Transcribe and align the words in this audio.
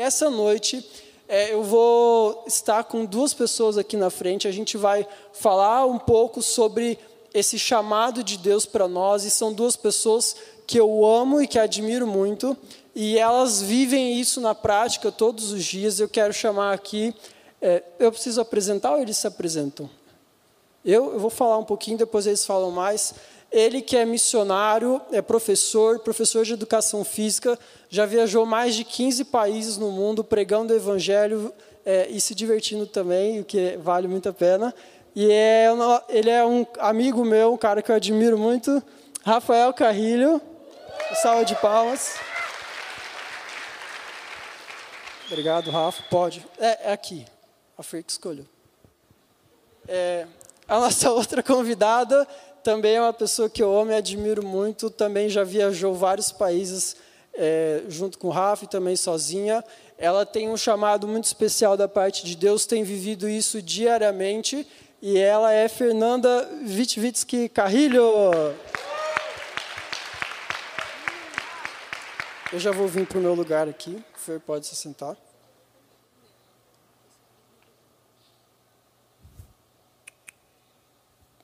Essa 0.00 0.30
noite 0.30 0.82
é, 1.28 1.52
eu 1.52 1.62
vou 1.62 2.44
estar 2.46 2.84
com 2.84 3.04
duas 3.04 3.34
pessoas 3.34 3.76
aqui 3.76 3.98
na 3.98 4.08
frente. 4.08 4.48
A 4.48 4.50
gente 4.50 4.78
vai 4.78 5.06
falar 5.30 5.84
um 5.84 5.98
pouco 5.98 6.40
sobre 6.40 6.98
esse 7.34 7.58
chamado 7.58 8.24
de 8.24 8.38
Deus 8.38 8.64
para 8.64 8.88
nós. 8.88 9.24
E 9.24 9.30
são 9.30 9.52
duas 9.52 9.76
pessoas 9.76 10.34
que 10.66 10.80
eu 10.80 11.04
amo 11.04 11.42
e 11.42 11.46
que 11.46 11.58
admiro 11.58 12.06
muito. 12.06 12.56
E 12.94 13.18
elas 13.18 13.60
vivem 13.60 14.18
isso 14.18 14.40
na 14.40 14.54
prática 14.54 15.12
todos 15.12 15.52
os 15.52 15.62
dias. 15.62 16.00
Eu 16.00 16.08
quero 16.08 16.32
chamar 16.32 16.72
aqui. 16.72 17.14
É, 17.60 17.82
eu 17.98 18.10
preciso 18.10 18.40
apresentar 18.40 18.92
ou 18.92 19.02
eles 19.02 19.18
se 19.18 19.26
apresentam? 19.26 19.90
Eu, 20.82 21.12
eu 21.12 21.20
vou 21.20 21.28
falar 21.28 21.58
um 21.58 21.64
pouquinho, 21.64 21.98
depois 21.98 22.26
eles 22.26 22.46
falam 22.46 22.70
mais. 22.70 23.12
Ele 23.50 23.82
que 23.82 23.96
é 23.96 24.04
missionário, 24.04 25.00
é 25.10 25.20
professor, 25.20 25.98
professor 25.98 26.44
de 26.44 26.52
educação 26.52 27.04
física, 27.04 27.58
já 27.88 28.06
viajou 28.06 28.46
mais 28.46 28.76
de 28.76 28.84
15 28.84 29.24
países 29.24 29.76
no 29.76 29.90
mundo 29.90 30.22
pregando 30.22 30.72
o 30.72 30.76
evangelho 30.76 31.52
é, 31.84 32.06
e 32.08 32.20
se 32.20 32.34
divertindo 32.34 32.86
também, 32.86 33.40
o 33.40 33.44
que 33.44 33.76
vale 33.78 34.06
muito 34.06 34.28
a 34.28 34.32
pena. 34.32 34.72
E 35.16 35.30
é, 35.32 35.66
ele 36.08 36.30
é 36.30 36.44
um 36.44 36.64
amigo 36.78 37.24
meu, 37.24 37.54
um 37.54 37.56
cara 37.56 37.82
que 37.82 37.90
eu 37.90 37.96
admiro 37.96 38.38
muito, 38.38 38.80
Rafael 39.24 39.72
Carrilho. 39.72 40.40
Salve 41.20 41.44
de 41.44 41.56
palmas. 41.56 42.14
Obrigado, 45.26 45.70
Rafa. 45.70 46.02
Pode. 46.10 46.46
É, 46.58 46.90
é 46.90 46.92
aqui. 46.92 47.26
A 47.76 47.82
Fer 47.82 48.04
que 48.04 48.12
escolheu. 48.12 48.46
É, 49.88 50.26
a 50.68 50.78
nossa 50.78 51.10
outra 51.12 51.42
convidada 51.42 52.26
também 52.62 52.96
é 52.96 53.00
uma 53.00 53.12
pessoa 53.12 53.48
que 53.48 53.62
eu 53.62 53.78
amo 53.78 53.92
e 53.92 53.94
admiro 53.94 54.44
muito, 54.44 54.90
também 54.90 55.28
já 55.28 55.44
viajou 55.44 55.94
vários 55.94 56.30
países 56.32 56.96
é, 57.34 57.82
junto 57.88 58.18
com 58.18 58.28
o 58.28 58.30
Rafa 58.30 58.64
e 58.64 58.68
também 58.68 58.96
sozinha. 58.96 59.64
Ela 59.96 60.24
tem 60.24 60.48
um 60.48 60.56
chamado 60.56 61.06
muito 61.06 61.24
especial 61.24 61.76
da 61.76 61.88
parte 61.88 62.24
de 62.24 62.36
Deus, 62.36 62.66
tem 62.66 62.82
vivido 62.82 63.28
isso 63.28 63.60
diariamente, 63.60 64.66
e 65.02 65.18
ela 65.18 65.52
é 65.52 65.68
Fernanda 65.68 66.48
Witvitsky 66.62 67.48
Carrilho. 67.48 68.02
Eu 72.52 72.58
já 72.58 72.72
vou 72.72 72.88
vir 72.88 73.06
para 73.06 73.18
o 73.18 73.20
meu 73.20 73.34
lugar 73.34 73.68
aqui. 73.68 74.02
Fer, 74.16 74.40
pode 74.40 74.66
se 74.66 74.74
sentar. 74.74 75.16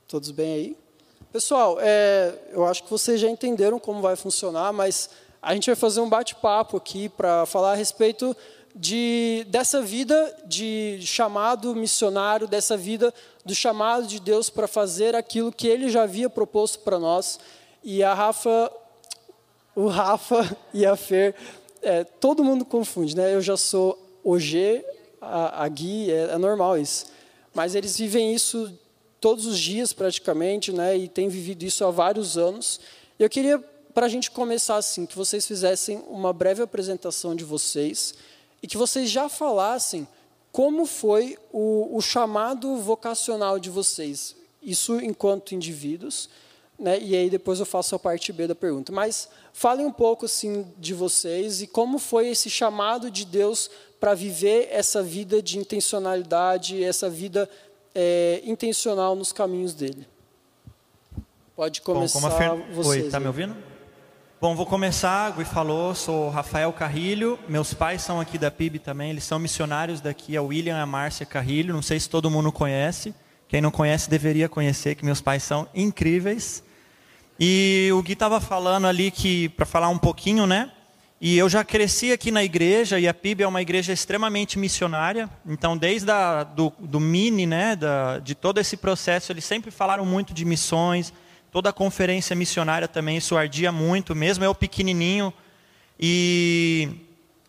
Todos 0.09 0.31
bem 0.31 0.55
aí? 0.55 0.86
Pessoal, 1.33 1.79
é, 1.81 2.33
eu 2.51 2.65
acho 2.65 2.85
que 2.85 2.91
vocês 2.91 3.21
já 3.21 3.29
entenderam 3.29 3.79
como 3.79 4.01
vai 4.01 4.17
funcionar, 4.17 4.73
mas 4.73 5.11
a 5.43 5.53
gente 5.55 5.67
vai 5.67 5.77
fazer 5.77 6.01
um 6.01 6.09
bate-papo 6.09 6.77
aqui 6.77 7.09
para 7.09 7.45
falar 7.45 7.73
a 7.73 7.75
respeito 7.75 8.35
de, 8.75 9.45
dessa 9.49 9.83
vida 9.83 10.35
de 10.47 10.99
chamado 11.03 11.75
missionário, 11.75 12.47
dessa 12.47 12.77
vida 12.77 13.13
do 13.45 13.55
chamado 13.55 14.07
de 14.07 14.21
Deus 14.21 14.49
para 14.49 14.69
fazer 14.69 15.15
aquilo 15.15 15.53
que 15.53 15.67
Ele 15.67 15.89
já 15.89 16.05
havia 16.05 16.31
proposto 16.31 16.79
para 16.81 16.99
nós. 16.99 17.39
E 17.83 18.03
a 18.03 18.15
Rafa, 18.15 18.73
o 19.75 19.89
Rafa 19.89 20.57
e 20.73 20.87
a 20.87 20.97
Fer, 20.97 21.35
é, 21.83 22.05
todo 22.05 22.45
mundo 22.45 22.65
confunde, 22.65 23.17
né? 23.17 23.35
Eu 23.35 23.41
já 23.43 23.57
sou 23.57 23.99
o 24.23 24.39
G, 24.39 24.85
a, 25.21 25.65
a 25.65 25.69
Gui, 25.69 26.11
é, 26.11 26.33
é 26.33 26.39
normal 26.39 26.79
isso. 26.79 27.07
Mas 27.53 27.75
eles 27.75 27.99
vivem 27.99 28.35
isso 28.35 28.73
todos 29.27 29.45
os 29.45 29.59
dias 29.59 29.93
praticamente, 29.93 30.71
né, 30.71 30.97
e 30.97 31.09
tem 31.09 31.29
vivido 31.29 31.65
isso 31.65 31.85
há 31.85 31.91
vários 31.91 32.39
anos. 32.39 32.79
Eu 33.19 33.29
queria, 33.29 33.59
para 33.93 34.07
a 34.07 34.09
gente 34.09 34.31
começar 34.31 34.77
assim, 34.77 35.05
que 35.05 35.17
vocês 35.17 35.45
fizessem 35.45 36.01
uma 36.09 36.33
breve 36.33 36.63
apresentação 36.63 37.35
de 37.35 37.43
vocês 37.43 38.15
e 38.63 38.69
que 38.69 38.77
vocês 38.77 39.11
já 39.11 39.29
falassem 39.29 40.07
como 40.53 40.87
foi 40.87 41.37
o, 41.53 41.97
o 41.97 42.01
chamado 42.01 42.77
vocacional 42.77 43.59
de 43.59 43.69
vocês, 43.69 44.37
isso 44.63 45.01
enquanto 45.01 45.57
indivíduos, 45.57 46.29
né, 46.79 46.97
e 47.01 47.17
aí 47.17 47.29
depois 47.29 47.59
eu 47.59 47.67
faço 47.67 47.97
a 47.97 47.99
parte 47.99 48.33
B 48.33 48.47
da 48.47 48.55
pergunta. 48.55 48.93
Mas 48.93 49.29
falem 49.53 49.87
um 49.87 49.93
pouco 49.93 50.27
assim 50.27 50.65
de 50.79 50.95
vocês 50.95 51.63
e 51.63 51.67
como 51.67 51.99
foi 51.99 52.29
esse 52.29 52.49
chamado 52.49 53.11
de 53.11 53.25
Deus 53.25 53.69
para 53.99 54.15
viver 54.15 54.69
essa 54.71 55.03
vida 55.03 55.43
de 55.43 55.59
intencionalidade, 55.59 56.85
essa 56.85 57.11
vida 57.11 57.51
é, 57.99 58.43
intencional 58.45 59.17
nos 59.17 59.33
caminhos 59.33 59.73
dele. 59.73 60.07
Pode 61.57 61.81
começar 61.81 62.21
Bom, 62.21 62.31
Fer... 62.37 62.75
vocês. 62.75 63.05
Oi, 63.05 63.11
tá 63.11 63.19
me 63.19 63.27
ouvindo? 63.27 63.57
Bom, 64.39 64.55
vou 64.55 64.67
começar. 64.67 65.31
Gui 65.31 65.47
falou, 65.47 65.95
sou 65.95 66.29
Rafael 66.29 66.71
Carrilho. 66.75 67.39
Meus 67.49 67.73
pais 67.73 68.03
são 68.03 68.21
aqui 68.21 68.37
da 68.37 68.51
PIB 68.51 68.81
também. 68.81 69.09
Eles 69.09 69.25
são 69.25 69.39
missionários 69.39 70.03
daqui, 70.03 70.37
a 70.37 70.43
William 70.43 70.77
e 70.77 70.81
a 70.81 70.85
Márcia 70.85 71.25
Carrilho. 71.25 71.73
Não 71.73 71.81
sei 71.81 71.99
se 71.99 72.11
todo 72.11 72.31
mundo 72.31 72.53
conhece. 72.53 73.15
Quem 73.49 73.63
não 73.63 73.71
conhece 73.71 74.11
deveria 74.11 74.47
conhecer, 74.47 74.95
que 74.95 75.05
meus 75.05 75.23
pais 75.23 75.43
são 75.43 75.67
incríveis. 75.75 76.63
E 77.41 77.89
o 77.95 78.03
Gui 78.03 78.13
estava 78.13 78.43
falando 78.43 78.87
ali 78.87 79.11
que, 79.11 79.49
para 79.51 79.65
falar 79.65 79.89
um 79.89 79.99
pouquinho, 79.99 80.47
né? 80.47 80.71
E 81.19 81.39
eu 81.39 81.49
já 81.49 81.65
cresci 81.65 82.13
aqui 82.13 82.31
na 82.31 82.45
igreja, 82.45 83.01
e 83.01 83.09
a 83.09 83.15
PIB 83.15 83.43
é 83.43 83.49
uma 83.49 83.63
igreja 83.63 83.91
extremamente 83.91 84.59
missionária. 84.59 85.31
Então, 85.47 85.75
desde 85.75 86.11
a, 86.11 86.45
do, 86.45 86.71
do 86.79 87.01
mini, 87.01 87.47
né, 87.47 87.75
da, 87.75 88.19
de 88.19 88.35
todo 88.35 88.59
esse 88.59 88.77
processo, 88.77 89.33
eles 89.33 89.45
sempre 89.45 89.71
falaram 89.71 90.05
muito 90.05 90.35
de 90.35 90.45
missões. 90.45 91.15
Toda 91.51 91.71
a 91.71 91.73
conferência 91.73 92.37
missionária 92.37 92.87
também, 92.87 93.17
isso 93.17 93.35
ardia 93.35 93.73
muito, 93.73 94.15
mesmo 94.15 94.45
eu 94.45 94.55
pequenininho. 94.55 95.33
E 95.99 96.91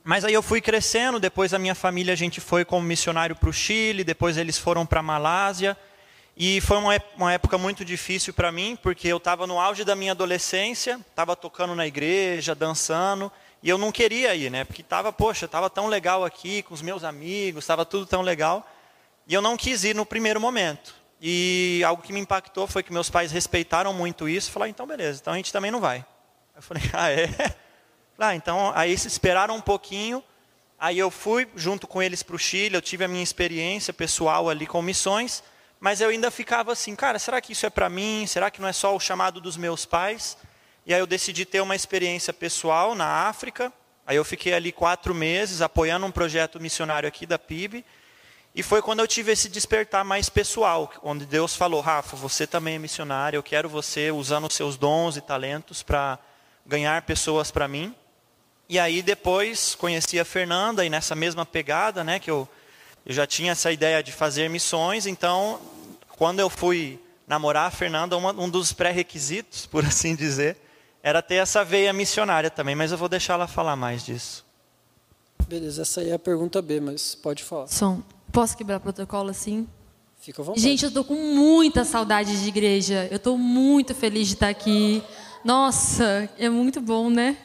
mas 0.02 0.24
aí 0.24 0.34
eu 0.34 0.42
fui 0.42 0.62
crescendo, 0.62 1.20
depois 1.20 1.54
a 1.54 1.60
minha 1.60 1.76
família 1.76 2.14
a 2.14 2.16
gente 2.16 2.40
foi 2.40 2.64
como 2.64 2.88
missionário 2.88 3.36
para 3.36 3.50
o 3.50 3.52
Chile, 3.52 4.06
depois 4.06 4.38
eles 4.38 4.58
foram 4.58 4.86
para 4.86 5.02
a 5.02 5.04
Malásia. 5.04 5.76
E 6.38 6.62
foi 6.62 6.78
uma, 6.78 7.02
uma 7.18 7.34
época 7.34 7.58
muito 7.58 7.84
difícil 7.84 8.34
para 8.34 8.50
mim, 8.50 8.78
porque 8.82 9.10
eu 9.10 9.18
estava 9.18 9.46
no 9.46 9.60
auge 9.60 9.84
da 9.84 9.98
minha 9.98 10.14
adolescência, 10.14 10.98
estava 11.10 11.36
tocando 11.36 11.76
na 11.76 11.86
igreja, 11.86 12.56
dançando, 12.56 13.30
e 13.62 13.70
eu 13.70 13.78
não 13.78 13.92
queria 13.92 14.36
ir, 14.36 14.52
né? 14.52 14.64
Porque 14.64 14.82
estava, 14.82 15.12
poxa, 15.12 15.46
estava 15.46 15.70
tão 15.70 15.88
legal 15.88 16.24
aqui 16.24 16.62
com 16.64 16.74
os 16.74 16.82
meus 16.82 17.04
amigos, 17.04 17.64
estava 17.64 17.86
tudo 17.86 18.06
tão 18.06 18.22
legal. 18.22 18.68
E 19.28 19.34
eu 19.34 19.42
não 19.42 19.58
quis 19.58 19.84
ir 19.84 19.96
no 19.96 20.06
primeiro 20.06 20.40
momento. 20.40 20.96
E 21.20 21.82
algo 21.86 22.04
que 22.04 22.14
me 22.14 22.20
impactou 22.20 22.68
foi 22.68 22.84
que 22.84 22.94
meus 22.94 23.10
pais 23.10 23.32
respeitaram 23.32 23.92
muito 23.94 24.30
isso. 24.30 24.52
Falaram, 24.52 24.70
então 24.70 24.86
beleza, 24.86 25.20
então 25.22 25.34
a 25.34 25.38
gente 25.38 25.52
também 25.52 25.72
não 25.72 25.82
vai. 25.82 26.06
Eu 26.56 26.62
falei, 26.62 26.84
ah, 26.94 27.12
é? 27.12 27.28
Ah, 28.20 28.36
então, 28.36 28.72
aí 28.76 28.92
eles 28.92 29.06
esperaram 29.06 29.56
um 29.56 29.62
pouquinho. 29.62 30.24
Aí 30.80 30.98
eu 30.98 31.10
fui 31.10 31.48
junto 31.56 31.88
com 31.88 32.02
eles 32.02 32.22
para 32.22 32.36
o 32.36 32.40
Chile, 32.40 32.76
eu 32.76 32.82
tive 32.82 33.04
a 33.04 33.08
minha 33.08 33.24
experiência 33.24 33.92
pessoal 33.92 34.50
ali 34.50 34.68
com 34.68 34.82
missões. 34.82 35.44
Mas 35.80 36.02
eu 36.02 36.10
ainda 36.10 36.32
ficava 36.32 36.72
assim, 36.72 36.96
cara, 36.96 37.20
será 37.20 37.40
que 37.42 37.54
isso 37.54 37.66
é 37.66 37.70
para 37.70 37.90
mim? 37.90 38.26
Será 38.28 38.50
que 38.50 38.62
não 38.62 38.68
é 38.68 38.74
só 38.74 38.96
o 38.96 39.00
chamado 39.00 39.40
dos 39.40 39.58
meus 39.58 39.86
pais? 39.86 40.38
E 40.88 40.94
aí 40.94 41.02
eu 41.02 41.06
decidi 41.06 41.44
ter 41.44 41.60
uma 41.60 41.76
experiência 41.76 42.32
pessoal 42.32 42.96
na 42.96 43.28
África. 43.28 43.74
Aí 44.06 44.16
eu 44.16 44.24
fiquei 44.24 44.54
ali 44.54 44.72
quatro 44.72 45.14
meses 45.14 45.62
apoiando 45.62 46.06
um 46.06 46.12
projeto 46.12 46.62
missionário 46.62 47.10
aqui 47.10 47.26
da 47.26 47.38
PIB. 47.38 47.84
E 48.56 48.64
foi 48.64 48.82
quando 48.82 49.02
eu 49.02 49.08
tive 49.08 49.34
esse 49.34 49.50
despertar 49.50 50.06
mais 50.06 50.30
pessoal, 50.30 50.90
onde 51.04 51.26
Deus 51.26 51.58
falou: 51.58 51.82
Rafa, 51.82 52.16
você 52.16 52.48
também 52.48 52.76
é 52.76 52.80
missionário, 52.80 53.36
eu 53.36 53.44
quero 53.44 53.68
você 53.68 54.12
usando 54.12 54.48
os 54.48 54.54
seus 54.54 54.78
dons 54.78 55.18
e 55.18 55.22
talentos 55.22 55.84
para 55.84 56.18
ganhar 56.66 57.02
pessoas 57.02 57.52
para 57.52 57.68
mim. 57.68 57.94
E 58.70 58.80
aí 58.80 59.02
depois 59.02 59.76
conheci 59.76 60.18
a 60.18 60.24
Fernanda 60.24 60.86
e 60.86 60.90
nessa 60.90 61.16
mesma 61.16 61.46
pegada, 61.46 62.02
né, 62.02 62.18
que 62.18 62.32
eu, 62.32 62.48
eu 63.06 63.14
já 63.14 63.28
tinha 63.28 63.52
essa 63.52 63.74
ideia 63.74 64.02
de 64.02 64.14
fazer 64.14 64.50
missões, 64.50 65.06
então 65.06 65.60
quando 66.12 66.40
eu 66.40 66.50
fui 66.50 66.98
namorar 67.28 67.68
a 67.68 67.72
Fernanda, 67.72 68.16
uma, 68.16 68.32
um 68.32 68.50
dos 68.50 68.72
pré-requisitos, 68.72 69.66
por 69.68 69.84
assim 69.84 70.16
dizer, 70.16 70.58
era 71.08 71.22
ter 71.22 71.36
essa 71.36 71.64
veia 71.64 71.94
missionária 71.94 72.50
também, 72.50 72.76
mas 72.76 72.92
eu 72.92 72.98
vou 72.98 73.08
deixar 73.08 73.36
ela 73.36 73.48
falar 73.48 73.78
mais 73.78 74.04
disso. 74.04 74.46
Beleza, 75.48 75.84
essa 75.84 76.02
aí 76.02 76.10
é 76.10 76.14
a 76.14 76.20
pergunta 76.20 76.62
B, 76.62 76.82
mas 76.82 77.16
pode 77.16 77.46
falar. 77.46 77.68
Som. 77.68 78.04
Posso 78.30 78.58
quebrar 78.58 78.82
protocolo 78.82 79.30
assim? 79.30 79.66
Fica 80.20 80.42
à 80.42 80.46
vontade. 80.46 80.62
Gente, 80.62 80.84
eu 80.84 80.90
estou 80.90 81.06
com 81.06 81.16
muita 81.16 81.86
saudade 81.86 82.38
de 82.42 82.50
igreja. 82.50 83.08
Eu 83.10 83.16
estou 83.16 83.38
muito 83.38 83.96
feliz 83.96 84.28
de 84.28 84.34
estar 84.34 84.50
aqui. 84.50 85.02
Nossa, 85.46 86.30
é 86.38 86.50
muito 86.50 86.82
bom, 86.82 87.10
né? 87.10 87.38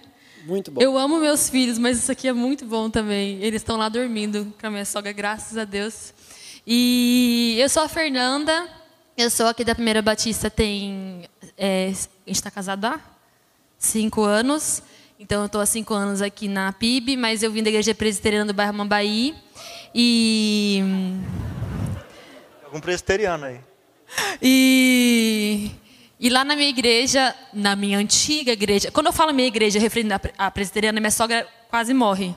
Muito 0.45 0.73
bom. 0.73 0.83
Eu 0.83 0.99
amo 0.99 1.21
meus 1.21 1.49
filhos, 1.49 1.79
mas 1.79 1.99
isso 1.99 2.11
aqui 2.11 2.27
é 2.27 2.33
muito 2.33 2.67
bom 2.67 2.91
também. 2.91 3.41
Eles 3.41 3.63
estão 3.63 3.77
lá 3.77 3.89
dormindo 3.89 4.53
com 4.61 4.67
a 4.67 4.71
minha 4.71 4.85
sogra, 4.85 5.13
graças 5.13 5.57
a 5.57 5.65
Deus. 5.65 6.13
E 6.67 7.59
eu 7.61 7.69
sou 7.69 7.85
a 7.85 7.89
Fernanda. 7.89 8.69
Eu 9.17 9.31
sou 9.31 9.47
aqui 9.47 9.63
da 9.63 9.77
Primeira 9.77 10.03
Batista. 10.03 10.51
Tem, 10.51 11.29
é, 11.57 11.91
a 11.91 11.91
gente 11.91 12.11
está 12.27 12.51
casado 12.51 12.87
há 12.87 13.12
cinco 13.83 14.23
anos. 14.23 14.83
Então, 15.19 15.41
eu 15.43 15.47
estou 15.47 15.61
há 15.61 15.67
cinco 15.67 15.93
anos 15.93 16.23
aqui 16.23 16.49
na 16.49 16.73
PIB, 16.73 17.17
mas 17.17 17.43
eu 17.43 17.51
vim 17.51 17.63
da 17.63 17.69
Igreja 17.69 17.95
Presbiteriana 17.95 18.47
do 18.47 18.55
bairro 18.55 18.73
Mambaí. 18.73 19.35
E. 19.95 20.83
Algum 22.65 22.81
presbiteriano 22.81 23.45
aí. 23.45 23.61
E. 24.41 25.71
E 26.19 26.31
lá 26.31 26.45
na 26.45 26.55
minha 26.55 26.69
igreja, 26.69 27.35
na 27.53 27.75
minha 27.75 27.99
antiga 27.99 28.53
igreja, 28.53 28.93
quando 28.93 29.07
eu 29.07 29.13
falo 29.13 29.35
minha 29.35 29.49
igreja, 29.49 29.81
referindo 29.81 30.15
à 30.39 30.51
presbiteriana, 30.53 31.01
minha 31.01 31.11
sogra 31.11 31.45
quase 31.69 31.93
morre. 31.93 32.33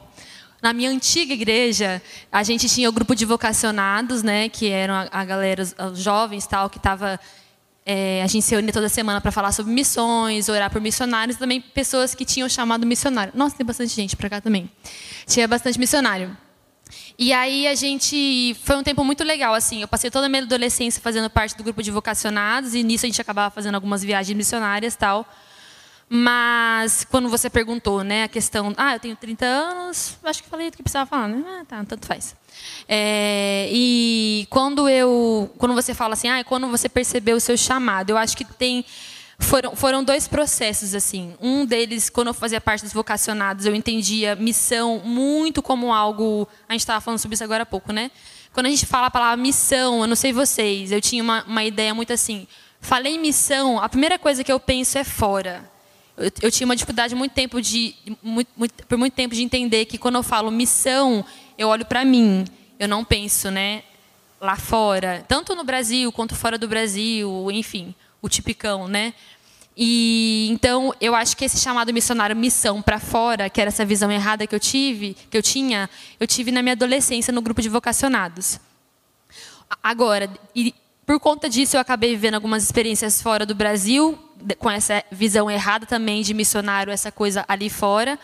Na 0.59 0.73
minha 0.73 0.89
antiga 0.89 1.35
igreja, 1.35 2.01
a 2.31 2.41
gente 2.41 2.67
tinha 2.67 2.89
o 2.89 2.91
grupo 2.91 3.15
de 3.15 3.25
vocacionados, 3.25 4.23
né, 4.23 4.49
que 4.49 4.69
eram 4.69 4.95
a, 4.95 5.07
a 5.11 5.23
galera, 5.23 5.61
os 5.61 5.99
jovens 5.99 6.47
tal, 6.47 6.67
que 6.67 6.77
estava 6.77 7.19
é, 7.85 8.23
a 8.23 8.27
gente 8.27 8.43
se 8.43 8.51
reunia 8.51 8.73
toda 8.73 8.89
semana 8.89 9.21
para 9.21 9.31
falar 9.31 9.51
sobre 9.51 9.71
missões, 9.71 10.49
orar 10.49 10.71
por 10.71 10.81
missionários, 10.81 11.37
também 11.37 11.61
pessoas 11.61 12.15
que 12.15 12.25
tinham 12.25 12.49
chamado 12.49 12.85
missionário. 12.85 13.31
Nossa, 13.35 13.55
tem 13.55 13.65
bastante 13.65 13.93
gente 13.93 14.15
para 14.15 14.27
cá 14.27 14.41
também. 14.41 14.69
Tinha 15.27 15.47
bastante 15.47 15.77
missionário. 15.77 16.35
E 17.17 17.31
aí 17.31 17.67
a 17.67 17.75
gente 17.75 18.55
foi 18.63 18.75
um 18.75 18.83
tempo 18.83 19.03
muito 19.03 19.23
legal 19.23 19.53
assim. 19.53 19.81
Eu 19.81 19.87
passei 19.87 20.09
toda 20.09 20.25
a 20.25 20.29
minha 20.29 20.41
adolescência 20.41 21.01
fazendo 21.01 21.29
parte 21.29 21.55
do 21.55 21.63
grupo 21.63 21.83
de 21.83 21.91
vocacionados 21.91 22.73
e 22.73 22.81
nisso 22.81 23.05
a 23.05 23.07
gente 23.07 23.21
acabava 23.21 23.53
fazendo 23.53 23.75
algumas 23.75 24.03
viagens 24.03 24.35
missionárias 24.35 24.95
tal. 24.95 25.27
Mas 26.07 27.03
quando 27.03 27.29
você 27.29 27.49
perguntou, 27.49 28.03
né, 28.03 28.23
a 28.23 28.27
questão, 28.27 28.73
ah, 28.77 28.93
eu 28.93 28.99
tenho 28.99 29.15
30 29.15 29.43
anos, 29.45 30.17
acho 30.23 30.43
que 30.43 30.49
falei 30.49 30.67
o 30.67 30.71
que 30.71 30.83
precisava 30.83 31.09
falar, 31.09 31.27
né? 31.27 31.43
Ah, 31.47 31.65
tá, 31.65 31.83
tanto 31.83 32.05
faz. 32.05 32.35
É, 32.87 33.67
e 33.71 34.47
quando 34.49 34.87
eu, 34.87 35.51
quando 35.57 35.73
você 35.73 35.95
fala 35.95 36.13
assim, 36.13 36.29
ah, 36.29 36.43
quando 36.43 36.67
você 36.67 36.87
percebeu 36.87 37.37
o 37.37 37.39
seu 37.39 37.57
chamado, 37.57 38.11
eu 38.11 38.17
acho 38.17 38.37
que 38.37 38.45
tem 38.45 38.85
foram, 39.39 39.75
foram 39.75 40.03
dois 40.03 40.27
processos 40.27 40.93
assim. 40.93 41.35
Um 41.41 41.65
deles, 41.65 42.07
quando 42.09 42.27
eu 42.27 42.33
fazia 42.35 42.61
parte 42.61 42.83
dos 42.83 42.93
vocacionados, 42.93 43.65
eu 43.65 43.73
entendia 43.73 44.35
missão 44.35 45.01
muito 45.03 45.61
como 45.63 45.91
algo. 45.91 46.47
A 46.69 46.73
gente 46.73 46.81
estava 46.81 47.01
falando 47.01 47.19
sobre 47.19 47.33
isso 47.33 47.43
agora 47.43 47.63
há 47.63 47.65
pouco, 47.65 47.91
né? 47.91 48.11
Quando 48.53 48.67
a 48.67 48.69
gente 48.69 48.85
fala 48.85 49.07
a 49.07 49.11
palavra 49.11 49.41
missão, 49.41 50.01
eu 50.01 50.07
não 50.07 50.15
sei 50.15 50.31
vocês, 50.31 50.91
eu 50.91 51.01
tinha 51.01 51.23
uma, 51.23 51.43
uma 51.45 51.63
ideia 51.63 51.95
muito 51.95 52.13
assim. 52.13 52.47
Falei 52.79 53.17
missão, 53.17 53.81
a 53.81 53.89
primeira 53.89 54.19
coisa 54.19 54.43
que 54.43 54.51
eu 54.51 54.59
penso 54.59 54.99
é 54.99 55.03
fora 55.03 55.74
eu, 56.17 56.51
tinha 56.51 56.65
uma 56.65 56.75
dificuldade 56.75 57.13
muito 57.13 57.33
tempo 57.33 57.61
de, 57.61 57.95
muito, 58.23 58.49
muito, 58.55 58.85
por 58.87 58.97
muito 58.97 59.13
tempo 59.13 59.35
de 59.35 59.43
entender 59.43 59.85
que 59.85 59.97
quando 59.97 60.15
eu 60.15 60.23
falo 60.23 60.49
missão, 60.49 61.25
eu 61.57 61.67
olho 61.67 61.85
para 61.85 62.05
mim. 62.05 62.45
Eu 62.79 62.87
não 62.87 63.03
penso, 63.03 63.49
né, 63.51 63.83
lá 64.39 64.55
fora, 64.55 65.25
tanto 65.27 65.55
no 65.55 65.63
Brasil 65.63 66.11
quanto 66.11 66.35
fora 66.35 66.57
do 66.57 66.67
Brasil, 66.67 67.49
enfim, 67.51 67.95
o 68.21 68.29
tipicão, 68.29 68.87
né? 68.87 69.13
E 69.77 70.47
então 70.51 70.93
eu 71.01 71.13
acho 71.13 71.35
que 71.35 71.43
esse 71.43 71.59
chamado 71.59 71.93
missionário 71.93 72.35
missão 72.35 72.81
para 72.81 72.99
fora, 72.99 73.49
que 73.49 73.59
era 73.59 73.67
essa 73.67 73.83
visão 73.83 74.09
errada 74.09 74.47
que 74.47 74.55
eu 74.55 74.59
tive, 74.59 75.15
que 75.29 75.37
eu 75.37 75.41
tinha, 75.41 75.89
eu 76.19 76.25
tive 76.25 76.51
na 76.51 76.61
minha 76.61 76.73
adolescência 76.73 77.33
no 77.33 77.41
grupo 77.41 77.61
de 77.61 77.67
vocacionados. 77.67 78.59
Agora, 79.83 80.29
e 80.55 80.73
por 81.05 81.19
conta 81.19 81.49
disso 81.49 81.75
eu 81.75 81.81
acabei 81.81 82.11
vivendo 82.11 82.35
algumas 82.35 82.63
experiências 82.63 83.21
fora 83.21 83.45
do 83.45 83.53
Brasil, 83.53 84.17
com 84.59 84.69
essa 84.69 85.03
visão 85.11 85.49
errada 85.49 85.85
também 85.85 86.21
de 86.21 86.33
missionário, 86.33 86.91
essa 86.91 87.11
coisa 87.11 87.45
ali 87.47 87.69
fora. 87.69 88.19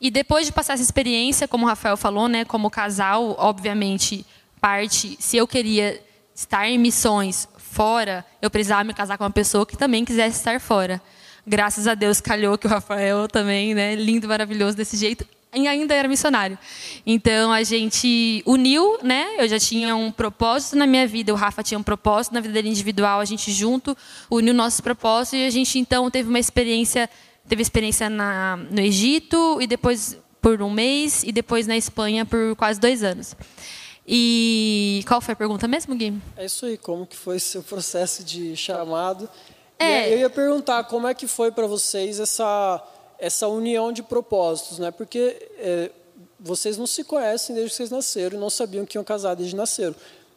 E 0.00 0.10
depois 0.10 0.46
de 0.46 0.52
passar 0.52 0.74
essa 0.74 0.82
experiência, 0.82 1.48
como 1.48 1.64
o 1.64 1.68
Rafael 1.68 1.96
falou, 1.96 2.28
né, 2.28 2.44
como 2.44 2.70
casal, 2.70 3.34
obviamente, 3.38 4.26
parte, 4.60 5.16
se 5.20 5.36
eu 5.36 5.46
queria 5.46 6.00
estar 6.34 6.68
em 6.68 6.78
missões 6.78 7.48
fora, 7.56 8.24
eu 8.42 8.50
precisava 8.50 8.84
me 8.84 8.92
casar 8.92 9.16
com 9.16 9.24
uma 9.24 9.30
pessoa 9.30 9.64
que 9.64 9.76
também 9.76 10.04
quisesse 10.04 10.38
estar 10.38 10.60
fora. 10.60 11.00
Graças 11.46 11.86
a 11.86 11.94
Deus 11.94 12.20
calhou 12.20 12.56
que 12.56 12.66
o 12.66 12.70
Rafael 12.70 13.28
também, 13.28 13.74
né, 13.74 13.94
lindo, 13.94 14.28
maravilhoso 14.28 14.76
desse 14.76 14.96
jeito, 14.96 15.26
e 15.54 15.68
ainda 15.68 15.94
era 15.94 16.08
missionário. 16.08 16.58
Então 17.06 17.52
a 17.52 17.62
gente 17.62 18.42
uniu, 18.46 18.98
né? 19.02 19.36
Eu 19.38 19.48
já 19.48 19.58
tinha 19.58 19.94
um 19.94 20.10
propósito 20.10 20.76
na 20.76 20.86
minha 20.86 21.06
vida, 21.06 21.32
o 21.32 21.36
Rafa 21.36 21.62
tinha 21.62 21.78
um 21.78 21.82
propósito 21.82 22.32
na 22.32 22.40
vida 22.40 22.54
dele 22.54 22.68
individual, 22.68 23.20
a 23.20 23.24
gente 23.24 23.52
junto 23.52 23.96
uniu 24.30 24.52
nossos 24.52 24.80
propósitos 24.80 25.38
e 25.38 25.44
a 25.44 25.50
gente 25.50 25.78
então 25.78 26.10
teve 26.10 26.28
uma 26.28 26.38
experiência, 26.38 27.08
teve 27.48 27.62
experiência 27.62 28.08
na, 28.10 28.56
no 28.56 28.80
Egito 28.80 29.58
e 29.60 29.66
depois 29.66 30.18
por 30.40 30.60
um 30.60 30.70
mês 30.70 31.22
e 31.22 31.32
depois 31.32 31.66
na 31.66 31.76
Espanha 31.76 32.26
por 32.26 32.54
quase 32.56 32.78
dois 32.78 33.02
anos. 33.02 33.34
E 34.06 35.02
qual 35.08 35.20
foi 35.20 35.32
a 35.32 35.36
pergunta 35.36 35.66
mesmo, 35.66 35.94
Gui? 35.94 36.12
É 36.36 36.44
isso 36.44 36.66
aí, 36.66 36.76
como 36.76 37.06
que 37.06 37.16
foi 37.16 37.38
seu 37.38 37.62
processo 37.62 38.22
de 38.22 38.54
chamado? 38.54 39.28
É. 39.78 40.12
eu 40.12 40.18
ia 40.18 40.30
perguntar 40.30 40.84
como 40.84 41.08
é 41.08 41.14
que 41.14 41.26
foi 41.26 41.50
para 41.50 41.66
vocês 41.66 42.20
essa 42.20 42.82
essa 43.24 43.48
união 43.48 43.90
de 43.90 44.02
propósitos, 44.02 44.78
né? 44.78 44.90
Porque 44.90 45.48
é, 45.56 45.90
vocês 46.38 46.76
não 46.76 46.86
se 46.86 47.02
conhecem 47.02 47.54
desde 47.54 47.70
que 47.70 47.76
vocês 47.76 47.90
nasceram 47.90 48.36
e 48.36 48.40
não 48.40 48.50
sabiam 48.50 48.84
que 48.84 48.98
iam 48.98 49.04
casar 49.04 49.34
desde 49.34 49.54
que 49.54 49.56
nasceram. 49.56 49.94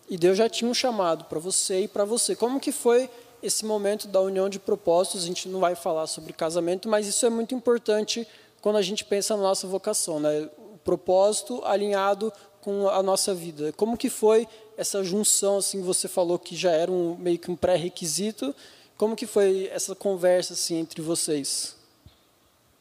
E 0.09 0.17
Deus 0.17 0.37
já 0.37 0.47
tinha 0.47 0.71
um 0.71 0.73
chamado 0.73 1.25
para 1.25 1.37
você 1.37 1.81
e 1.81 1.87
para 1.87 2.05
você. 2.05 2.33
Como 2.33 2.61
que 2.61 2.71
foi 2.71 3.09
esse 3.43 3.65
momento 3.65 4.07
da 4.07 4.21
união 4.21 4.47
de 4.47 4.57
propósitos? 4.57 5.23
A 5.23 5.27
gente 5.27 5.49
não 5.49 5.59
vai 5.59 5.75
falar 5.75 6.07
sobre 6.07 6.31
casamento, 6.31 6.87
mas 6.87 7.07
isso 7.07 7.25
é 7.25 7.29
muito 7.29 7.53
importante 7.53 8.25
quando 8.61 8.77
a 8.77 8.81
gente 8.81 9.03
pensa 9.03 9.35
na 9.35 9.43
nossa 9.43 9.67
vocação, 9.67 10.17
né? 10.21 10.49
O 10.57 10.77
propósito 10.77 11.61
alinhado 11.65 12.31
com 12.61 12.87
a 12.87 13.03
nossa 13.03 13.33
vida. 13.33 13.73
Como 13.73 13.97
que 13.97 14.09
foi 14.09 14.47
essa 14.77 15.03
junção? 15.03 15.57
Assim, 15.57 15.81
você 15.81 16.07
falou 16.07 16.39
que 16.39 16.55
já 16.55 16.71
era 16.71 16.89
um 16.89 17.17
meio 17.17 17.37
que 17.37 17.51
um 17.51 17.55
pré-requisito. 17.57 18.55
Como 18.95 19.13
que 19.13 19.27
foi 19.27 19.69
essa 19.73 19.93
conversa 19.93 20.53
assim 20.53 20.77
entre 20.77 21.01
vocês? 21.01 21.76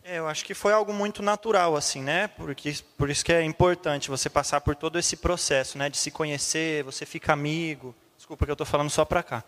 É, 0.08 0.18
eu 0.20 0.28
acho 0.28 0.44
que 0.44 0.54
foi 0.54 0.72
algo 0.72 0.92
muito 0.92 1.20
natural, 1.20 1.74
assim, 1.74 2.00
né? 2.00 2.28
Porque, 2.28 2.76
por 2.96 3.10
isso 3.10 3.24
que 3.24 3.32
é 3.32 3.42
importante 3.42 4.08
você 4.08 4.30
passar 4.30 4.60
por 4.60 4.76
todo 4.76 5.00
esse 5.00 5.16
processo, 5.16 5.76
né? 5.76 5.90
De 5.90 5.96
se 5.96 6.12
conhecer, 6.12 6.84
você 6.84 7.04
fica 7.04 7.32
amigo. 7.32 7.92
Desculpa 8.16 8.44
que 8.44 8.50
eu 8.52 8.54
estou 8.54 8.64
falando 8.64 8.88
só 8.88 9.04
para 9.04 9.20
cá. 9.20 9.42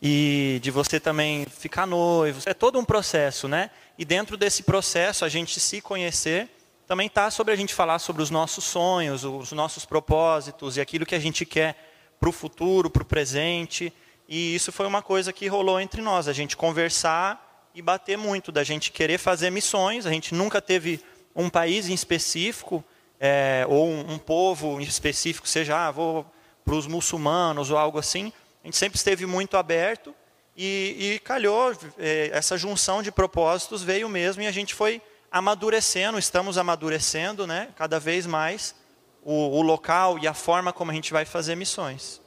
E 0.00 0.58
de 0.62 0.70
você 0.70 0.98
também 0.98 1.44
ficar 1.44 1.86
noivo. 1.86 2.40
É 2.46 2.54
todo 2.54 2.78
um 2.78 2.84
processo, 2.84 3.46
né? 3.46 3.70
E 3.98 4.06
dentro 4.06 4.38
desse 4.38 4.62
processo, 4.62 5.22
a 5.22 5.28
gente 5.28 5.60
se 5.60 5.82
conhecer, 5.82 6.48
também 6.86 7.06
está 7.06 7.30
sobre 7.30 7.52
a 7.52 7.56
gente 7.56 7.74
falar 7.74 7.98
sobre 7.98 8.22
os 8.22 8.30
nossos 8.30 8.64
sonhos, 8.64 9.22
os 9.22 9.52
nossos 9.52 9.84
propósitos 9.84 10.78
e 10.78 10.80
aquilo 10.80 11.04
que 11.04 11.14
a 11.14 11.20
gente 11.20 11.44
quer 11.44 11.76
para 12.18 12.30
o 12.30 12.32
futuro, 12.32 12.88
para 12.88 13.02
o 13.02 13.04
presente. 13.04 13.92
E 14.26 14.54
isso 14.54 14.72
foi 14.72 14.86
uma 14.86 15.02
coisa 15.02 15.30
que 15.30 15.46
rolou 15.46 15.78
entre 15.78 16.00
nós, 16.00 16.26
a 16.26 16.32
gente 16.32 16.56
conversar 16.56 17.49
e 17.74 17.82
bater 17.82 18.16
muito 18.16 18.50
da 18.50 18.64
gente 18.64 18.90
querer 18.90 19.18
fazer 19.18 19.50
missões. 19.50 20.06
A 20.06 20.10
gente 20.10 20.34
nunca 20.34 20.60
teve 20.60 21.00
um 21.34 21.48
país 21.48 21.88
em 21.88 21.94
específico 21.94 22.84
é, 23.18 23.64
ou 23.68 23.88
um, 23.88 24.18
povo 24.18 24.80
em 24.80 24.84
específico, 24.84 25.46
seja 25.46 25.88
ah, 25.88 25.90
vou 25.90 26.26
para 26.64 26.74
os 26.74 26.86
muçulmanos 26.86 27.70
ou 27.70 27.76
algo 27.76 27.98
assim. 27.98 28.32
A 28.62 28.66
gente 28.66 28.76
sempre 28.76 28.96
esteve 28.96 29.26
muito 29.26 29.56
aberto 29.56 30.14
e, 30.56 31.14
e 31.14 31.18
calhou 31.20 31.76
é, 31.98 32.30
essa 32.32 32.56
junção 32.56 33.02
de 33.02 33.12
propósitos 33.12 33.82
veio 33.82 34.08
mesmo 34.08 34.42
e 34.42 34.46
a 34.46 34.52
gente 34.52 34.74
foi 34.74 35.00
amadurecendo, 35.30 36.18
estamos 36.18 36.58
amadurecendo, 36.58 37.46
né, 37.46 37.68
cada 37.76 38.00
vez 38.00 38.26
mais 38.26 38.74
o, 39.22 39.58
o 39.58 39.62
local 39.62 40.18
e 40.18 40.26
a 40.26 40.34
forma 40.34 40.72
como 40.72 40.90
a 40.90 40.94
gente 40.94 41.12
vai 41.12 41.24
fazer 41.24 41.54
missões. 41.54 42.19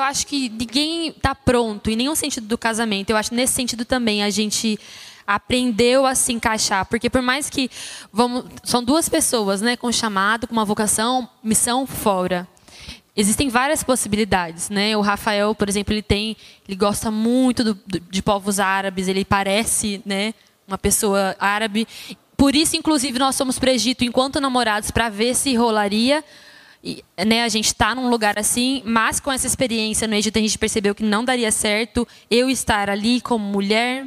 Eu 0.00 0.04
acho 0.04 0.26
que 0.26 0.48
ninguém 0.48 1.08
está 1.08 1.34
pronto, 1.34 1.90
em 1.90 1.96
nenhum 1.96 2.14
sentido 2.14 2.46
do 2.46 2.56
casamento. 2.56 3.10
Eu 3.10 3.18
acho 3.18 3.28
que 3.28 3.36
nesse 3.36 3.52
sentido 3.52 3.84
também 3.84 4.22
a 4.22 4.30
gente 4.30 4.80
aprendeu 5.26 6.06
a 6.06 6.14
se 6.14 6.32
encaixar, 6.32 6.86
porque 6.86 7.10
por 7.10 7.20
mais 7.20 7.50
que 7.50 7.70
vamos, 8.10 8.46
são 8.64 8.82
duas 8.82 9.10
pessoas, 9.10 9.60
né, 9.60 9.76
com 9.76 9.92
chamado, 9.92 10.48
com 10.48 10.54
uma 10.54 10.64
vocação, 10.64 11.28
missão 11.44 11.86
fora. 11.86 12.48
Existem 13.14 13.50
várias 13.50 13.84
possibilidades, 13.84 14.70
né? 14.70 14.96
O 14.96 15.02
Rafael, 15.02 15.54
por 15.54 15.68
exemplo, 15.68 15.92
ele 15.92 16.02
tem, 16.02 16.34
ele 16.66 16.76
gosta 16.76 17.10
muito 17.10 17.62
do, 17.62 17.74
do, 17.86 18.00
de 18.00 18.22
povos 18.22 18.58
árabes, 18.58 19.06
ele 19.06 19.24
parece, 19.24 20.00
né, 20.06 20.32
uma 20.66 20.78
pessoa 20.78 21.36
árabe. 21.38 21.86
Por 22.38 22.56
isso, 22.56 22.74
inclusive, 22.74 23.18
nós 23.18 23.36
fomos 23.36 23.58
para 23.58 23.70
Egito 23.70 24.02
enquanto 24.02 24.40
namorados 24.40 24.90
para 24.90 25.10
ver 25.10 25.34
se 25.34 25.54
rolaria 25.54 26.24
né, 27.26 27.42
a 27.44 27.48
gente 27.48 27.66
está 27.66 27.94
num 27.94 28.08
lugar 28.08 28.38
assim, 28.38 28.82
mas 28.86 29.20
com 29.20 29.30
essa 29.30 29.46
experiência 29.46 30.08
no 30.08 30.14
Egito 30.14 30.38
a 30.38 30.42
gente 30.42 30.58
percebeu 30.58 30.94
que 30.94 31.02
não 31.02 31.24
daria 31.24 31.52
certo 31.52 32.08
eu 32.30 32.48
estar 32.48 32.88
ali 32.88 33.20
como 33.20 33.44
mulher. 33.44 34.06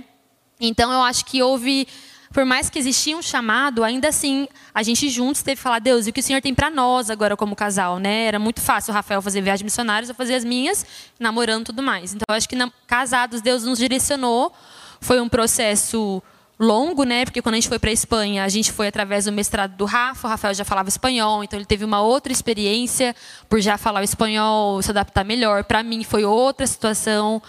Então 0.60 0.92
eu 0.92 1.02
acho 1.02 1.26
que 1.26 1.42
houve, 1.42 1.88
por 2.32 2.46
mais 2.46 2.70
que 2.70 2.80
existia 2.80 3.16
um 3.16 3.22
chamado, 3.22 3.84
ainda 3.84 4.08
assim 4.08 4.48
a 4.74 4.82
gente 4.82 5.08
juntos 5.10 5.44
teve 5.44 5.58
que 5.58 5.62
falar 5.62 5.80
Deus, 5.80 6.08
e 6.08 6.10
o 6.10 6.14
que 6.14 6.20
o 6.20 6.24
Senhor 6.24 6.42
tem 6.42 6.54
para 6.54 6.72
nós 6.72 7.12
agora 7.12 7.38
como 7.38 7.56
casal, 7.56 8.00
né? 8.00 8.26
Era 8.26 8.40
muito 8.40 8.60
fácil 8.60 8.92
o 8.92 8.94
Rafael 8.94 9.22
fazer 9.22 9.42
viagens 9.42 9.64
missionárias, 9.64 10.10
eu 10.10 10.16
fazer 10.16 10.34
as 10.34 10.44
minhas, 10.44 10.86
namorando 11.20 11.66
tudo 11.66 11.84
mais. 11.84 12.14
Então 12.14 12.26
eu 12.28 12.36
acho 12.36 12.50
que 12.50 12.56
casados 12.88 13.42
Deus 13.42 13.64
nos 13.64 13.78
direcionou. 13.78 14.52
Foi 15.00 15.20
um 15.20 15.30
processo 15.30 16.24
longo, 16.64 17.04
né? 17.04 17.26
Porque 17.26 17.42
quando 17.42 17.54
a 17.54 17.58
gente 17.58 17.68
foi 17.68 17.78
para 17.78 17.90
a 17.90 17.94
Espanha, 17.94 18.44
a 18.44 18.50
gente 18.50 18.72
foi 18.72 18.88
através 18.88 19.26
do 19.26 19.32
mestrado 19.32 19.76
do 19.76 19.86
Rafa, 19.86 20.28
o 20.28 20.30
Rafael 20.30 20.54
já 20.54 20.66
falava 20.66 20.90
espanhol, 20.90 21.44
então 21.44 21.60
ele 21.60 21.66
teve 21.66 21.86
uma 21.86 22.02
outra 22.02 22.32
experiência 22.32 23.16
por 23.48 23.62
já 23.62 23.78
falar 23.78 24.02
o 24.02 24.04
espanhol, 24.04 24.82
se 24.82 24.90
adaptar 24.90 25.24
melhor. 25.24 25.64
Para 25.64 25.84
mim 25.84 26.04
foi 26.04 26.26
outra 26.26 26.66
situação. 26.66 27.42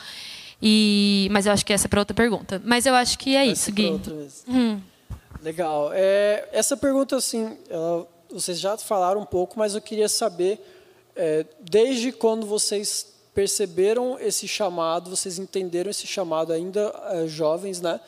E 0.63 1.29
mas 1.31 1.47
eu 1.47 1.53
acho 1.53 1.65
que 1.65 1.73
essa 1.73 1.87
é 1.87 1.89
para 1.89 2.01
outra 2.01 2.15
pergunta. 2.15 2.61
Mas 2.65 2.87
eu 2.87 2.95
acho 2.95 3.19
que 3.19 3.37
é 3.37 3.47
isso, 3.47 3.71
Gui. 3.73 4.01
Hum. 4.49 4.81
Legal. 5.43 5.91
É, 5.93 6.49
essa 6.53 6.77
pergunta 6.77 7.17
assim, 7.17 7.59
ela, 7.69 8.07
vocês 8.31 8.59
já 8.59 8.77
falaram 8.79 9.21
um 9.21 9.27
pouco, 9.27 9.59
mas 9.59 9.75
eu 9.75 9.81
queria 9.81 10.09
saber 10.09 10.59
é, 11.15 11.45
desde 11.61 12.11
quando 12.13 12.47
vocês 12.47 13.13
perceberam 13.35 14.19
esse 14.19 14.47
chamado, 14.49 15.11
vocês 15.11 15.39
entenderam 15.39 15.91
esse 15.91 16.07
chamado 16.07 16.53
ainda 16.53 16.93
é, 17.11 17.27
jovens, 17.27 17.81
né? 17.81 18.01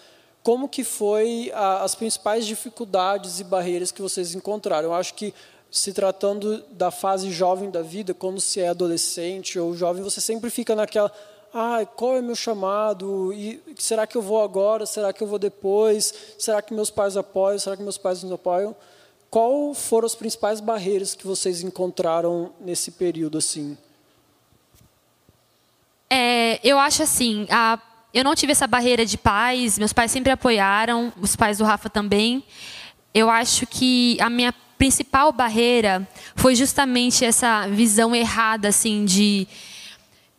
Como 0.47 0.69
que 0.69 0.85
foi 0.85 1.51
a, 1.53 1.83
as 1.83 1.97
principais 1.97 2.47
dificuldades 2.47 3.41
e 3.41 3.45
barreiras 3.45 3.91
que 3.91 4.01
vocês 4.01 4.33
encontraram. 4.33 4.91
Eu 4.91 4.95
acho 4.95 5.15
que 5.15 5.35
se 5.69 5.93
tratando 5.93 6.63
da 6.71 6.93
fase 6.93 7.33
jovem 7.33 7.69
da 7.69 7.83
vida, 7.83 8.15
quando 8.15 8.41
se 8.41 8.61
é 8.61 8.69
adolescente 8.69 9.59
ou 9.59 9.75
jovem, 9.75 10.05
você 10.05 10.21
sempre 10.21 10.49
fica 10.49 10.77
naquela, 10.77 11.11
ah, 11.53 11.85
qual 11.85 12.17
é 12.17 12.23
meu 12.23 12.37
chamado? 12.37 13.33
E 13.33 13.61
será 13.77 14.07
que 14.07 14.17
eu 14.17 14.23
vou 14.23 14.41
agora? 14.41 14.87
Será 14.87 15.13
que 15.13 15.21
eu 15.21 15.27
vou 15.27 15.41
depois? 15.41 16.15
Será 16.39 16.63
que 16.63 16.73
meus 16.73 16.91
pais 16.91 17.17
apoiam? 17.17 17.59
Será 17.59 17.77
que 17.77 17.83
meus 17.83 17.99
pais 17.99 18.23
nos 18.23 18.31
apoiam? 18.31 18.77
Qual 19.29 19.75
foram 19.75 20.07
as 20.07 20.15
principais 20.15 20.61
barreiras 20.61 21.13
que 21.17 21.27
vocês 21.27 21.65
encontraram 21.65 22.53
nesse 22.61 22.93
período 22.93 23.37
assim? 23.37 23.77
É, 26.09 26.61
eu 26.63 26.79
acho 26.79 27.03
assim, 27.03 27.49
a, 27.51 27.81
eu 28.17 28.25
não 28.25 28.35
tive 28.35 28.53
essa 28.53 28.67
barreira 28.67 29.05
de 29.05 29.19
pais, 29.19 29.79
meus 29.79 29.93
pais 29.93 30.11
sempre 30.11 30.33
apoiaram, 30.33 31.13
os 31.21 31.37
pais 31.37 31.59
do 31.59 31.65
Rafa 31.65 31.91
também. 31.91 32.43
Eu 33.13 33.29
acho 33.29 33.67
que 33.67 34.17
a 34.23 34.31
minha 34.31 34.55
principal 34.79 35.31
barreira 35.33 36.09
foi 36.35 36.55
justamente 36.55 37.27
essa 37.27 37.69
visão 37.69 38.15
errada 38.15 38.69
assim 38.69 39.05
de 39.05 39.47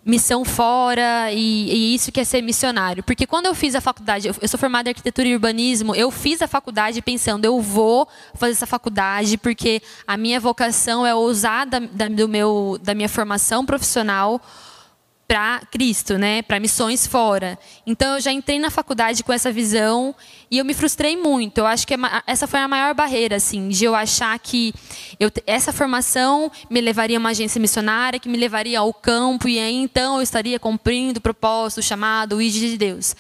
missão 0.04 0.44
fora 0.44 1.32
e, 1.32 1.70
e, 1.70 1.94
isso 1.94 2.12
que 2.12 2.20
é 2.20 2.24
ser 2.24 2.42
missionário. 2.42 3.04
Porque 3.04 3.28
quando 3.28 3.46
eu 3.46 3.54
fiz 3.54 3.76
a 3.76 3.82
faculdade, 3.82 4.28
eu 4.28 4.48
sou 4.48 4.60
formada 4.60 4.90
em 4.90 4.92
arquitetura 4.92 5.28
e 5.28 5.36
urbanismo, 5.36 5.94
eu 5.94 6.10
fiz 6.10 6.42
a 6.42 6.48
faculdade 6.48 7.00
pensando, 7.04 7.46
eu 7.46 7.62
vou 7.62 8.08
fazer 8.34 8.54
essa 8.54 8.66
faculdade 8.66 9.38
porque 9.38 9.84
a 10.08 10.18
minha 10.18 10.40
vocação 10.40 11.06
é 11.06 11.14
usar 11.14 11.66
da, 11.66 11.78
da, 11.78 12.08
do 12.08 12.28
meu, 12.28 12.80
da 12.82 12.96
minha 12.96 13.10
formação 13.10 13.64
profissional 13.64 14.42
para 15.28 15.62
Cristo, 15.70 16.18
né, 16.18 16.42
para 16.42 16.60
missões 16.60 17.06
fora. 17.06 17.60
Então 17.86 18.16
eu 18.16 18.22
já 18.22 18.32
entrei 18.32 18.60
na 18.60 18.72
faculdade 18.72 19.24
com 19.24 19.34
essa 19.34 19.52
visão 19.52 20.16
e 20.50 20.58
eu 20.58 20.64
me 20.64 20.74
frustrei 20.74 21.18
muito. 21.18 21.58
Eu 21.58 21.66
acho 21.66 21.86
que 21.86 21.94
é 21.94 21.98
essa 22.26 22.48
foi 22.48 22.62
a 22.62 22.68
maior 22.68 22.94
barreira, 22.94 23.36
assim, 23.36 23.68
de 23.68 23.84
eu 23.84 23.94
achar 23.94 24.38
que 24.40 24.74
eu, 25.20 25.30
essa 25.46 25.74
formação 25.74 26.50
me 26.70 26.80
levaria 26.80 27.18
a 27.18 27.20
uma 27.20 27.30
agência 27.30 27.60
missionária, 27.60 28.20
que 28.20 28.30
me 28.30 28.38
levaria 28.38 28.80
ao 28.80 28.94
campo 28.94 29.50
e 29.50 29.60
aí 29.60 29.76
então 29.76 30.16
eu 30.16 30.22
estaria 30.22 30.58
cumprindo 30.60 31.20
o 31.20 31.22
propósito, 31.22 31.80
o 31.80 31.84
chamado, 31.84 32.38
o 32.38 32.42
ID 32.42 32.54
de 32.54 32.78
Deus. 32.78 33.14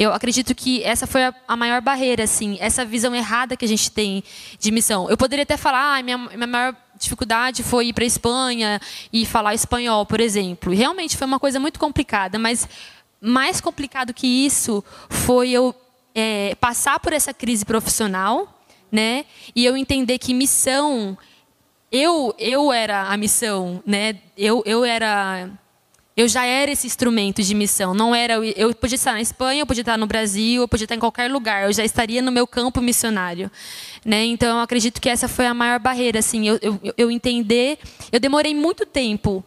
Eu 0.00 0.14
acredito 0.14 0.54
que 0.54 0.82
essa 0.82 1.06
foi 1.06 1.24
a, 1.24 1.34
a, 1.46 1.54
maior 1.54 1.82
barreira, 1.82 2.24
assim, 2.24 2.56
essa 2.58 2.86
visão 2.86 3.14
errada 3.14 3.54
que 3.54 3.66
a 3.66 3.68
gente 3.68 3.90
tem 3.90 4.24
de 4.58 4.70
missão. 4.70 5.10
Eu 5.10 5.16
poderia 5.18 5.42
até 5.42 5.58
falar, 5.58 5.98
ah, 5.98 6.02
minha, 6.02 6.16
minha 6.16 6.46
maior 6.46 6.74
dificuldade 6.98 7.62
foi 7.62 7.88
ir 7.88 7.92
para 7.92 8.04
a 8.04 8.06
Espanha 8.06 8.80
e 9.12 9.26
falar 9.26 9.54
espanhol, 9.54 10.06
por 10.06 10.18
exemplo. 10.18 10.72
Realmente 10.72 11.18
foi 11.18 11.26
uma 11.26 11.38
coisa 11.38 11.60
muito 11.60 11.78
complicada, 11.78 12.38
mas 12.38 12.66
mais 13.20 13.60
complicado 13.60 14.14
que 14.14 14.26
isso 14.26 14.82
foi 15.10 15.50
eu 15.50 15.74
é, 16.14 16.54
passar 16.54 16.98
por 16.98 17.12
essa 17.12 17.34
crise 17.34 17.66
profissional, 17.66 18.58
né? 18.90 19.26
E 19.54 19.66
eu 19.66 19.76
entender 19.76 20.16
que 20.16 20.32
missão, 20.32 21.16
eu 21.92 22.34
eu 22.38 22.72
era 22.72 23.02
a 23.02 23.18
missão, 23.18 23.82
né? 23.84 24.16
Eu 24.34 24.62
eu 24.64 24.82
era 24.82 25.50
eu 26.20 26.28
já 26.28 26.44
era 26.44 26.70
esse 26.70 26.86
instrumento 26.86 27.42
de 27.42 27.54
missão. 27.54 27.94
Não 27.94 28.14
era 28.14 28.34
eu 28.34 28.74
podia 28.74 28.96
estar 28.96 29.12
na 29.12 29.20
Espanha, 29.20 29.62
eu 29.62 29.66
podia 29.66 29.82
estar 29.82 29.96
no 29.96 30.06
Brasil, 30.06 30.62
eu 30.62 30.68
podia 30.68 30.84
estar 30.84 30.94
em 30.94 30.98
qualquer 30.98 31.30
lugar. 31.30 31.64
Eu 31.64 31.72
já 31.72 31.84
estaria 31.84 32.20
no 32.20 32.30
meu 32.30 32.46
campo 32.46 32.80
missionário, 32.80 33.50
né? 34.04 34.24
Então 34.24 34.56
eu 34.56 34.62
acredito 34.62 35.00
que 35.00 35.08
essa 35.08 35.28
foi 35.28 35.46
a 35.46 35.54
maior 35.54 35.78
barreira, 35.78 36.18
assim, 36.18 36.46
eu, 36.48 36.58
eu, 36.60 36.80
eu 36.96 37.10
entender. 37.10 37.78
Eu 38.12 38.20
demorei 38.20 38.54
muito 38.54 38.84
tempo 38.84 39.44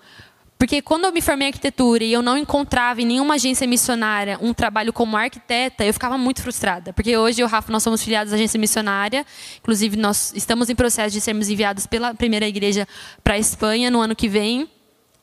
porque 0.64 0.82
quando 0.82 1.04
eu 1.04 1.12
me 1.12 1.22
formei 1.22 1.48
em 1.48 1.50
arquitetura 1.50 2.06
e 2.06 2.14
eu 2.14 2.22
não 2.22 2.38
encontrava 2.38 3.02
em 3.02 3.06
nenhuma 3.06 3.34
agência 3.34 3.68
missionária 3.68 4.40
um 4.42 4.54
trabalho 4.54 4.94
como 4.94 5.18
arquiteta, 5.18 5.84
eu 5.84 5.92
ficava 5.92 6.18
muito 6.18 6.42
frustrada. 6.42 6.94
Porque 6.94 7.18
hoje 7.18 7.42
eu 7.42 7.46
e 7.46 7.48
o 7.48 7.52
Rafa, 7.52 7.70
nós 7.70 7.84
somos 7.84 8.02
filiados 8.02 8.32
à 8.32 8.38
agência 8.38 8.58
missionária. 8.58 9.26
Inclusive, 9.60 9.98
nós 9.98 10.32
estamos 10.34 10.70
em 10.70 10.76
processo 10.76 11.12
de 11.12 11.20
sermos 11.20 11.50
enviados 11.50 11.86
pela 11.86 12.14
primeira 12.14 12.48
igreja 12.48 12.88
para 13.22 13.34
a 13.34 13.38
Espanha 13.38 13.92
no 13.92 14.00
ano 14.00 14.16
que 14.16 14.30
vem. 14.30 14.70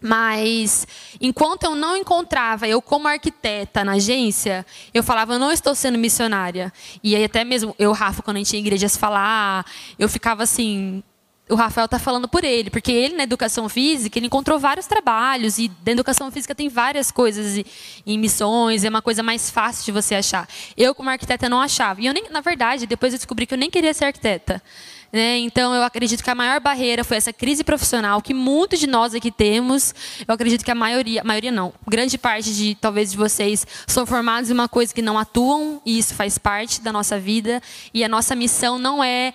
Mas 0.02 0.86
enquanto 1.20 1.64
eu 1.64 1.74
não 1.74 1.96
encontrava 1.96 2.66
eu 2.66 2.80
como 2.80 3.06
arquiteta 3.06 3.84
na 3.84 3.92
agência, 3.92 4.64
eu 4.94 5.02
falava, 5.02 5.34
eu 5.34 5.38
não 5.38 5.52
estou 5.52 5.74
sendo 5.74 5.98
missionária. 5.98 6.72
E 7.02 7.14
aí 7.14 7.24
até 7.24 7.44
mesmo 7.44 7.74
eu, 7.78 7.92
Rafa, 7.92 8.22
quando 8.22 8.36
a 8.36 8.40
gente 8.40 8.54
ia 8.54 8.58
em 8.58 8.62
igrejas 8.62 8.96
falar, 8.96 9.66
eu 9.98 10.08
ficava 10.08 10.42
assim, 10.42 11.02
o 11.50 11.54
Rafael 11.54 11.84
está 11.84 11.98
falando 11.98 12.28
por 12.28 12.44
ele, 12.44 12.70
porque 12.70 12.92
ele 12.92 13.16
na 13.16 13.24
educação 13.24 13.68
física 13.68 14.18
ele 14.18 14.26
encontrou 14.26 14.58
vários 14.58 14.86
trabalhos 14.86 15.58
e 15.58 15.70
na 15.84 15.92
educação 15.92 16.30
física 16.30 16.54
tem 16.54 16.68
várias 16.68 17.10
coisas 17.10 17.62
em 18.06 18.18
missões, 18.18 18.84
é 18.84 18.88
uma 18.88 19.02
coisa 19.02 19.22
mais 19.22 19.50
fácil 19.50 19.84
de 19.84 19.92
você 19.92 20.14
achar. 20.14 20.48
Eu 20.76 20.94
como 20.94 21.10
arquiteta 21.10 21.48
não 21.48 21.60
achava. 21.60 22.00
E 22.00 22.06
eu 22.06 22.14
nem, 22.14 22.30
na 22.30 22.40
verdade, 22.40 22.86
depois 22.86 23.12
eu 23.12 23.18
descobri 23.18 23.46
que 23.46 23.54
eu 23.54 23.58
nem 23.58 23.70
queria 23.70 23.92
ser 23.92 24.06
arquiteta. 24.06 24.62
Né? 25.12 25.38
Então, 25.38 25.74
eu 25.74 25.82
acredito 25.82 26.22
que 26.22 26.30
a 26.30 26.34
maior 26.34 26.60
barreira 26.60 27.02
foi 27.02 27.16
essa 27.16 27.32
crise 27.32 27.64
profissional 27.64 28.22
que 28.22 28.32
muitos 28.32 28.78
de 28.78 28.86
nós 28.86 29.14
aqui 29.14 29.30
temos. 29.30 29.94
Eu 30.26 30.32
acredito 30.32 30.64
que 30.64 30.70
a 30.70 30.74
maioria, 30.74 31.24
maioria 31.24 31.50
não, 31.50 31.72
grande 31.86 32.16
parte 32.16 32.54
de 32.54 32.76
talvez 32.76 33.10
de 33.10 33.16
vocês 33.16 33.66
são 33.86 34.06
formados 34.06 34.50
em 34.50 34.52
uma 34.52 34.68
coisa 34.68 34.94
que 34.94 35.02
não 35.02 35.18
atuam 35.18 35.82
e 35.84 35.98
isso 35.98 36.14
faz 36.14 36.38
parte 36.38 36.80
da 36.80 36.92
nossa 36.92 37.18
vida. 37.18 37.60
E 37.92 38.04
a 38.04 38.08
nossa 38.08 38.36
missão 38.36 38.78
não 38.78 39.02
é 39.02 39.34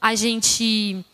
a 0.00 0.14
gente 0.14 1.04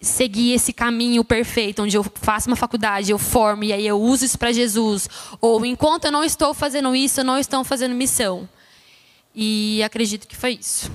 seguir 0.00 0.52
esse 0.52 0.72
caminho 0.72 1.24
perfeito, 1.24 1.82
onde 1.82 1.96
eu 1.96 2.04
faço 2.04 2.48
uma 2.48 2.54
faculdade, 2.54 3.10
eu 3.10 3.18
formo 3.18 3.64
e 3.64 3.72
aí 3.72 3.86
eu 3.86 4.00
uso 4.00 4.24
isso 4.24 4.38
para 4.38 4.52
Jesus. 4.52 5.08
Ou 5.40 5.64
enquanto 5.66 6.04
eu 6.04 6.12
não 6.12 6.22
estou 6.22 6.54
fazendo 6.54 6.94
isso, 6.94 7.20
eu 7.20 7.24
não 7.24 7.38
estou 7.38 7.64
fazendo 7.64 7.94
missão. 7.94 8.48
E 9.34 9.82
acredito 9.82 10.28
que 10.28 10.36
foi 10.36 10.52
isso. 10.52 10.90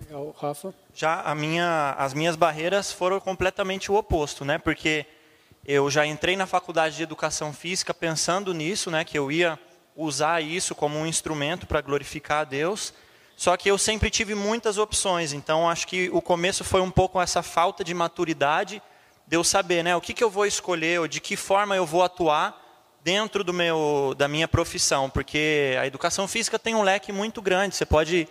Legal, 0.00 0.34
Rafa. 0.38 0.74
Já 0.94 1.34
minha, 1.34 1.94
as 1.98 2.12
minhas 2.12 2.36
barreiras 2.36 2.92
foram 2.92 3.18
completamente 3.18 3.90
o 3.90 3.94
oposto, 3.94 4.44
né? 4.44 4.58
Porque 4.58 5.06
eu 5.64 5.90
já 5.90 6.04
entrei 6.06 6.36
na 6.36 6.46
faculdade 6.46 6.96
de 6.96 7.02
educação 7.02 7.52
física 7.52 7.94
pensando 7.94 8.52
nisso, 8.52 8.90
né? 8.90 9.04
Que 9.04 9.18
eu 9.18 9.32
ia 9.32 9.58
usar 9.96 10.40
isso 10.42 10.74
como 10.74 10.98
um 10.98 11.06
instrumento 11.06 11.66
para 11.66 11.80
glorificar 11.80 12.40
a 12.40 12.44
Deus. 12.44 12.92
Só 13.36 13.56
que 13.56 13.70
eu 13.70 13.78
sempre 13.78 14.10
tive 14.10 14.34
muitas 14.34 14.78
opções, 14.78 15.32
então 15.32 15.68
acho 15.68 15.86
que 15.86 16.10
o 16.12 16.20
começo 16.20 16.62
foi 16.62 16.80
um 16.80 16.90
pouco 16.90 17.20
essa 17.20 17.42
falta 17.42 17.82
de 17.82 17.94
maturidade 17.94 18.82
de 19.26 19.36
eu 19.36 19.42
saber, 19.42 19.82
né, 19.82 19.96
o 19.96 20.00
que, 20.00 20.12
que 20.12 20.22
eu 20.22 20.30
vou 20.30 20.44
escolher, 20.44 21.00
ou 21.00 21.08
de 21.08 21.20
que 21.20 21.36
forma 21.36 21.74
eu 21.74 21.86
vou 21.86 22.02
atuar 22.02 22.60
dentro 23.02 23.42
do 23.42 23.52
meu, 23.52 24.14
da 24.16 24.28
minha 24.28 24.46
profissão, 24.46 25.08
porque 25.08 25.76
a 25.80 25.86
educação 25.86 26.28
física 26.28 26.58
tem 26.58 26.74
um 26.74 26.82
leque 26.82 27.10
muito 27.10 27.40
grande, 27.40 27.74
você 27.74 27.86
pode 27.86 28.28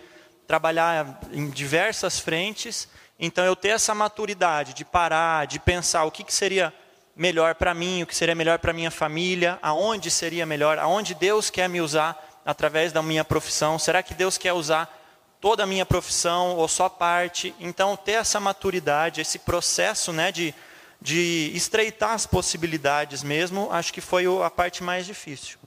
trabalhar 0.52 1.18
em 1.32 1.50
diversas 1.50 2.20
frentes. 2.20 2.86
Então, 3.18 3.46
eu 3.46 3.56
ter 3.56 3.70
essa 3.70 3.96
maturidade 3.96 4.74
de 4.74 4.84
parar, 4.84 5.48
de 5.48 5.60
pensar 5.60 6.04
o 6.04 6.12
que, 6.12 6.26
que 6.26 6.34
seria 6.34 6.74
melhor 7.16 7.56
para 7.56 7.74
mim, 7.74 8.04
o 8.04 8.06
que 8.06 8.14
seria 8.14 8.36
melhor 8.36 8.60
para 8.60 8.74
minha 8.74 8.92
família, 8.92 9.58
aonde 9.62 10.12
seria 10.12 10.46
melhor, 10.46 10.78
aonde 10.78 11.16
Deus 11.16 11.50
quer 11.50 11.70
me 11.70 11.80
usar 11.80 12.42
através 12.46 12.92
da 12.92 13.02
minha 13.02 13.24
profissão. 13.24 13.80
Será 13.80 14.04
que 14.04 14.14
Deus 14.14 14.38
quer 14.38 14.52
usar 14.52 14.94
toda 15.40 15.64
a 15.64 15.66
minha 15.66 15.86
profissão 15.86 16.58
ou 16.58 16.68
só 16.68 16.90
parte? 16.90 17.56
Então, 17.58 17.96
ter 17.96 18.20
essa 18.20 18.38
maturidade, 18.38 19.22
esse 19.22 19.40
processo 19.40 20.12
né, 20.12 20.34
de, 20.34 20.54
de 21.02 21.50
estreitar 21.56 22.12
as 22.12 22.26
possibilidades 22.26 23.24
mesmo, 23.24 23.72
acho 23.72 23.94
que 23.94 24.02
foi 24.02 24.26
a 24.44 24.50
parte 24.50 24.84
mais 24.84 25.06
difícil. 25.06 25.58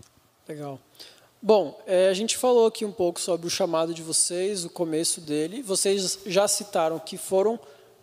Legal. 0.47 0.79
Bom, 1.47 1.79
é, 1.87 2.09
a 2.09 2.15
gente 2.15 2.39
falou 2.39 2.65
aqui 2.65 2.87
um 2.87 2.91
pouco 2.91 3.21
sobre 3.21 3.47
o 3.47 3.51
chamado 3.51 3.93
de 3.93 4.03
vocês, 4.03 4.65
o 4.65 4.71
começo 4.71 5.21
dele. 5.21 5.61
Vocês 5.61 6.21
já 6.25 6.49
citaram 6.49 6.99
que 6.99 7.19
foram 7.19 7.61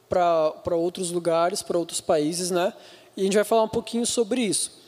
para 0.08 0.76
outros 0.76 1.10
lugares, 1.10 1.64
para 1.64 1.76
outros 1.76 2.00
países, 2.00 2.52
né? 2.52 2.72
E 3.18 3.22
a 3.22 3.24
gente 3.24 3.34
vai 3.34 3.44
falar 3.44 3.64
um 3.64 3.68
pouquinho 3.68 4.06
sobre 4.06 4.42
isso. 4.42 4.80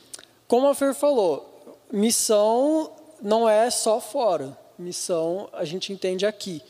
Como 0.48 0.68
a 0.68 0.76
Fer 0.76 0.94
falou, 0.94 1.74
missão 1.92 2.92
não 3.20 3.50
é 3.50 3.72
só 3.72 4.00
fora. 4.00 4.56
Missão 4.78 5.50
a 5.52 5.66
gente 5.66 5.92
entende 5.92 6.24
aqui. 6.24 6.62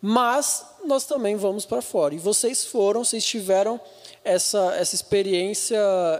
Mas 0.00 0.64
nós 0.84 1.06
também 1.06 1.34
vamos 1.34 1.66
para 1.66 1.82
fora. 1.82 2.14
E 2.14 2.18
vocês 2.18 2.64
foram, 2.64 3.02
vocês 3.02 3.24
tiveram 3.24 3.80
essa, 4.22 4.76
essa 4.76 4.94
experiência, 4.94 5.76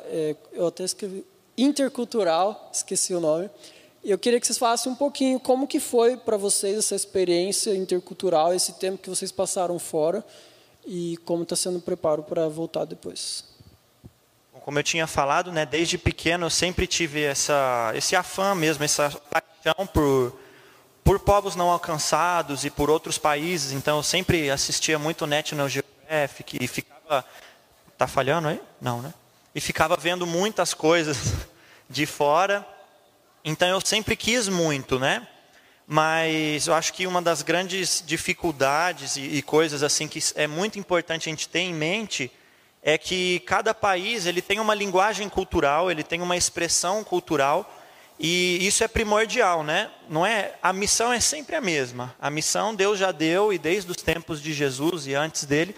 é, 0.07 0.35
eu 0.53 0.67
até 0.67 0.83
escrevi, 0.83 1.25
intercultural, 1.57 2.71
esqueci 2.73 3.15
o 3.15 3.21
nome, 3.21 3.49
eu 4.11 4.19
queria 4.19 4.41
que 4.41 4.47
vocês 4.47 4.59
falassem 4.59 4.91
um 4.91 4.97
pouquinho 4.97 5.39
como 5.39 5.67
que 5.67 5.79
foi 5.79 6.17
para 6.17 6.37
vocês 6.37 6.77
essa 6.77 6.95
experiência 6.95 7.75
intercultural, 7.75 8.53
esse 8.53 8.73
tempo 8.75 8.99
que 8.99 9.09
vocês 9.09 9.31
passaram 9.31 9.79
fora 9.79 10.25
e 10.85 11.17
como 11.25 11.45
está 11.45 11.55
sendo 11.55 11.79
o 11.79 11.81
preparo 11.81 12.25
para 12.25 12.49
voltar 12.49 12.85
depois. 12.85 13.45
Como 14.65 14.79
eu 14.79 14.83
tinha 14.83 15.07
falado, 15.07 15.53
né, 15.53 15.65
desde 15.65 15.99
pequeno 15.99 16.47
eu 16.47 16.51
sempre 16.51 16.87
tive 16.87 17.23
essa, 17.23 17.93
esse 17.95 18.17
afã 18.17 18.55
mesmo, 18.55 18.85
essa 18.85 19.11
paixão 19.31 19.87
por, 19.87 20.37
por 21.05 21.21
povos 21.21 21.55
não 21.55 21.71
alcançados 21.71 22.65
e 22.65 22.71
por 22.71 22.91
outros 22.91 23.19
países. 23.19 23.73
Então 23.73 23.99
eu 23.99 24.03
sempre 24.03 24.51
assistia 24.51 24.99
muito 24.99 25.27
National 25.27 25.69
Geographic 25.69 26.59
e 26.61 26.67
ficava... 26.67 27.25
Está 27.93 28.07
falhando 28.09 28.49
aí? 28.49 28.61
Não, 28.81 29.01
né? 29.01 29.15
E 29.55 29.61
ficava 29.61 29.97
vendo 29.97 30.27
muitas 30.27 30.75
coisas 30.75 31.35
de 31.89 32.05
fora 32.05 32.67
então 33.45 33.69
eu 33.69 33.81
sempre 33.81 34.17
quis 34.17 34.49
muito, 34.49 34.99
né? 34.99 35.27
Mas 35.87 36.67
eu 36.67 36.75
acho 36.75 36.93
que 36.93 37.07
uma 37.07 37.21
das 37.21 37.43
grandes 37.43 38.03
dificuldades 38.07 39.17
e, 39.17 39.23
e 39.23 39.43
coisas 39.43 39.83
assim 39.83 40.07
que 40.07 40.21
é 40.37 40.47
muito 40.47 40.79
importante 40.79 41.29
a 41.29 41.33
gente 41.33 41.49
ter 41.49 41.61
em 41.61 41.75
mente 41.75 42.31
é 42.83 42.97
que 42.97 43.41
cada 43.41 43.75
país 43.75 44.27
ele 44.27 44.41
tem 44.41 44.59
uma 44.59 44.75
linguagem 44.75 45.29
cultural, 45.29 45.91
ele 45.91 46.03
tem 46.03 46.21
uma 46.21 46.37
expressão 46.37 47.05
cultural 47.05 47.79
e 48.19 48.65
isso 48.65 48.85
é 48.85 48.89
primordial, 48.89 49.65
né? 49.65 49.91
Não 50.09 50.25
é? 50.25 50.55
A 50.63 50.73
missão 50.73 51.13
é 51.13 51.19
sempre 51.19 51.57
a 51.57 51.61
mesma. 51.61 52.15
A 52.21 52.31
missão 52.31 52.75
Deus 52.75 52.99
já 52.99 53.11
deu 53.11 53.53
e 53.53 53.59
desde 53.59 53.91
os 53.91 53.97
tempos 53.97 54.41
de 54.41 54.53
Jesus 54.53 55.07
e 55.07 55.15
antes 55.15 55.45
dele, 55.45 55.75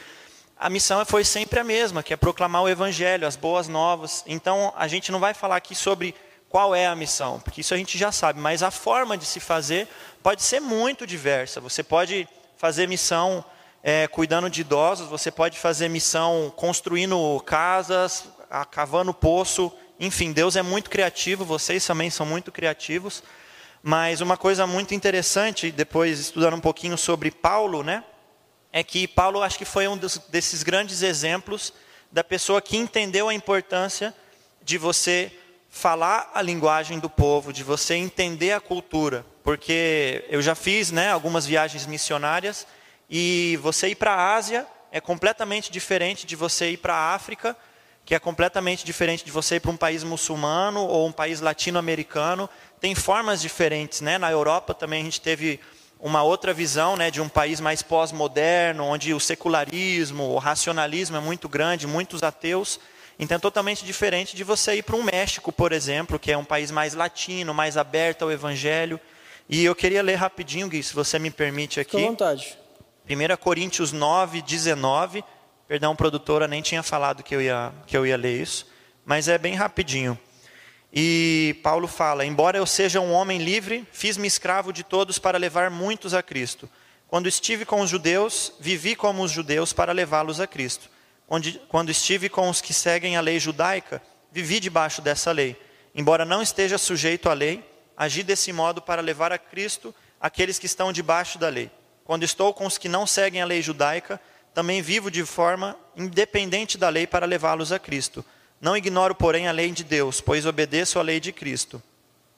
a 0.59 0.71
missão 0.71 1.05
foi 1.05 1.25
sempre 1.25 1.59
a 1.59 1.65
mesma, 1.65 2.03
que 2.03 2.13
é 2.13 2.17
proclamar 2.17 2.63
o 2.63 2.69
evangelho, 2.69 3.27
as 3.27 3.37
boas 3.37 3.67
novas. 3.67 4.23
Então, 4.27 4.73
a 4.77 4.87
gente 4.87 5.11
não 5.11 5.19
vai 5.19 5.35
falar 5.35 5.57
aqui 5.57 5.75
sobre 5.75 6.15
qual 6.55 6.73
é 6.73 6.87
a 6.87 6.95
missão, 6.95 7.41
porque 7.41 7.63
isso 7.63 7.75
a 7.75 7.77
gente 7.77 7.99
já 7.99 8.13
sabe, 8.13 8.39
mas 8.39 8.63
a 8.63 8.71
forma 8.71 9.19
de 9.19 9.25
se 9.25 9.41
fazer 9.41 9.89
pode 10.23 10.41
ser 10.41 10.61
muito 10.61 11.05
diversa. 11.05 11.61
Você 11.61 11.83
pode 11.83 12.29
fazer 12.57 12.87
missão 12.87 13.45
é, 13.83 14.07
cuidando 14.07 14.49
de 14.49 14.61
idosos, 14.61 15.09
você 15.09 15.33
pode 15.33 15.59
fazer 15.59 15.89
missão 15.89 16.55
construindo 16.55 17.43
casas, 17.45 18.29
cavando 18.71 19.13
poço, 19.13 19.73
enfim, 19.99 20.31
Deus 20.31 20.55
é 20.55 20.63
muito 20.63 20.91
criativo, 20.91 21.45
vocês 21.45 21.85
também 21.85 22.09
são 22.09 22.25
muito 22.25 22.53
criativos. 22.53 23.21
Mas 23.83 24.21
uma 24.21 24.37
coisa 24.37 24.65
muito 24.65 24.95
interessante, 24.95 25.73
depois 25.73 26.21
estudando 26.21 26.55
um 26.55 26.61
pouquinho 26.61 26.97
sobre 26.97 27.33
Paulo, 27.33 27.83
né? 27.83 28.05
É 28.73 28.85
que 28.85 29.09
Paulo 29.09 29.43
acho 29.43 29.59
que 29.59 29.65
foi 29.65 29.89
um 29.89 29.97
dos, 29.97 30.19
desses 30.29 30.63
grandes 30.63 31.03
exemplos 31.03 31.73
da 32.13 32.23
pessoa 32.23 32.63
que 32.63 32.77
entendeu 32.77 33.29
a 33.29 33.35
importância 33.35 34.15
de 34.63 34.79
você 34.79 35.33
falar 35.75 36.31
a 36.33 36.41
linguagem 36.41 37.01
do 37.01 37.11
povo, 37.11 37.53
de 37.53 37.65
você 37.65 37.97
entender 37.97 38.53
a 38.53 38.61
cultura, 38.61 39.27
porque 39.43 40.25
eu 40.29 40.41
já 40.41 40.55
fiz, 40.55 40.93
né, 40.93 41.11
algumas 41.11 41.45
viagens 41.45 41.85
missionárias 41.85 42.65
e 43.11 43.59
você 43.61 43.89
ir 43.89 43.97
para 43.97 44.13
a 44.13 44.37
Ásia 44.37 44.65
é 44.93 45.01
completamente 45.01 45.73
diferente 45.73 46.27
de 46.27 46.37
você 46.37 46.71
ir 46.71 46.77
para 46.77 46.95
a 46.95 47.13
África 47.13 47.57
que 48.05 48.15
é 48.15 48.21
completamente 48.21 48.85
diferente 48.85 49.25
de 49.25 49.33
você 49.33 49.57
ir 49.57 49.61
para 49.61 49.71
um 49.73 49.77
país 49.77 50.05
muçulmano 50.05 50.81
ou 50.81 51.09
um 51.09 51.13
país 51.13 51.41
latino-americano. 51.41 52.49
Tem 52.79 52.95
formas 52.95 53.41
diferentes, 53.41 54.01
né? 54.01 54.17
Na 54.19 54.31
Europa 54.31 54.75
também 54.75 55.01
a 55.01 55.05
gente 55.05 55.21
teve 55.21 55.59
uma 55.99 56.23
outra 56.23 56.53
visão, 56.53 56.97
né, 56.97 57.11
de 57.11 57.21
um 57.21 57.31
país 57.31 57.61
mais 57.61 57.83
pós-moderno, 57.83 58.85
onde 58.85 59.15
o 59.15 59.19
secularismo, 59.19 60.23
o 60.25 60.39
racionalismo 60.39 61.17
é 61.17 61.21
muito 61.21 61.49
grande, 61.49 61.87
muitos 61.87 62.23
ateus. 62.23 62.79
Então, 63.19 63.37
é 63.37 63.41
totalmente 63.41 63.85
diferente 63.85 64.37
de 64.37 64.43
você 64.43 64.77
ir 64.77 64.83
para 64.83 64.97
um 64.97 65.03
México, 65.03 65.53
por 65.53 65.73
exemplo, 65.73 66.19
que 66.19 66.33
é 66.33 66.37
um 66.37 66.45
país 66.45 66.71
mais 66.71 66.95
latino, 66.95 67.55
mais 67.55 67.77
aberto 67.77 68.23
ao 68.23 68.33
evangelho. 68.33 69.01
E 69.49 69.65
eu 69.65 69.75
queria 69.75 70.03
ler 70.03 70.17
rapidinho, 70.17 70.69
Gui, 70.69 70.83
se 70.83 70.95
você 70.95 71.19
me 71.19 71.31
permite 71.31 71.79
aqui. 71.81 71.93
Fique 71.93 72.05
à 72.05 72.09
vontade. 72.09 72.59
1 73.09 73.37
Coríntios 73.37 73.93
9, 73.93 74.41
19 74.43 75.23
Perdão, 75.67 75.97
produtora, 75.97 76.47
nem 76.47 76.61
tinha 76.61 76.83
falado 76.83 77.23
que 77.23 77.35
eu 77.35 77.41
ia, 77.41 77.73
que 77.87 77.97
eu 77.97 78.07
ia 78.07 78.19
ler 78.19 78.43
isso, 78.43 78.67
mas 79.05 79.29
é 79.29 79.39
bem 79.39 79.55
rapidinho. 79.55 80.19
E 80.93 81.59
Paulo 81.63 81.89
fala: 81.89 82.25
Embora 82.25 82.59
eu 82.59 82.67
seja 82.67 83.01
um 83.01 83.13
homem 83.13 83.39
livre, 83.39 83.87
fiz-me 83.91 84.29
escravo 84.29 84.73
de 84.73 84.85
todos 84.85 85.19
para 85.19 85.39
levar 85.39 85.71
muitos 85.71 86.13
a 86.13 86.23
Cristo. 86.23 86.69
Quando 87.09 87.29
estive 87.29 87.65
com 87.65 87.81
os 87.81 87.89
judeus, 87.89 88.53
vivi 88.61 88.95
como 88.95 89.23
os 89.23 89.31
judeus 89.31 89.73
para 89.73 89.93
levá-los 89.93 90.39
a 90.39 90.47
Cristo. 90.47 90.91
Quando 91.69 91.91
estive 91.91 92.29
com 92.29 92.49
os 92.49 92.61
que 92.61 92.75
seguem 92.75 93.17
a 93.17 93.21
lei 93.21 93.39
judaica, 93.39 94.03
vivi 94.31 94.61
debaixo 94.61 95.01
dessa 95.01 95.33
lei. 95.33 95.57
Embora 95.95 96.25
não 96.25 96.43
esteja 96.43 96.77
sujeito 96.77 97.29
à 97.29 97.33
lei, 97.33 97.65
agi 97.97 98.23
desse 98.23 98.53
modo 98.53 98.83
para 98.83 99.01
levar 99.01 99.33
a 99.33 99.39
Cristo 99.39 99.95
aqueles 100.21 100.59
que 100.59 100.67
estão 100.67 100.93
debaixo 100.93 101.39
da 101.39 101.49
lei. 101.49 101.71
Quando 102.05 102.25
estou 102.25 102.53
com 102.53 102.67
os 102.67 102.77
que 102.77 102.89
não 102.89 103.07
seguem 103.07 103.41
a 103.41 103.47
lei 103.47 103.63
judaica, 103.63 104.21
também 104.53 104.83
vivo 104.83 105.11
de 105.11 105.25
forma 105.25 105.77
independente 105.97 106.77
da 106.77 106.89
lei 106.89 107.07
para 107.07 107.27
levá-los 107.27 107.73
a 107.73 107.79
Cristo. 107.79 108.25
Não 108.61 108.77
ignoro, 108.77 109.15
porém, 109.15 109.49
a 109.49 109.53
lei 109.53 109.71
de 109.71 109.85
Deus, 109.85 110.21
pois 110.21 110.47
obedeço 110.47 110.99
à 110.99 111.03
lei 111.03 111.21
de 111.21 111.33
Cristo. 111.33 111.83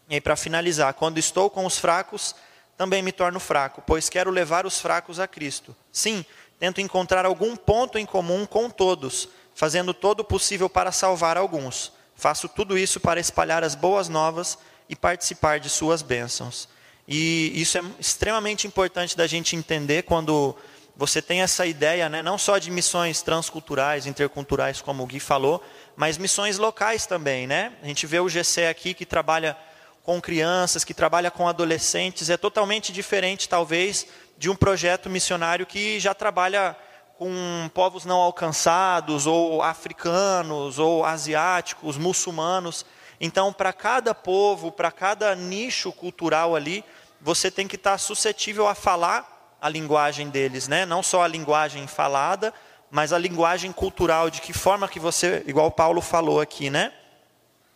E 0.08 0.14
aí, 0.14 0.20
para 0.20 0.36
finalizar, 0.36 0.94
quando 0.94 1.18
estou 1.18 1.50
com 1.50 1.66
os 1.66 1.78
fracos, 1.78 2.34
também 2.76 3.02
me 3.02 3.12
torno 3.12 3.40
fraco, 3.40 3.82
pois 3.86 4.08
quero 4.08 4.30
levar 4.30 4.66
os 4.66 4.80
fracos 4.80 5.18
a 5.18 5.26
Cristo. 5.26 5.74
Sim, 5.90 6.24
tento 6.58 6.80
encontrar 6.80 7.26
algum 7.26 7.56
ponto 7.56 7.98
em 7.98 8.06
comum 8.06 8.46
com 8.46 8.70
todos, 8.70 9.28
fazendo 9.54 9.92
todo 9.92 10.20
o 10.20 10.24
possível 10.24 10.68
para 10.68 10.92
salvar 10.92 11.36
alguns. 11.36 11.92
Faço 12.14 12.48
tudo 12.48 12.78
isso 12.78 12.98
para 12.98 13.20
espalhar 13.20 13.62
as 13.62 13.74
boas 13.74 14.08
novas 14.08 14.58
e 14.88 14.96
participar 14.96 15.60
de 15.60 15.68
suas 15.68 16.02
bênçãos. 16.02 16.68
E 17.06 17.52
isso 17.60 17.78
é 17.78 17.82
extremamente 18.00 18.66
importante 18.66 19.16
da 19.16 19.26
gente 19.26 19.54
entender 19.54 20.02
quando 20.02 20.56
você 20.96 21.20
tem 21.20 21.42
essa 21.42 21.66
ideia, 21.66 22.08
né, 22.08 22.22
não 22.22 22.38
só 22.38 22.56
de 22.56 22.70
missões 22.70 23.20
transculturais, 23.20 24.06
interculturais, 24.06 24.80
como 24.80 25.02
o 25.02 25.06
Gui 25.06 25.20
falou, 25.20 25.62
mas 25.94 26.16
missões 26.16 26.56
locais 26.56 27.04
também. 27.04 27.46
Né? 27.46 27.72
A 27.82 27.86
gente 27.86 28.06
vê 28.06 28.18
o 28.18 28.28
GC 28.28 28.66
aqui 28.66 28.94
que 28.94 29.04
trabalha 29.04 29.56
com 30.02 30.20
crianças, 30.20 30.84
que 30.84 30.94
trabalha 30.94 31.30
com 31.30 31.46
adolescentes, 31.46 32.30
é 32.30 32.36
totalmente 32.36 32.92
diferente, 32.92 33.48
talvez, 33.48 34.06
de 34.38 34.50
um 34.50 34.56
projeto 34.56 35.08
missionário 35.08 35.66
que 35.66 35.98
já 35.98 36.14
trabalha 36.14 36.76
com 37.18 37.70
povos 37.72 38.04
não 38.04 38.18
alcançados, 38.18 39.26
ou 39.26 39.62
africanos, 39.62 40.78
ou 40.78 41.04
asiáticos, 41.04 41.96
muçulmanos. 41.96 42.84
Então, 43.20 43.52
para 43.52 43.72
cada 43.72 44.14
povo, 44.14 44.70
para 44.70 44.92
cada 44.92 45.34
nicho 45.34 45.90
cultural 45.90 46.54
ali, 46.54 46.84
você 47.20 47.50
tem 47.50 47.66
que 47.66 47.76
estar 47.76 47.96
suscetível 47.98 48.68
a 48.68 48.74
falar 48.74 49.56
a 49.60 49.68
linguagem 49.68 50.28
deles, 50.28 50.68
né? 50.68 50.84
Não 50.84 51.02
só 51.02 51.22
a 51.22 51.28
linguagem 51.28 51.86
falada, 51.86 52.52
mas 52.90 53.12
a 53.12 53.18
linguagem 53.18 53.72
cultural, 53.72 54.28
de 54.28 54.40
que 54.42 54.52
forma 54.52 54.86
que 54.86 55.00
você, 55.00 55.42
igual 55.46 55.70
Paulo 55.70 56.02
falou 56.02 56.40
aqui, 56.40 56.68
né? 56.68 56.92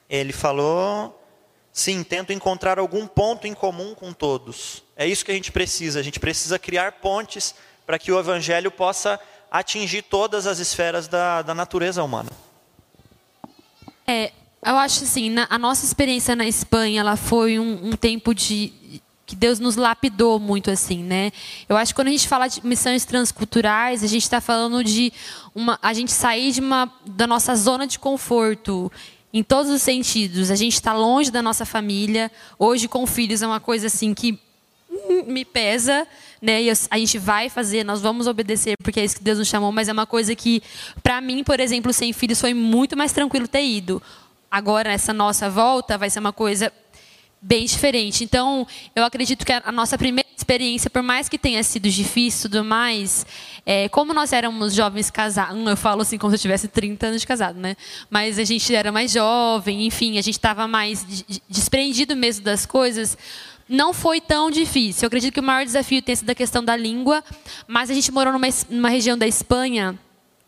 Ele 0.08 0.32
falou, 0.32 1.18
sim, 1.72 2.04
tento 2.04 2.32
encontrar 2.32 2.78
algum 2.78 3.06
ponto 3.06 3.46
em 3.46 3.54
comum 3.54 3.94
com 3.94 4.12
todos. 4.12 4.82
É 5.00 5.06
isso 5.06 5.24
que 5.24 5.30
a 5.30 5.34
gente 5.34 5.50
precisa. 5.50 5.98
A 5.98 6.02
gente 6.02 6.20
precisa 6.20 6.58
criar 6.58 6.92
pontes 6.92 7.54
para 7.86 7.98
que 7.98 8.12
o 8.12 8.18
evangelho 8.18 8.70
possa 8.70 9.18
atingir 9.50 10.02
todas 10.02 10.46
as 10.46 10.58
esferas 10.58 11.08
da, 11.08 11.40
da 11.40 11.54
natureza 11.54 12.04
humana. 12.04 12.28
É, 14.06 14.30
eu 14.62 14.76
acho 14.76 15.04
assim, 15.04 15.30
na, 15.30 15.46
a 15.48 15.56
nossa 15.56 15.86
experiência 15.86 16.36
na 16.36 16.46
Espanha, 16.46 17.00
ela 17.00 17.16
foi 17.16 17.58
um, 17.58 17.86
um 17.86 17.92
tempo 17.92 18.34
de 18.34 19.00
que 19.24 19.34
Deus 19.34 19.58
nos 19.58 19.74
lapidou 19.74 20.38
muito 20.38 20.70
assim, 20.70 21.02
né? 21.02 21.32
Eu 21.66 21.78
acho 21.78 21.94
que 21.94 21.96
quando 21.96 22.08
a 22.08 22.10
gente 22.10 22.28
fala 22.28 22.46
de 22.46 22.60
missões 22.66 23.06
transculturais, 23.06 24.04
a 24.04 24.06
gente 24.06 24.24
está 24.24 24.38
falando 24.38 24.84
de 24.84 25.10
uma, 25.54 25.78
a 25.80 25.94
gente 25.94 26.12
sair 26.12 26.52
de 26.52 26.60
uma, 26.60 26.92
da 27.06 27.26
nossa 27.26 27.56
zona 27.56 27.86
de 27.86 27.98
conforto 27.98 28.92
em 29.32 29.42
todos 29.42 29.72
os 29.72 29.80
sentidos. 29.80 30.50
A 30.50 30.56
gente 30.56 30.74
está 30.74 30.92
longe 30.92 31.30
da 31.30 31.40
nossa 31.40 31.64
família. 31.64 32.30
Hoje 32.58 32.86
com 32.86 33.06
filhos 33.06 33.40
é 33.40 33.46
uma 33.46 33.60
coisa 33.60 33.86
assim 33.86 34.12
que 34.12 34.38
me 35.10 35.44
pesa, 35.44 36.06
né? 36.40 36.62
E 36.62 36.70
a 36.70 36.98
gente 36.98 37.18
vai 37.18 37.48
fazer, 37.48 37.84
nós 37.84 38.00
vamos 38.00 38.26
obedecer 38.26 38.74
porque 38.82 39.00
é 39.00 39.04
isso 39.04 39.16
que 39.16 39.22
Deus 39.22 39.38
nos 39.38 39.48
chamou. 39.48 39.72
Mas 39.72 39.88
é 39.88 39.92
uma 39.92 40.06
coisa 40.06 40.34
que, 40.34 40.62
para 41.02 41.20
mim, 41.20 41.44
por 41.44 41.60
exemplo, 41.60 41.92
sem 41.92 42.12
filhos 42.12 42.40
foi 42.40 42.54
muito 42.54 42.96
mais 42.96 43.12
tranquilo 43.12 43.46
ter 43.46 43.64
ido. 43.64 44.02
Agora 44.50 44.90
essa 44.90 45.12
nossa 45.12 45.48
volta 45.48 45.96
vai 45.96 46.10
ser 46.10 46.18
uma 46.18 46.32
coisa 46.32 46.72
bem 47.40 47.64
diferente. 47.64 48.24
Então, 48.24 48.66
eu 48.94 49.04
acredito 49.04 49.46
que 49.46 49.52
a 49.52 49.72
nossa 49.72 49.96
primeira 49.96 50.28
experiência, 50.36 50.90
por 50.90 51.02
mais 51.02 51.28
que 51.28 51.38
tenha 51.38 51.62
sido 51.62 51.88
difícil 51.88 52.48
e 52.48 52.50
tudo 52.50 52.64
mais, 52.64 53.24
é, 53.64 53.88
como 53.88 54.12
nós 54.12 54.32
éramos 54.32 54.74
jovens 54.74 55.10
casados, 55.10 55.56
eu 55.66 55.76
falo 55.76 56.02
assim 56.02 56.18
como 56.18 56.30
se 56.30 56.36
eu 56.36 56.40
tivesse 56.40 56.68
30 56.68 57.06
anos 57.06 57.20
de 57.20 57.26
casado, 57.26 57.58
né? 57.58 57.76
Mas 58.10 58.38
a 58.38 58.44
gente 58.44 58.74
era 58.74 58.90
mais 58.90 59.12
jovem, 59.12 59.86
enfim, 59.86 60.18
a 60.18 60.22
gente 60.22 60.36
estava 60.36 60.66
mais 60.66 61.06
desprendido 61.48 62.16
mesmo 62.16 62.44
das 62.44 62.66
coisas. 62.66 63.16
Não 63.70 63.92
foi 63.92 64.20
tão 64.20 64.50
difícil. 64.50 65.04
Eu 65.04 65.06
acredito 65.06 65.32
que 65.32 65.38
o 65.38 65.44
maior 65.44 65.64
desafio 65.64 66.02
tem 66.02 66.16
sido 66.16 66.28
a 66.28 66.34
questão 66.34 66.64
da 66.64 66.74
língua, 66.74 67.22
mas 67.68 67.88
a 67.88 67.94
gente 67.94 68.10
morou 68.10 68.32
numa, 68.32 68.48
numa 68.68 68.88
região 68.88 69.16
da 69.16 69.28
Espanha, 69.28 69.96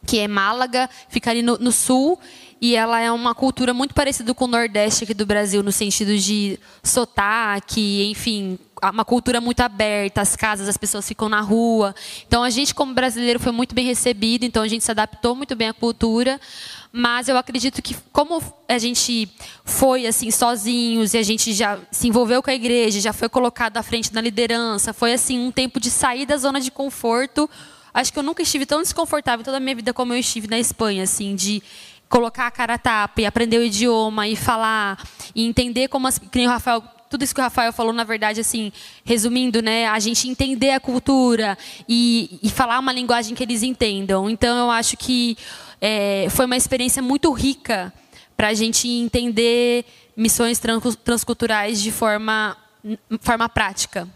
que 0.04 0.18
é 0.18 0.26
Málaga, 0.26 0.90
fica 1.08 1.30
ali 1.30 1.40
no, 1.40 1.56
no 1.56 1.70
sul, 1.70 2.18
e 2.61 2.74
ela 2.74 3.00
é 3.00 3.12
uma 3.12 3.32
cultura 3.32 3.72
muito 3.72 3.94
parecida 3.94 4.35
com 4.35 4.46
o 4.46 4.48
Nordeste 4.48 5.04
aqui 5.04 5.14
do 5.14 5.24
Brasil, 5.24 5.62
no 5.62 5.70
sentido 5.70 6.18
de 6.18 6.58
sotaque, 6.82 8.11
enfim, 8.11 8.58
uma 8.90 9.04
cultura 9.04 9.40
muito 9.40 9.61
aberta, 9.61 10.20
as 10.20 10.35
casas, 10.35 10.68
as 10.68 10.76
pessoas 10.76 11.06
ficam 11.06 11.28
na 11.28 11.40
rua. 11.40 11.94
Então, 12.26 12.42
a 12.42 12.50
gente, 12.50 12.74
como 12.74 12.92
brasileiro, 12.92 13.38
foi 13.38 13.52
muito 13.52 13.72
bem 13.72 13.87
recebido, 13.87 14.44
então 14.44 14.64
a 14.64 14.68
gente 14.68 14.82
se 14.82 14.90
adaptou 14.90 15.37
muito 15.37 15.54
bem 15.54 15.68
à 15.68 15.72
cultura. 15.72 16.40
Mas 16.92 17.26
eu 17.26 17.38
acredito 17.38 17.81
que, 17.81 17.96
como 18.12 18.42
a 18.68 18.76
gente 18.76 19.26
foi 19.64 20.07
assim 20.07 20.31
sozinhos 20.31 21.14
e 21.14 21.18
a 21.18 21.22
gente 21.22 21.55
já 21.55 21.78
se 21.90 22.07
envolveu 22.07 22.42
com 22.42 22.50
a 22.50 22.55
igreja, 22.55 23.00
já 23.00 23.14
foi 23.14 23.31
colocado 23.31 23.78
à 23.78 23.83
frente 23.83 24.12
da 24.12 24.20
liderança, 24.20 24.92
foi 24.92 25.14
assim 25.14 25.38
um 25.38 25.50
tempo 25.50 25.81
de 25.81 25.90
sair 25.90 26.26
da 26.26 26.37
zona 26.37 26.61
de 26.61 26.70
conforto. 26.70 27.48
Acho 27.94 28.12
que 28.12 28.18
eu 28.18 28.22
nunca 28.22 28.42
estive 28.42 28.66
tão 28.66 28.83
desconfortável 28.83 29.42
toda 29.42 29.57
a 29.57 29.61
minha 29.61 29.74
vida 29.74 29.94
como 29.94 30.12
eu 30.12 30.18
estive 30.18 30.46
na 30.46 30.59
Espanha, 30.59 31.02
assim, 31.05 31.35
de 31.35 31.62
colocar 32.11 32.46
a 32.46 32.50
cara 32.50 32.74
a 32.74 32.78
tapa 32.78 33.22
e 33.22 33.26
aprender 33.26 33.57
o 33.57 33.64
idioma 33.64 34.28
e 34.28 34.37
falar 34.37 35.02
e 35.35 35.46
entender 35.46 35.88
como 35.88 36.07
as, 36.07 36.18
que 36.18 36.46
o 36.46 36.48
Rafael 36.48 36.83
tudo 37.09 37.24
isso 37.24 37.35
que 37.35 37.40
o 37.42 37.44
Rafael 37.44 37.74
falou, 37.74 37.92
na 37.92 38.05
verdade, 38.05 38.40
assim, 38.40 38.72
resumindo, 39.05 39.61
né, 39.61 39.87
a 39.87 39.98
gente 39.98 40.26
entender 40.26 40.70
a 40.70 40.81
cultura 40.81 41.59
e, 41.87 42.38
e 42.42 42.48
falar 42.48 42.78
uma 42.78 42.90
linguagem 42.90 43.35
que 43.35 43.42
eles 43.42 43.62
entendam. 43.62 44.31
Então, 44.31 44.57
eu 44.57 44.70
acho 44.70 44.96
que 44.96 45.37
é, 45.84 46.28
foi 46.30 46.46
uma 46.46 46.56
experiência 46.56 47.02
muito 47.02 47.32
rica 47.32 47.92
para 48.36 48.48
a 48.48 48.54
gente 48.54 48.88
entender 48.88 49.84
missões 50.16 50.60
transculturais 51.04 51.82
de 51.82 51.90
forma, 51.90 52.56
forma 53.20 53.48
prática. 53.48 54.08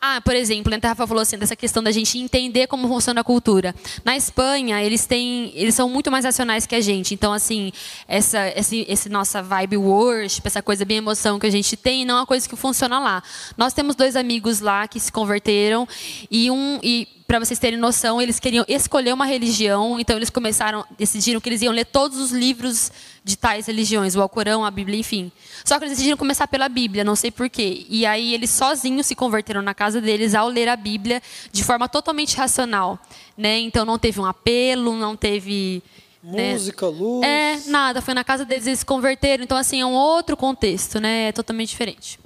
Ah, 0.00 0.20
por 0.20 0.36
exemplo, 0.36 0.72
a 0.72 0.88
Rafa 0.88 1.08
falou 1.08 1.20
assim 1.20 1.36
dessa 1.36 1.56
questão 1.56 1.82
da 1.82 1.90
gente 1.90 2.16
entender 2.18 2.68
como 2.68 2.86
funciona 2.86 3.20
a 3.20 3.24
cultura. 3.24 3.74
Na 4.04 4.16
Espanha, 4.16 4.80
eles 4.80 5.06
têm, 5.06 5.50
eles 5.56 5.74
são 5.74 5.88
muito 5.88 6.08
mais 6.08 6.24
racionais 6.24 6.66
que 6.66 6.76
a 6.76 6.80
gente. 6.80 7.14
Então, 7.14 7.32
assim, 7.32 7.72
essa, 8.06 8.48
esse, 8.56 8.86
esse 8.88 9.08
nossa 9.08 9.42
vibe 9.42 9.76
worship, 9.76 10.42
essa 10.44 10.62
coisa 10.62 10.84
bem 10.84 10.98
emoção 10.98 11.40
que 11.40 11.48
a 11.48 11.50
gente 11.50 11.76
tem, 11.76 12.04
não 12.04 12.14
é 12.14 12.20
uma 12.20 12.26
coisa 12.26 12.48
que 12.48 12.54
funciona 12.54 13.00
lá. 13.00 13.20
Nós 13.56 13.72
temos 13.72 13.96
dois 13.96 14.14
amigos 14.14 14.60
lá 14.60 14.86
que 14.86 15.00
se 15.00 15.10
converteram 15.10 15.88
e 16.30 16.48
um 16.48 16.78
e 16.80 17.17
para 17.28 17.38
vocês 17.38 17.58
terem 17.58 17.78
noção, 17.78 18.22
eles 18.22 18.40
queriam 18.40 18.64
escolher 18.66 19.12
uma 19.12 19.26
religião, 19.26 20.00
então 20.00 20.16
eles 20.16 20.30
começaram, 20.30 20.82
decidiram 20.96 21.38
que 21.42 21.48
eles 21.50 21.60
iam 21.60 21.74
ler 21.74 21.84
todos 21.84 22.16
os 22.18 22.30
livros 22.32 22.90
de 23.22 23.36
tais 23.36 23.66
religiões, 23.66 24.16
o 24.16 24.22
Alcorão, 24.22 24.64
a 24.64 24.70
Bíblia, 24.70 24.98
enfim. 24.98 25.30
Só 25.62 25.76
que 25.78 25.84
eles 25.84 25.92
decidiram 25.92 26.16
começar 26.16 26.48
pela 26.48 26.70
Bíblia, 26.70 27.04
não 27.04 27.14
sei 27.14 27.30
porquê. 27.30 27.84
E 27.90 28.06
aí 28.06 28.32
eles 28.32 28.48
sozinhos 28.48 29.04
se 29.04 29.14
converteram 29.14 29.60
na 29.60 29.74
casa 29.74 30.00
deles 30.00 30.34
ao 30.34 30.48
ler 30.48 30.70
a 30.70 30.74
Bíblia 30.74 31.20
de 31.52 31.62
forma 31.62 31.86
totalmente 31.86 32.34
racional, 32.34 32.98
né? 33.36 33.58
Então 33.58 33.84
não 33.84 33.98
teve 33.98 34.18
um 34.18 34.24
apelo, 34.24 34.96
não 34.96 35.14
teve 35.14 35.82
né? 36.22 36.54
música, 36.54 36.90
né? 36.90 36.96
luz. 36.98 37.26
É, 37.26 37.60
nada, 37.66 38.00
foi 38.00 38.14
na 38.14 38.24
casa 38.24 38.46
deles 38.46 38.66
eles 38.66 38.78
se 38.78 38.86
converteram, 38.86 39.44
então 39.44 39.58
assim 39.58 39.82
é 39.82 39.84
um 39.84 39.92
outro 39.92 40.34
contexto, 40.34 40.98
né? 40.98 41.28
É 41.28 41.32
totalmente 41.32 41.68
diferente. 41.68 42.18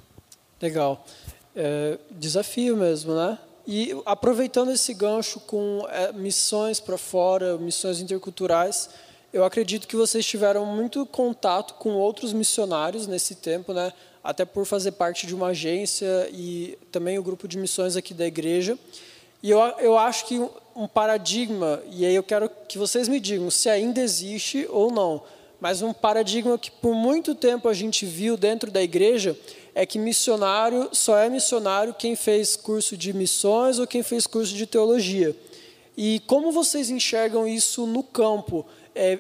Legal. 0.61 1.05
É, 1.57 1.99
desafio 2.13 2.77
mesmo, 2.77 3.17
né? 3.17 3.37
E 3.67 3.97
aproveitando 4.05 4.73
esse 4.73 4.93
gancho 4.93 5.39
com 5.41 5.87
é, 5.89 6.13
missões 6.13 6.81
para 6.81 6.99
fora, 6.99 7.57
missões 7.59 8.01
interculturais, 8.01 8.91
eu 9.33 9.45
acredito 9.45 9.87
que 9.87 9.97
vocês 9.97 10.27
tiveram 10.27 10.67
muito 10.67 11.07
contato 11.07 11.75
com 11.75 11.91
outros 11.91 12.33
missionários 12.33 13.07
nesse 13.07 13.37
tempo, 13.37 13.73
né? 13.73 13.93
Até 14.23 14.45
por 14.45 14.67
fazer 14.67 14.93
parte 14.93 15.27
de 15.27 15.35
uma 15.35 15.49
agência 15.49 16.29
e 16.33 16.79
também 16.91 17.19
o 17.19 17.23
grupo 17.23 17.49
de 17.49 17.57
missões 17.57 17.97
aqui 17.97 18.13
da 18.13 18.27
igreja. 18.27 18.79
E 19.43 19.51
eu, 19.51 19.59
eu 19.79 19.99
acho 19.99 20.27
que 20.27 20.39
um 20.77 20.87
paradigma, 20.87 21.83
e 21.91 22.05
aí 22.05 22.15
eu 22.15 22.23
quero 22.23 22.49
que 22.69 22.79
vocês 22.79 23.09
me 23.09 23.19
digam 23.19 23.51
se 23.51 23.69
ainda 23.69 24.01
existe 24.01 24.67
ou 24.71 24.91
não, 24.93 25.23
mas 25.61 25.83
um 25.83 25.93
paradigma 25.93 26.59
que 26.59 26.71
por 26.71 26.95
muito 26.95 27.35
tempo 27.35 27.69
a 27.69 27.75
gente 27.75 28.05
viu 28.05 28.37
dentro 28.37 28.71
da 28.71 28.83
igreja 28.83 29.37
é 29.75 29.87
que 29.87 29.99
missionário 29.99 30.89
só 30.93 31.17
é 31.19 31.29
missionário 31.29 31.95
quem 31.95 32.15
fez 32.15 32.57
curso 32.57 32.97
de 32.97 33.13
missões 33.13 33.79
ou 33.79 33.87
quem 33.87 34.03
fez 34.03 34.27
curso 34.27 34.55
de 34.55 34.67
teologia. 34.67 35.35
E 35.97 36.21
como 36.27 36.53
vocês 36.53 36.91
enxergam 36.91 37.47
isso 37.47 37.87
no 37.87 38.03
campo? 38.03 38.67
É, 38.95 39.19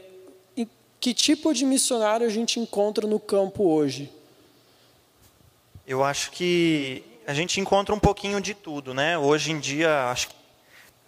que 1.03 1.13
tipo 1.13 1.53
de 1.53 1.65
missionário 1.65 2.25
a 2.25 2.31
gente 2.31 2.61
encontra 2.61 3.09
no 3.09 3.19
campo 3.19 3.65
hoje? 3.65 4.09
Eu 5.85 6.05
acho 6.05 6.31
que 6.31 7.03
a 7.27 7.35
gente 7.35 7.61
encontra 7.61 7.93
um 7.93 7.99
pouquinho 7.99 8.41
de 8.41 8.55
tudo, 8.55 8.95
né? 8.95 9.19
Hoje 9.19 9.51
em 9.51 9.59
dia, 9.59 10.11
acho 10.11 10.29
que 10.29 10.35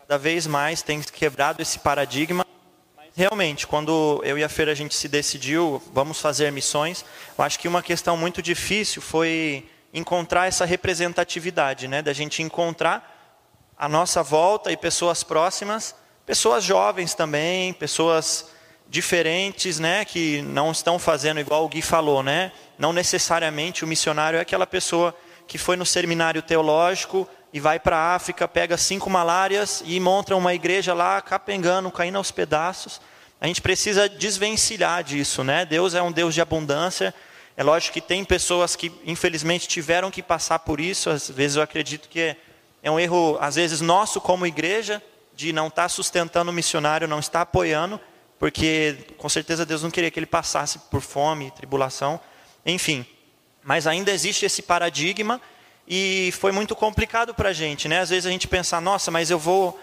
cada 0.00 0.18
vez 0.18 0.48
mais 0.48 0.82
tem 0.82 1.00
quebrado 1.00 1.62
esse 1.62 1.78
paradigma 1.78 2.43
realmente, 3.16 3.66
quando 3.66 4.20
eu 4.24 4.36
e 4.36 4.44
a 4.44 4.48
Feira 4.48 4.72
a 4.72 4.74
gente 4.74 4.94
se 4.94 5.08
decidiu, 5.08 5.82
vamos 5.92 6.20
fazer 6.20 6.50
missões, 6.50 7.04
eu 7.38 7.44
acho 7.44 7.58
que 7.58 7.68
uma 7.68 7.82
questão 7.82 8.16
muito 8.16 8.42
difícil 8.42 9.00
foi 9.00 9.68
encontrar 9.92 10.48
essa 10.48 10.64
representatividade, 10.64 11.86
né? 11.86 12.02
Da 12.02 12.12
gente 12.12 12.42
encontrar 12.42 13.12
a 13.78 13.88
nossa 13.88 14.22
volta 14.22 14.72
e 14.72 14.76
pessoas 14.76 15.22
próximas, 15.22 15.94
pessoas 16.26 16.64
jovens 16.64 17.14
também, 17.14 17.72
pessoas 17.72 18.50
diferentes, 18.88 19.78
né? 19.78 20.04
Que 20.04 20.42
não 20.42 20.72
estão 20.72 20.98
fazendo 20.98 21.38
igual 21.38 21.64
o 21.64 21.68
Gui 21.68 21.82
falou, 21.82 22.22
né? 22.22 22.50
Não 22.76 22.92
necessariamente 22.92 23.84
o 23.84 23.86
missionário 23.86 24.38
é 24.38 24.40
aquela 24.40 24.66
pessoa 24.66 25.16
que 25.46 25.58
foi 25.58 25.76
no 25.76 25.86
seminário 25.86 26.42
teológico 26.42 27.28
e 27.54 27.60
vai 27.60 27.78
para 27.78 27.96
a 27.96 28.14
África, 28.16 28.48
pega 28.48 28.76
cinco 28.76 29.08
malárias 29.08 29.80
e 29.86 30.00
monta 30.00 30.34
uma 30.34 30.52
igreja 30.52 30.92
lá, 30.92 31.22
capengando, 31.22 31.88
caindo 31.88 32.18
aos 32.18 32.32
pedaços. 32.32 33.00
A 33.40 33.46
gente 33.46 33.62
precisa 33.62 34.08
desvencilhar 34.08 35.04
disso, 35.04 35.44
né? 35.44 35.64
Deus 35.64 35.94
é 35.94 36.02
um 36.02 36.10
Deus 36.10 36.34
de 36.34 36.40
abundância. 36.40 37.14
É 37.56 37.62
lógico 37.62 37.94
que 37.94 38.00
tem 38.00 38.24
pessoas 38.24 38.74
que, 38.74 38.90
infelizmente, 39.06 39.68
tiveram 39.68 40.10
que 40.10 40.20
passar 40.20 40.58
por 40.58 40.80
isso. 40.80 41.08
Às 41.08 41.30
vezes 41.30 41.56
eu 41.56 41.62
acredito 41.62 42.08
que 42.08 42.36
é, 42.82 42.90
um 42.90 42.98
erro, 42.98 43.38
às 43.40 43.54
vezes, 43.54 43.80
nosso 43.80 44.20
como 44.20 44.44
igreja, 44.44 45.00
de 45.32 45.52
não 45.52 45.68
estar 45.68 45.82
tá 45.82 45.88
sustentando 45.88 46.50
o 46.50 46.54
missionário, 46.54 47.06
não 47.06 47.20
estar 47.20 47.42
apoiando, 47.42 48.00
porque 48.36 48.96
com 49.16 49.28
certeza 49.28 49.64
Deus 49.64 49.80
não 49.80 49.92
queria 49.92 50.10
que 50.10 50.18
ele 50.18 50.26
passasse 50.26 50.80
por 50.90 51.00
fome, 51.00 51.52
tribulação, 51.52 52.18
enfim. 52.66 53.06
Mas 53.62 53.86
ainda 53.86 54.10
existe 54.10 54.44
esse 54.44 54.60
paradigma 54.60 55.40
e 55.86 56.32
foi 56.38 56.50
muito 56.50 56.74
complicado 56.74 57.34
para 57.34 57.50
a 57.50 57.52
gente, 57.52 57.88
né? 57.88 58.00
Às 58.00 58.10
vezes 58.10 58.26
a 58.26 58.30
gente 58.30 58.48
pensa, 58.48 58.80
nossa, 58.80 59.10
mas 59.10 59.30
eu 59.30 59.38
vou 59.38 59.78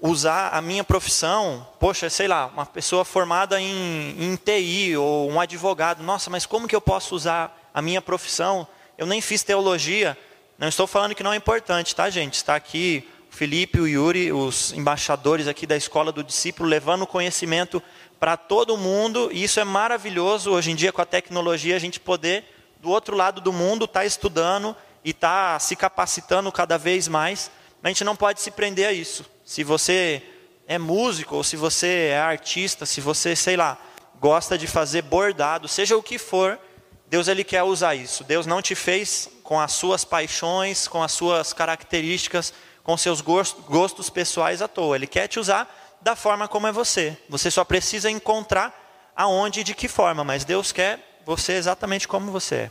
usar 0.00 0.50
a 0.50 0.60
minha 0.60 0.84
profissão, 0.84 1.66
poxa, 1.80 2.10
sei 2.10 2.28
lá, 2.28 2.46
uma 2.46 2.66
pessoa 2.66 3.04
formada 3.04 3.60
em, 3.60 4.16
em 4.18 4.36
TI 4.36 4.96
ou 4.96 5.30
um 5.30 5.40
advogado, 5.40 6.02
nossa, 6.02 6.28
mas 6.28 6.44
como 6.44 6.68
que 6.68 6.76
eu 6.76 6.80
posso 6.80 7.14
usar 7.14 7.70
a 7.72 7.80
minha 7.80 8.02
profissão? 8.02 8.66
Eu 8.98 9.06
nem 9.06 9.20
fiz 9.20 9.42
teologia. 9.42 10.16
Não 10.58 10.68
estou 10.68 10.86
falando 10.86 11.14
que 11.14 11.22
não 11.22 11.32
é 11.32 11.36
importante, 11.36 11.94
tá, 11.94 12.10
gente? 12.10 12.34
Está 12.34 12.56
aqui 12.56 13.08
o 13.30 13.36
Felipe 13.36 13.80
o 13.80 13.86
Yuri, 13.86 14.32
os 14.32 14.72
embaixadores 14.72 15.46
aqui 15.46 15.66
da 15.66 15.76
escola 15.76 16.10
do 16.10 16.24
discípulo, 16.24 16.68
levando 16.68 17.06
conhecimento 17.06 17.82
para 18.18 18.36
todo 18.36 18.76
mundo, 18.76 19.28
e 19.30 19.44
isso 19.44 19.60
é 19.60 19.64
maravilhoso 19.64 20.50
hoje 20.50 20.70
em 20.70 20.74
dia 20.74 20.92
com 20.92 21.02
a 21.02 21.06
tecnologia, 21.06 21.76
a 21.76 21.78
gente 21.78 22.00
poder, 22.00 22.44
do 22.80 22.88
outro 22.88 23.14
lado 23.14 23.40
do 23.42 23.52
mundo, 23.52 23.84
estar 23.84 24.00
tá 24.00 24.06
estudando 24.06 24.74
e 25.06 25.10
está 25.10 25.56
se 25.60 25.76
capacitando 25.76 26.50
cada 26.50 26.76
vez 26.76 27.06
mais, 27.06 27.48
a 27.80 27.86
gente 27.86 28.02
não 28.02 28.16
pode 28.16 28.40
se 28.40 28.50
prender 28.50 28.88
a 28.88 28.92
isso. 28.92 29.24
Se 29.44 29.62
você 29.62 30.20
é 30.66 30.78
músico, 30.78 31.36
ou 31.36 31.44
se 31.44 31.54
você 31.54 32.08
é 32.10 32.18
artista, 32.18 32.84
se 32.84 33.00
você, 33.00 33.36
sei 33.36 33.56
lá, 33.56 33.78
gosta 34.18 34.58
de 34.58 34.66
fazer 34.66 35.02
bordado, 35.02 35.68
seja 35.68 35.96
o 35.96 36.02
que 36.02 36.18
for, 36.18 36.58
Deus 37.06 37.28
ele 37.28 37.44
quer 37.44 37.62
usar 37.62 37.94
isso. 37.94 38.24
Deus 38.24 38.46
não 38.46 38.60
te 38.60 38.74
fez 38.74 39.28
com 39.44 39.60
as 39.60 39.74
suas 39.74 40.04
paixões, 40.04 40.88
com 40.88 41.00
as 41.00 41.12
suas 41.12 41.52
características, 41.52 42.52
com 42.82 42.96
seus 42.96 43.20
gostos 43.20 44.10
pessoais 44.10 44.60
à 44.60 44.66
toa. 44.66 44.96
Ele 44.96 45.06
quer 45.06 45.28
te 45.28 45.38
usar 45.38 45.72
da 46.00 46.16
forma 46.16 46.48
como 46.48 46.66
é 46.66 46.72
você. 46.72 47.16
Você 47.28 47.48
só 47.48 47.62
precisa 47.62 48.10
encontrar 48.10 48.74
aonde 49.14 49.60
e 49.60 49.64
de 49.64 49.72
que 49.72 49.86
forma, 49.86 50.24
mas 50.24 50.44
Deus 50.44 50.72
quer 50.72 51.20
você 51.24 51.52
exatamente 51.52 52.08
como 52.08 52.32
você 52.32 52.54
é. 52.56 52.70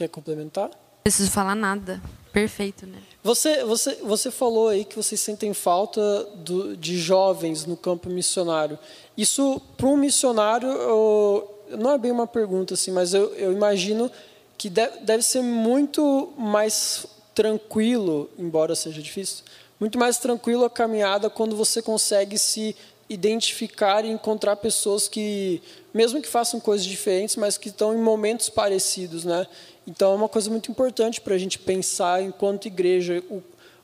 Quer 0.00 0.08
complementar? 0.08 0.68
Não 0.70 1.02
preciso 1.04 1.30
falar 1.30 1.54
nada. 1.54 2.00
Perfeito, 2.32 2.86
né? 2.86 2.96
Você, 3.22 3.62
você, 3.64 3.96
você 3.96 4.30
falou 4.30 4.68
aí 4.68 4.82
que 4.82 4.96
vocês 4.96 5.20
sentem 5.20 5.52
falta 5.52 6.24
do, 6.36 6.74
de 6.74 6.96
jovens 6.96 7.66
no 7.66 7.76
campo 7.76 8.08
missionário. 8.08 8.78
Isso, 9.14 9.60
para 9.76 9.86
um 9.86 9.98
missionário, 9.98 10.70
eu, 10.70 11.54
não 11.78 11.92
é 11.92 11.98
bem 11.98 12.10
uma 12.10 12.26
pergunta, 12.26 12.72
assim, 12.72 12.90
mas 12.90 13.12
eu, 13.12 13.34
eu 13.34 13.52
imagino 13.52 14.10
que 14.56 14.70
deve, 14.70 15.00
deve 15.00 15.22
ser 15.22 15.42
muito 15.42 16.32
mais 16.34 17.04
tranquilo, 17.34 18.30
embora 18.38 18.74
seja 18.74 19.02
difícil, 19.02 19.44
muito 19.78 19.98
mais 19.98 20.16
tranquilo 20.16 20.64
a 20.64 20.70
caminhada 20.70 21.28
quando 21.28 21.54
você 21.54 21.82
consegue 21.82 22.38
se 22.38 22.74
identificar 23.10 24.04
e 24.04 24.08
encontrar 24.08 24.54
pessoas 24.56 25.08
que, 25.08 25.60
mesmo 25.92 26.22
que 26.22 26.28
façam 26.28 26.60
coisas 26.60 26.86
diferentes, 26.86 27.34
mas 27.34 27.58
que 27.58 27.68
estão 27.68 27.92
em 27.92 28.00
momentos 28.00 28.48
parecidos, 28.48 29.24
né? 29.24 29.48
Então 29.86 30.12
é 30.12 30.14
uma 30.14 30.28
coisa 30.28 30.50
muito 30.50 30.70
importante 30.70 31.20
para 31.20 31.34
a 31.34 31.38
gente 31.38 31.58
pensar 31.58 32.22
enquanto 32.22 32.66
igreja 32.66 33.22
o, 33.30 33.42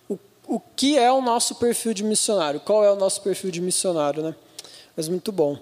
o, 0.09 0.19
o 0.47 0.61
que 0.75 0.99
é 0.99 1.11
o 1.11 1.21
nosso 1.21 1.55
perfil 1.57 1.95
de 1.95 2.05
missionário, 2.05 2.61
qual 2.61 2.85
é 2.85 2.93
o 2.93 2.97
nosso 2.97 3.23
perfil 3.23 3.51
de 3.51 3.61
missionário, 3.61 4.23
né? 4.23 4.35
Mas 4.97 5.09
muito 5.09 5.33
bom. 5.33 5.59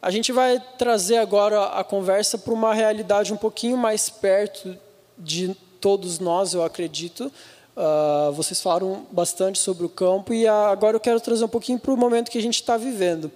A 0.00 0.10
gente 0.10 0.32
vai 0.32 0.62
trazer 0.76 1.16
agora 1.16 1.64
a 1.64 1.82
conversa 1.82 2.36
para 2.36 2.52
uma 2.52 2.74
realidade 2.74 3.32
um 3.32 3.36
pouquinho 3.36 3.76
mais 3.76 4.10
perto 4.10 4.76
de 5.16 5.56
todos 5.80 6.18
nós, 6.18 6.52
eu 6.52 6.62
acredito. 6.62 7.32
Uh, 7.76 8.30
vocês 8.32 8.60
falaram 8.60 9.06
bastante 9.10 9.58
sobre 9.58 9.84
o 9.84 9.88
campo 9.88 10.32
e 10.32 10.46
agora 10.46 10.96
eu 10.96 11.00
quero 11.00 11.20
trazer 11.20 11.44
um 11.44 11.48
pouquinho 11.48 11.78
para 11.78 11.92
o 11.92 11.96
momento 11.96 12.30
que 12.30 12.38
a 12.38 12.42
gente 12.42 12.54
está 12.54 12.76
vivendo. 12.76 13.32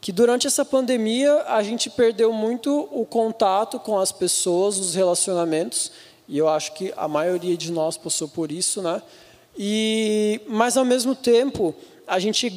Que 0.00 0.12
durante 0.12 0.46
essa 0.46 0.64
pandemia 0.64 1.44
a 1.46 1.62
gente 1.62 1.90
perdeu 1.90 2.32
muito 2.32 2.88
o 2.90 3.04
contato 3.04 3.78
com 3.78 3.98
as 3.98 4.10
pessoas, 4.10 4.78
os 4.78 4.94
relacionamentos, 4.94 5.92
e 6.26 6.38
eu 6.38 6.48
acho 6.48 6.72
que 6.72 6.92
a 6.96 7.06
maioria 7.08 7.56
de 7.56 7.70
nós 7.70 7.96
passou 7.96 8.28
por 8.28 8.50
isso, 8.50 8.80
né? 8.80 9.02
E, 9.58 10.40
mas 10.46 10.76
ao 10.76 10.84
mesmo 10.84 11.14
tempo 11.14 11.74
a 12.06 12.18
gente 12.18 12.50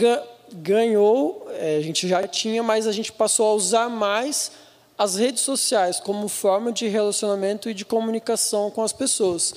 ganhou, 0.53 1.47
é, 1.51 1.77
a 1.77 1.82
gente 1.82 2.08
já 2.08 2.25
tinha, 2.27 2.62
mas 2.63 2.88
a 2.88 2.91
gente 2.91 3.12
passou 3.12 3.47
a 3.47 3.53
usar 3.53 3.89
mais 3.89 4.51
as 4.97 5.15
redes 5.15 5.41
sociais 5.41 5.99
como 5.99 6.27
forma 6.27 6.71
de 6.71 6.88
relacionamento 6.88 7.69
e 7.69 7.73
de 7.73 7.84
comunicação 7.84 8.69
com 8.69 8.84
as 8.84 8.93
pessoas. 8.93 9.53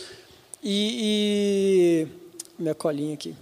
E, 0.63 2.09
e 2.09 2.09
minha 2.59 2.75
colinha 2.75 3.15
aqui. 3.15 3.35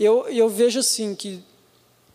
Eu, 0.00 0.26
eu 0.28 0.48
vejo 0.48 0.80
assim 0.80 1.14
que 1.14 1.42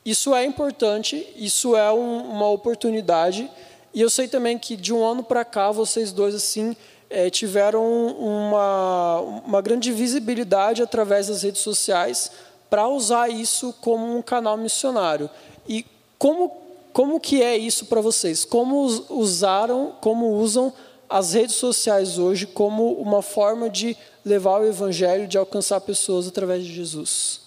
isso 0.10 0.34
é 0.34 0.46
importante, 0.46 1.28
isso 1.36 1.76
é 1.76 1.92
um, 1.92 2.32
uma 2.32 2.50
oportunidade, 2.50 3.50
e 3.94 4.02
eu 4.02 4.10
sei 4.10 4.28
também 4.28 4.58
que 4.58 4.76
de 4.76 4.94
um 4.94 5.04
ano 5.04 5.24
para 5.24 5.44
cá 5.44 5.72
vocês 5.72 6.12
dois 6.12 6.36
assim 6.36 6.76
é, 7.10 7.30
tiveram 7.30 7.84
uma, 8.18 9.20
uma 9.46 9.62
grande 9.62 9.92
visibilidade 9.92 10.82
através 10.82 11.28
das 11.28 11.42
redes 11.44 11.62
sociais 11.62 12.32
para 12.70 12.88
usar 12.88 13.30
isso 13.30 13.74
como 13.82 14.16
um 14.16 14.22
canal 14.22 14.56
missionário. 14.56 15.30
E 15.68 15.86
como, 16.20 16.56
como 16.94 17.20
que 17.20 17.42
é 17.42 17.58
isso 17.58 17.88
para 17.88 18.00
vocês? 18.00 18.46
Como 18.46 18.86
usaram, 19.10 19.96
como 20.02 20.36
usam 20.36 20.72
as 21.10 21.34
redes 21.34 21.56
sociais 21.56 22.20
hoje 22.20 22.46
como 22.46 22.94
uma 22.94 23.24
forma 23.24 23.70
de 23.70 23.98
levar 24.24 24.62
o 24.62 24.68
evangelho, 24.68 25.28
de 25.28 25.38
alcançar 25.38 25.82
pessoas 25.82 26.28
através 26.28 26.64
de 26.64 26.72
Jesus? 26.72 27.42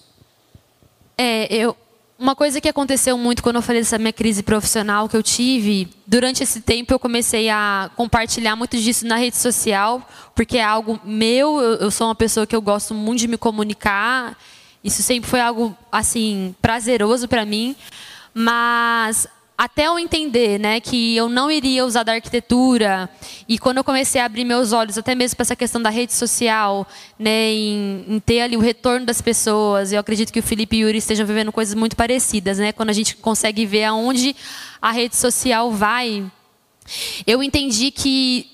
É, 1.17 1.47
eu, 1.55 1.77
uma 2.23 2.37
coisa 2.37 2.61
que 2.61 2.69
aconteceu 2.69 3.19
muito 3.19 3.43
quando 3.43 3.57
eu 3.57 3.63
falei 3.63 3.83
dessa 3.83 3.99
minha 3.99 4.13
crise 4.13 4.45
profissional 4.45 5.09
que 5.09 5.17
eu 5.17 5.25
tive, 5.25 5.89
durante 6.07 6.41
esse 6.41 6.61
tempo 6.61 6.95
eu 6.95 6.99
comecei 6.99 7.51
a 7.51 7.91
compartilhar 7.97 8.55
muito 8.55 8.77
disso 8.77 9.05
na 9.05 9.17
rede 9.17 9.37
social, 9.37 10.01
porque 10.33 10.59
é 10.59 10.63
algo 10.63 11.01
meu, 11.05 11.61
eu, 11.61 11.91
sou 11.91 12.07
uma 12.07 12.15
pessoa 12.15 12.47
que 12.47 12.55
eu 12.55 12.63
gosto 12.63 12.95
muito 12.95 13.19
de 13.19 13.27
me 13.27 13.37
comunicar, 13.37 14.39
isso 14.85 15.03
sempre 15.03 15.29
foi 15.29 15.41
algo 15.41 15.77
assim 15.91 16.55
prazeroso 16.63 17.27
para 17.27 17.45
mim, 17.45 17.75
mas 18.33 19.27
até 19.63 19.87
eu 19.87 19.97
entender 19.97 20.59
né, 20.59 20.81
que 20.81 21.17
eu 21.17 21.29
não 21.29 21.49
iria 21.49 21.87
usar 21.87 22.03
da 22.03 22.15
arquitetura, 22.15 23.09
e 23.49 23.61
quando 23.61 23.77
eu 23.77 23.85
comecei 23.85 24.21
a 24.21 24.25
abrir 24.25 24.45
meus 24.45 24.73
olhos, 24.73 24.99
até 24.99 25.15
mesmo 25.15 25.37
para 25.37 25.45
essa 25.45 25.55
questão 25.55 25.81
da 25.81 25.89
rede 25.89 26.13
social, 26.13 26.85
né, 27.17 27.53
em, 27.53 28.05
em, 28.09 28.19
ter 28.19 28.41
ali 28.41 28.57
o 28.57 28.61
retorno 28.61 29.07
das 29.07 29.23
pessoas, 29.23 29.93
eu 29.93 30.01
acredito 30.01 30.33
que 30.33 30.41
o 30.41 30.43
Felipe 30.43 30.77
e 30.77 30.83
o 30.83 30.89
Yuri 30.89 30.99
estejam 30.99 31.25
vivendo 31.25 31.53
coisas 31.53 31.77
muito 31.77 31.95
parecidas, 31.95 32.59
né, 32.59 32.73
quando 32.73 32.91
a 32.91 32.93
gente 32.93 33.15
consegue 33.15 33.65
ver 33.65 33.85
aonde 33.85 34.35
a 34.81 34.91
rede 34.91 35.15
social 35.15 35.71
vai. 35.71 36.29
Eu 37.25 37.41
entendi 37.41 37.93
que, 37.93 38.51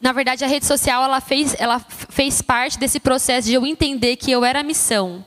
na 0.00 0.12
verdade, 0.12 0.42
a 0.42 0.48
rede 0.48 0.64
social 0.64 1.04
ela 1.04 1.20
fez, 1.20 1.54
ela 1.58 1.78
fez 1.78 2.40
parte 2.40 2.78
desse 2.78 3.00
processo 3.00 3.48
de 3.48 3.52
eu 3.52 3.66
entender 3.66 4.16
que 4.16 4.30
eu 4.30 4.46
era 4.46 4.60
a 4.60 4.62
missão 4.62 5.22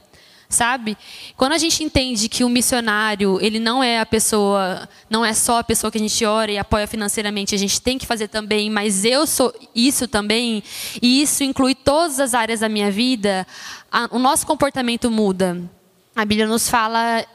sabe? 0.53 0.97
Quando 1.35 1.53
a 1.53 1.57
gente 1.57 1.83
entende 1.83 2.29
que 2.29 2.43
o 2.43 2.49
missionário, 2.49 3.39
ele 3.41 3.59
não 3.59 3.83
é 3.83 3.99
a 3.99 4.05
pessoa, 4.05 4.87
não 5.09 5.25
é 5.25 5.33
só 5.33 5.59
a 5.59 5.63
pessoa 5.63 5.91
que 5.91 5.97
a 5.97 6.01
gente 6.01 6.23
ora 6.23 6.51
e 6.51 6.57
apoia 6.57 6.87
financeiramente, 6.87 7.53
a 7.53 7.57
gente 7.57 7.81
tem 7.81 7.97
que 7.97 8.05
fazer 8.05 8.27
também, 8.27 8.69
mas 8.69 9.03
eu 9.03 9.27
sou 9.27 9.53
isso 9.75 10.07
também, 10.07 10.63
e 11.01 11.21
isso 11.21 11.43
inclui 11.43 11.75
todas 11.75 12.19
as 12.19 12.33
áreas 12.33 12.61
da 12.61 12.69
minha 12.69 12.91
vida, 12.91 13.45
a, 13.91 14.07
o 14.11 14.19
nosso 14.19 14.45
comportamento 14.47 15.09
muda. 15.11 15.61
A 16.15 16.23
Bíblia 16.23 16.47
nos 16.47 16.69
fala 16.69 17.25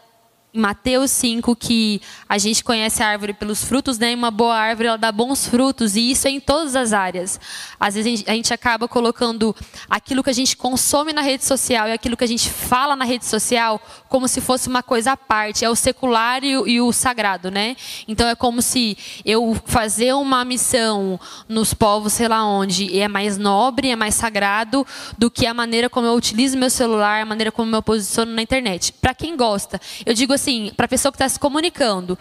em 0.53 0.61
Mateus 0.61 1.11
5 1.11 1.55
que 1.55 2.01
a 2.29 2.39
gente 2.39 2.65
conhece 2.65 3.03
a 3.03 3.09
árvore 3.09 3.33
pelos 3.35 3.63
frutos, 3.63 3.99
né? 3.99 4.15
Uma 4.15 4.31
boa 4.31 4.57
árvore 4.57 4.89
ela 4.89 4.97
dá 4.97 5.13
bons 5.13 5.47
frutos 5.47 5.95
e 5.95 6.11
isso 6.11 6.27
é 6.27 6.31
em 6.31 6.41
todas 6.41 6.75
as 6.75 6.93
áreas. 6.93 7.39
Às 7.79 7.95
vezes 7.95 8.25
a 8.27 8.33
gente 8.33 8.53
acaba 8.55 8.89
colocando 8.89 9.55
aquilo 9.91 10.23
que 10.23 10.31
a 10.31 10.35
gente 10.35 10.57
consome 10.57 11.13
na 11.13 11.21
rede 11.21 11.45
social 11.45 11.89
e 11.89 11.93
aquilo 11.93 12.17
que 12.17 12.25
a 12.25 12.29
gente 12.29 12.49
fala 12.49 12.97
na 12.97 13.05
rede 13.05 13.27
social 13.27 13.81
como 14.09 14.27
se 14.27 14.41
fosse 14.41 14.69
uma 14.69 14.83
coisa 14.83 15.13
à 15.13 15.17
parte, 15.17 15.65
é 15.65 15.71
o 15.71 15.75
secular 15.75 16.43
e 16.43 16.57
o, 16.57 16.67
e 16.67 16.81
o 16.81 16.93
sagrado, 16.93 17.51
né? 17.51 17.77
Então 18.07 18.27
é 18.27 18.35
como 18.35 18.63
se 18.63 18.97
eu 19.25 19.57
fazer 19.67 20.15
uma 20.15 20.45
missão 20.45 21.21
nos 21.47 21.75
povos, 21.75 22.15
sei 22.15 22.29
lá 22.29 22.45
onde, 22.45 22.99
é 22.99 23.07
mais 23.07 23.37
nobre, 23.37 23.91
é 23.91 23.97
mais 23.97 24.15
sagrado 24.15 24.87
do 25.19 25.31
que 25.31 25.47
a 25.47 25.53
maneira 25.53 25.91
como 25.91 26.07
eu 26.07 26.15
utilizo 26.15 26.57
meu 26.57 26.71
celular, 26.71 27.23
a 27.23 27.27
maneira 27.27 27.53
como 27.53 27.69
eu 27.69 27.77
me 27.79 27.83
posiciono 27.83 28.33
na 28.33 28.41
internet. 28.41 28.93
Para 28.93 29.15
quem 29.15 29.37
gosta, 29.37 29.81
eu 30.07 30.15
digo 30.15 30.38
assim, 30.41 30.73
para 30.77 30.87
a 30.87 30.89
pessoa 30.89 31.13
que 31.13 31.17
está 31.17 31.29
se 31.29 31.39
comunicando, 31.39 32.19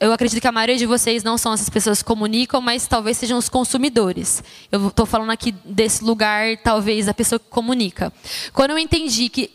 eu 0.00 0.12
acredito 0.12 0.40
que 0.40 0.48
a 0.48 0.52
maioria 0.52 0.76
de 0.76 0.86
vocês 0.86 1.22
não 1.22 1.38
são 1.38 1.52
essas 1.52 1.68
pessoas 1.68 2.02
que 2.02 2.04
comunicam, 2.04 2.60
mas 2.60 2.86
talvez 2.86 3.16
sejam 3.16 3.38
os 3.38 3.48
consumidores. 3.48 4.42
Eu 4.70 4.88
estou 4.88 5.06
falando 5.06 5.30
aqui 5.30 5.52
desse 5.64 6.02
lugar, 6.02 6.56
talvez, 6.58 7.08
a 7.08 7.14
pessoa 7.14 7.38
que 7.38 7.46
comunica. 7.48 8.12
Quando 8.52 8.72
eu 8.72 8.78
entendi 8.78 9.28
que 9.28 9.50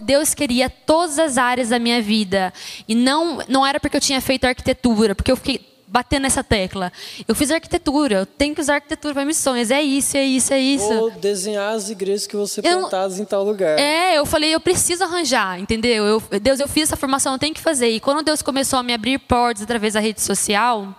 Deus 0.00 0.34
queria 0.34 0.70
todas 0.70 1.18
as 1.18 1.36
áreas 1.36 1.70
da 1.70 1.78
minha 1.78 2.00
vida, 2.00 2.52
e 2.86 2.94
não, 2.94 3.38
não 3.48 3.66
era 3.66 3.80
porque 3.80 3.96
eu 3.96 4.00
tinha 4.00 4.20
feito 4.20 4.44
arquitetura, 4.44 5.14
porque 5.14 5.32
eu 5.32 5.36
fiquei 5.36 5.75
bater 5.96 6.20
nessa 6.20 6.44
tecla. 6.44 6.92
Eu 7.26 7.34
fiz 7.34 7.50
arquitetura, 7.50 8.16
eu 8.16 8.26
tenho 8.26 8.54
que 8.54 8.60
usar 8.60 8.74
arquitetura 8.74 9.14
para 9.14 9.24
missões. 9.24 9.70
É 9.70 9.80
isso, 9.80 10.14
é 10.14 10.24
isso, 10.24 10.52
é 10.52 10.60
isso. 10.60 10.92
Ou 10.92 11.10
desenhar 11.10 11.74
as 11.74 11.88
igrejas 11.88 12.26
que 12.26 12.36
você 12.36 12.60
plantadas 12.60 13.18
em 13.18 13.24
tal 13.24 13.42
lugar. 13.42 13.78
É, 13.78 14.18
eu 14.18 14.26
falei, 14.26 14.54
eu 14.54 14.60
preciso 14.60 15.04
arranjar, 15.04 15.58
entendeu? 15.58 16.04
Eu, 16.04 16.22
Deus, 16.38 16.60
eu 16.60 16.68
fiz 16.68 16.84
essa 16.84 16.96
formação, 16.96 17.32
eu 17.32 17.38
tenho 17.38 17.54
que 17.54 17.62
fazer. 17.62 17.88
E 17.88 17.98
quando 17.98 18.22
Deus 18.22 18.42
começou 18.42 18.78
a 18.78 18.82
me 18.82 18.92
abrir 18.92 19.18
portas 19.20 19.62
através 19.62 19.94
da 19.94 20.00
rede 20.00 20.20
social, 20.20 20.94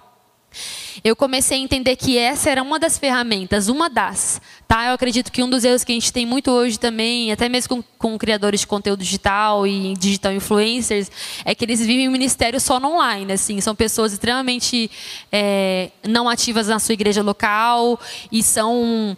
eu 1.04 1.16
comecei 1.16 1.58
a 1.58 1.62
entender 1.62 1.96
que 1.96 2.18
essa 2.18 2.50
era 2.50 2.62
uma 2.64 2.80
das 2.80 2.98
ferramentas, 2.98 3.68
uma 3.68 3.90
das. 3.90 4.42
Tá? 4.68 4.88
Eu 4.88 4.94
acredito 4.94 5.32
que 5.32 5.44
um 5.44 5.50
dos 5.50 5.64
erros 5.64 5.84
que 5.84 5.92
a 5.92 5.96
gente 5.96 6.12
tem 6.12 6.26
muito 6.26 6.52
hoje 6.52 6.78
também, 6.78 7.32
até 7.32 7.48
mesmo 7.48 7.70
com, 7.70 7.84
com 7.98 8.18
criadores 8.18 8.62
de 8.62 8.68
conteúdo 8.68 9.04
digital 9.04 9.66
e 9.66 9.94
digital 9.96 10.34
influencers, 10.34 11.10
é 11.46 11.56
que 11.56 11.64
eles 11.64 11.80
vivem 11.80 12.08
o 12.08 12.12
ministério 12.12 12.60
só 12.60 12.80
no 12.80 12.94
online. 12.94 13.34
Assim, 13.34 13.62
são 13.62 13.76
pessoas 13.76 14.14
extremamente 14.14 14.90
é, 15.32 15.92
não 16.08 16.28
ativas 16.28 16.68
na 16.68 16.80
sua 16.80 16.94
igreja 16.94 17.22
local 17.22 18.00
e 18.32 18.42
são 18.44 19.16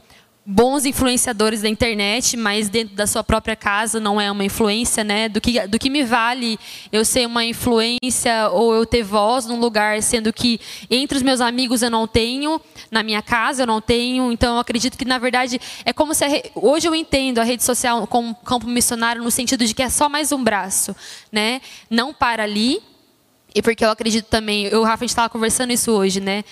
bons 0.51 0.83
influenciadores 0.83 1.61
da 1.61 1.69
internet, 1.69 2.35
mas 2.35 2.69
dentro 2.69 2.95
da 2.95 3.05
sua 3.05 3.23
própria 3.23 3.55
casa 3.55 3.99
não 3.99 4.19
é 4.19 4.31
uma 4.31 4.43
influência, 4.43 5.03
né? 5.03 5.29
Do 5.29 5.39
que, 5.39 5.67
do 5.67 5.77
que 5.77 5.91
me 5.91 6.03
vale 6.03 6.59
eu 6.91 7.05
ser 7.05 7.27
uma 7.27 7.45
influência 7.45 8.49
ou 8.51 8.73
eu 8.73 8.83
ter 8.83 9.03
voz 9.03 9.45
num 9.45 9.59
lugar, 9.59 10.01
sendo 10.01 10.33
que 10.33 10.59
entre 10.89 11.17
os 11.17 11.21
meus 11.21 11.39
amigos 11.39 11.83
eu 11.83 11.91
não 11.91 12.07
tenho, 12.07 12.59
na 12.89 13.03
minha 13.03 13.21
casa 13.21 13.61
eu 13.61 13.67
não 13.67 13.79
tenho. 13.79 14.31
Então 14.31 14.55
eu 14.55 14.59
acredito 14.59 14.97
que 14.97 15.05
na 15.05 15.19
verdade 15.19 15.61
é 15.85 15.93
como 15.93 16.15
se 16.15 16.27
re... 16.27 16.43
hoje 16.55 16.87
eu 16.87 16.95
entendo 16.95 17.37
a 17.37 17.43
rede 17.43 17.63
social 17.63 18.07
como 18.07 18.33
campo 18.33 18.65
missionário 18.65 19.21
no 19.21 19.29
sentido 19.29 19.63
de 19.63 19.75
que 19.75 19.83
é 19.83 19.89
só 19.89 20.09
mais 20.09 20.31
um 20.31 20.43
braço, 20.43 20.95
né? 21.31 21.61
Não 21.91 22.11
para 22.11 22.41
ali. 22.41 22.81
E 23.53 23.61
porque 23.61 23.85
eu 23.85 23.91
acredito 23.91 24.25
também, 24.25 24.65
eu 24.65 24.81
Rafa 24.81 25.03
a 25.03 25.05
gente 25.05 25.09
estava 25.09 25.29
conversando 25.29 25.71
isso 25.71 25.91
hoje, 25.91 26.19
né? 26.19 26.43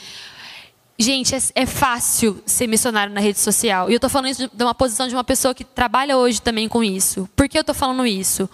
Gente, 0.99 1.35
é, 1.35 1.39
é, 1.53 1.65
fácil 1.67 2.41
ser 2.43 2.65
missionário 2.65 3.13
na 3.13 3.21
rede 3.21 3.37
social. 3.37 3.87
E 3.87 3.93
eu 3.93 3.97
estou 3.97 4.09
falando 4.09 4.31
isso 4.31 4.49
de 4.51 4.63
uma 4.63 4.73
posição 4.73 5.07
de 5.07 5.13
uma 5.13 5.23
pessoa 5.23 5.53
que 5.53 5.63
trabalha 5.63 6.17
hoje 6.17 6.41
também 6.41 6.67
com 6.67 6.83
isso. 6.83 7.29
Por 7.35 7.47
que 7.47 7.55
eu 7.55 7.61
estou 7.61 7.75
falando 7.75 8.03
isso? 8.07 8.49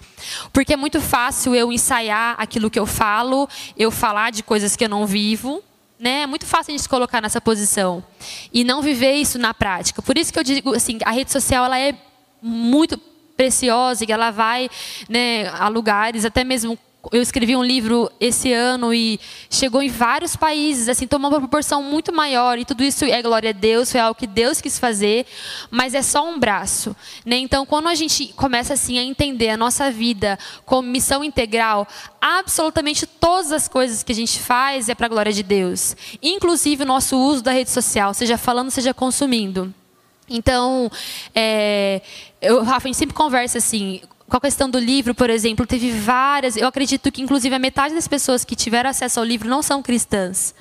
Porque 0.51 0.73
é 0.73 0.75
muito 0.75 0.99
fácil 0.99 1.55
eu 1.55 1.71
ensaiar 1.71 2.35
aquilo 2.37 2.69
que 2.69 2.77
eu 2.77 2.85
falo, 2.85 3.47
eu 3.77 3.89
falar 3.89 4.29
de 4.29 4.43
coisas 4.43 4.75
que 4.75 4.83
eu 4.83 4.89
não 4.89 5.07
vivo. 5.07 5.63
Né? 5.97 6.23
É 6.23 6.27
muito 6.27 6.45
fácil 6.45 6.71
a 6.71 6.73
gente 6.73 6.83
se 6.83 6.89
colocar 6.89 7.21
nessa 7.21 7.39
posição 7.39 8.03
e 8.51 8.65
não 8.65 8.81
viver 8.81 9.13
isso 9.13 9.39
na 9.39 9.53
prática. 9.53 10.01
Por 10.01 10.17
isso 10.17 10.33
que 10.33 10.37
eu 10.37 10.43
digo 10.43 10.75
assim, 10.75 10.99
a 11.05 11.11
rede 11.11 11.31
social 11.31 11.63
ela 11.63 11.79
é 11.79 11.95
muito 12.41 12.97
preciosa 13.37 14.03
e 14.03 14.11
ela 14.11 14.31
vai 14.31 14.69
né, 15.07 15.47
a 15.47 15.69
lugares, 15.69 16.25
até 16.25 16.43
mesmo 16.43 16.77
eu 17.11 17.21
escrevi 17.21 17.55
um 17.55 17.63
livro 17.63 18.09
esse 18.19 18.53
ano 18.53 18.93
e 18.93 19.19
chegou 19.49 19.81
em 19.81 19.89
vários 19.89 20.35
países, 20.35 20.87
assim, 20.87 21.05
tomou 21.05 21.29
uma 21.29 21.39
proporção 21.39 21.83
muito 21.83 22.13
maior. 22.13 22.57
E 22.57 22.63
tudo 22.63 22.83
isso 22.83 23.03
é 23.03 23.21
glória 23.21 23.49
a 23.49 23.53
Deus, 23.53 23.91
foi 23.91 23.99
algo 23.99 24.17
que 24.17 24.25
Deus 24.25 24.61
quis 24.61 24.79
fazer, 24.79 25.25
mas 25.69 25.93
é 25.93 26.01
só 26.01 26.27
um 26.27 26.39
braço. 26.39 26.95
Né? 27.25 27.37
Então, 27.37 27.65
quando 27.65 27.89
a 27.89 27.95
gente 27.95 28.27
começa 28.33 28.73
assim 28.73 28.97
a 28.97 29.03
entender 29.03 29.49
a 29.49 29.57
nossa 29.57 29.91
vida 29.91 30.39
como 30.65 30.87
missão 30.87 31.23
integral, 31.23 31.85
absolutamente 32.21 33.05
todas 33.05 33.51
as 33.51 33.67
coisas 33.67 34.01
que 34.01 34.11
a 34.11 34.15
gente 34.15 34.39
faz 34.39 34.87
é 34.87 34.95
para 34.95 35.07
a 35.07 35.09
glória 35.09 35.33
de 35.33 35.43
Deus, 35.43 35.97
inclusive 36.21 36.83
o 36.83 36.87
nosso 36.87 37.17
uso 37.17 37.43
da 37.43 37.51
rede 37.51 37.69
social, 37.69 38.13
seja 38.13 38.37
falando, 38.37 38.71
seja 38.71 38.93
consumindo. 38.93 39.73
Então, 40.29 40.89
é, 41.35 42.01
eu, 42.41 42.63
Rafa, 42.63 42.87
a 42.87 42.89
gente 42.89 42.97
sempre 42.97 43.13
conversa 43.13 43.57
assim, 43.57 44.01
com 44.33 44.37
a 44.37 44.41
questão 44.41 44.67
do 44.67 44.79
livro, 44.79 45.13
por 45.13 45.29
exemplo, 45.29 45.63
teve 45.67 45.91
várias. 45.91 46.57
Eu 46.57 46.67
acredito 46.67 47.11
que, 47.11 47.21
inclusive, 47.21 47.53
a 47.53 47.59
metade 47.59 47.93
das 47.93 48.07
pessoas 48.07 48.43
que 48.43 48.55
tiveram 48.55 48.89
acesso 48.89 49.19
ao 49.19 49.23
livro 49.23 49.47
não 49.47 49.61
são 49.61 49.83
cristãs. 49.83 50.55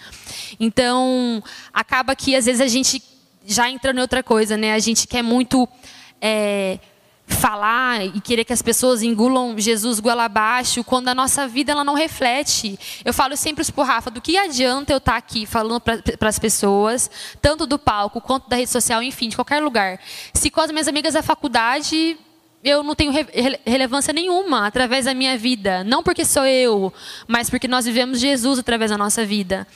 Então, 0.60 1.42
acaba 1.72 2.14
que, 2.14 2.36
às 2.36 2.44
vezes, 2.44 2.60
a 2.60 2.66
gente 2.66 3.02
já 3.46 3.70
entra 3.70 3.94
em 3.94 3.98
outra 3.98 4.22
coisa, 4.22 4.58
né? 4.58 4.74
A 4.74 4.78
gente 4.78 5.06
quer 5.06 5.22
muito. 5.22 5.66
É, 6.20 6.78
falar 7.26 8.04
e 8.04 8.20
querer 8.20 8.44
que 8.44 8.52
as 8.52 8.60
pessoas 8.60 9.02
engulam 9.02 9.58
Jesus 9.58 10.00
goela 10.00 10.24
abaixo, 10.24 10.84
quando 10.84 11.08
a 11.08 11.14
nossa 11.14 11.48
vida 11.48 11.72
ela 11.72 11.82
não 11.82 11.94
reflete. 11.94 12.78
Eu 13.04 13.14
falo 13.14 13.36
sempre 13.36 13.64
para 13.64 13.82
o 13.82 13.86
Rafa, 13.86 14.10
do 14.10 14.20
que 14.20 14.36
adianta 14.36 14.92
eu 14.92 14.98
estar 14.98 15.12
tá 15.12 15.18
aqui 15.18 15.46
falando 15.46 15.80
para 15.80 16.28
as 16.28 16.38
pessoas, 16.38 17.10
tanto 17.40 17.66
do 17.66 17.78
palco 17.78 18.20
quanto 18.20 18.50
da 18.50 18.56
rede 18.56 18.70
social, 18.70 19.02
enfim, 19.02 19.30
de 19.30 19.36
qualquer 19.36 19.62
lugar. 19.62 19.98
Se 20.34 20.50
com 20.50 20.60
as 20.60 20.70
minhas 20.70 20.88
amigas 20.88 21.14
da 21.14 21.22
faculdade 21.22 22.18
eu 22.62 22.82
não 22.82 22.94
tenho 22.94 23.10
re 23.10 23.26
relevância 23.64 24.12
nenhuma 24.12 24.66
através 24.66 25.06
da 25.06 25.14
minha 25.14 25.36
vida. 25.36 25.82
Não 25.84 26.02
porque 26.02 26.24
sou 26.24 26.46
eu, 26.46 26.92
mas 27.26 27.50
porque 27.50 27.66
nós 27.66 27.84
vivemos 27.84 28.20
Jesus 28.20 28.58
através 28.58 28.90
da 28.90 28.98
nossa 28.98 29.24
vida. 29.24 29.66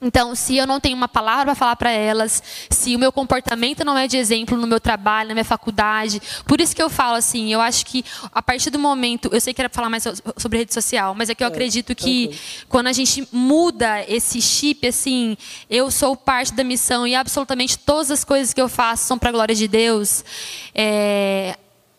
Então, 0.00 0.32
se 0.36 0.56
eu 0.56 0.64
não 0.64 0.78
tenho 0.78 0.96
uma 0.96 1.08
palavra 1.08 1.46
para 1.46 1.54
falar 1.56 1.74
para 1.74 1.90
elas, 1.90 2.40
se 2.70 2.94
o 2.94 2.98
meu 2.98 3.10
comportamento 3.10 3.84
não 3.84 3.98
é 3.98 4.06
de 4.06 4.16
exemplo 4.16 4.56
no 4.56 4.66
meu 4.66 4.78
trabalho, 4.78 5.30
na 5.30 5.34
minha 5.34 5.44
faculdade, 5.44 6.22
por 6.46 6.60
isso 6.60 6.74
que 6.74 6.80
eu 6.80 6.88
falo 6.88 7.16
assim, 7.16 7.52
eu 7.52 7.60
acho 7.60 7.84
que 7.84 8.04
a 8.32 8.40
partir 8.40 8.70
do 8.70 8.78
momento, 8.78 9.28
eu 9.32 9.40
sei 9.40 9.52
que 9.52 9.60
era 9.60 9.68
falar 9.68 9.90
mais 9.90 10.04
sobre 10.36 10.58
rede 10.58 10.72
social, 10.72 11.16
mas 11.16 11.30
é 11.30 11.34
que 11.34 11.42
eu 11.42 11.48
é, 11.48 11.50
acredito 11.50 11.96
que 11.96 12.38
quando 12.68 12.86
a 12.86 12.92
gente 12.92 13.26
muda 13.32 14.04
esse 14.06 14.40
chip, 14.40 14.86
assim, 14.86 15.36
eu 15.68 15.90
sou 15.90 16.16
parte 16.16 16.54
da 16.54 16.62
missão 16.62 17.04
e 17.04 17.16
absolutamente 17.16 17.76
todas 17.76 18.12
as 18.12 18.22
coisas 18.22 18.54
que 18.54 18.60
eu 18.60 18.68
faço 18.68 19.04
são 19.04 19.18
para 19.18 19.30
a 19.30 19.32
glória 19.32 19.54
de 19.54 19.66
Deus, 19.66 20.24
é, 20.72 21.58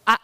a, 0.10 0.20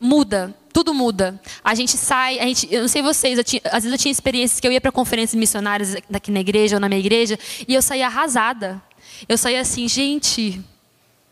muda, 0.00 0.56
tudo 0.72 0.92
muda. 0.92 1.40
A 1.62 1.74
gente 1.74 1.96
sai, 1.96 2.40
a 2.40 2.44
gente, 2.44 2.66
eu 2.72 2.80
não 2.80 2.88
sei 2.88 3.00
vocês, 3.02 3.38
tinha, 3.44 3.62
às 3.66 3.84
vezes 3.84 3.92
eu 3.92 3.98
tinha 3.98 4.10
experiências 4.10 4.58
que 4.58 4.66
eu 4.66 4.72
ia 4.72 4.80
para 4.80 4.90
conferências 4.90 5.38
missionárias 5.38 5.94
daqui 6.08 6.32
na 6.32 6.40
igreja 6.40 6.76
ou 6.76 6.80
na 6.80 6.88
minha 6.88 6.98
igreja 6.98 7.38
e 7.68 7.74
eu 7.74 7.82
saía 7.82 8.06
arrasada. 8.06 8.82
Eu 9.28 9.38
saía 9.38 9.60
assim, 9.60 9.86
gente, 9.86 10.60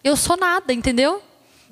eu 0.04 0.16
sou 0.16 0.36
nada, 0.36 0.72
entendeu? 0.72 1.22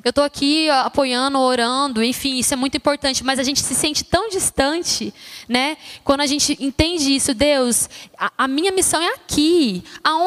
Eu 0.07 0.11
estou 0.11 0.23
aqui 0.23 0.71
apoiando, 0.71 1.37
orando, 1.37 2.01
enfim, 2.01 2.38
isso 2.38 2.55
é 2.55 2.57
muito 2.57 2.77
importante, 2.77 3.25
mas 3.25 3.40
a 3.40 3.42
gente 3.42 3.59
se 3.59 3.75
sente 3.75 4.05
tão 4.05 4.29
distante, 4.29 5.12
né? 5.49 5.77
Quando 6.05 6.21
a 6.21 6.27
gente 6.27 6.57
entende 6.61 7.12
isso, 7.12 7.35
Deus, 7.35 7.90
a, 8.16 8.31
a 8.38 8.47
minha 8.47 8.71
missão 8.71 9.03
é 9.03 9.14
aqui. 9.14 9.83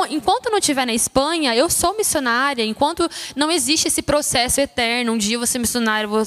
enquanto 0.10 0.50
não 0.50 0.58
estiver 0.58 0.86
na 0.86 0.94
Espanha, 0.94 1.56
eu 1.56 1.70
sou 1.70 1.96
missionária. 1.96 2.65
Enquanto 2.65 3.10
não 3.38 3.50
existe 3.50 3.88
esse 3.88 4.02
processo 4.02 4.60
eterno, 4.60 5.13
um 5.13 5.18
dia 5.18 5.36
eu 5.36 5.39
vou 5.39 5.48
ser 5.48 5.60
missionário, 5.60 6.10
vou 6.10 6.24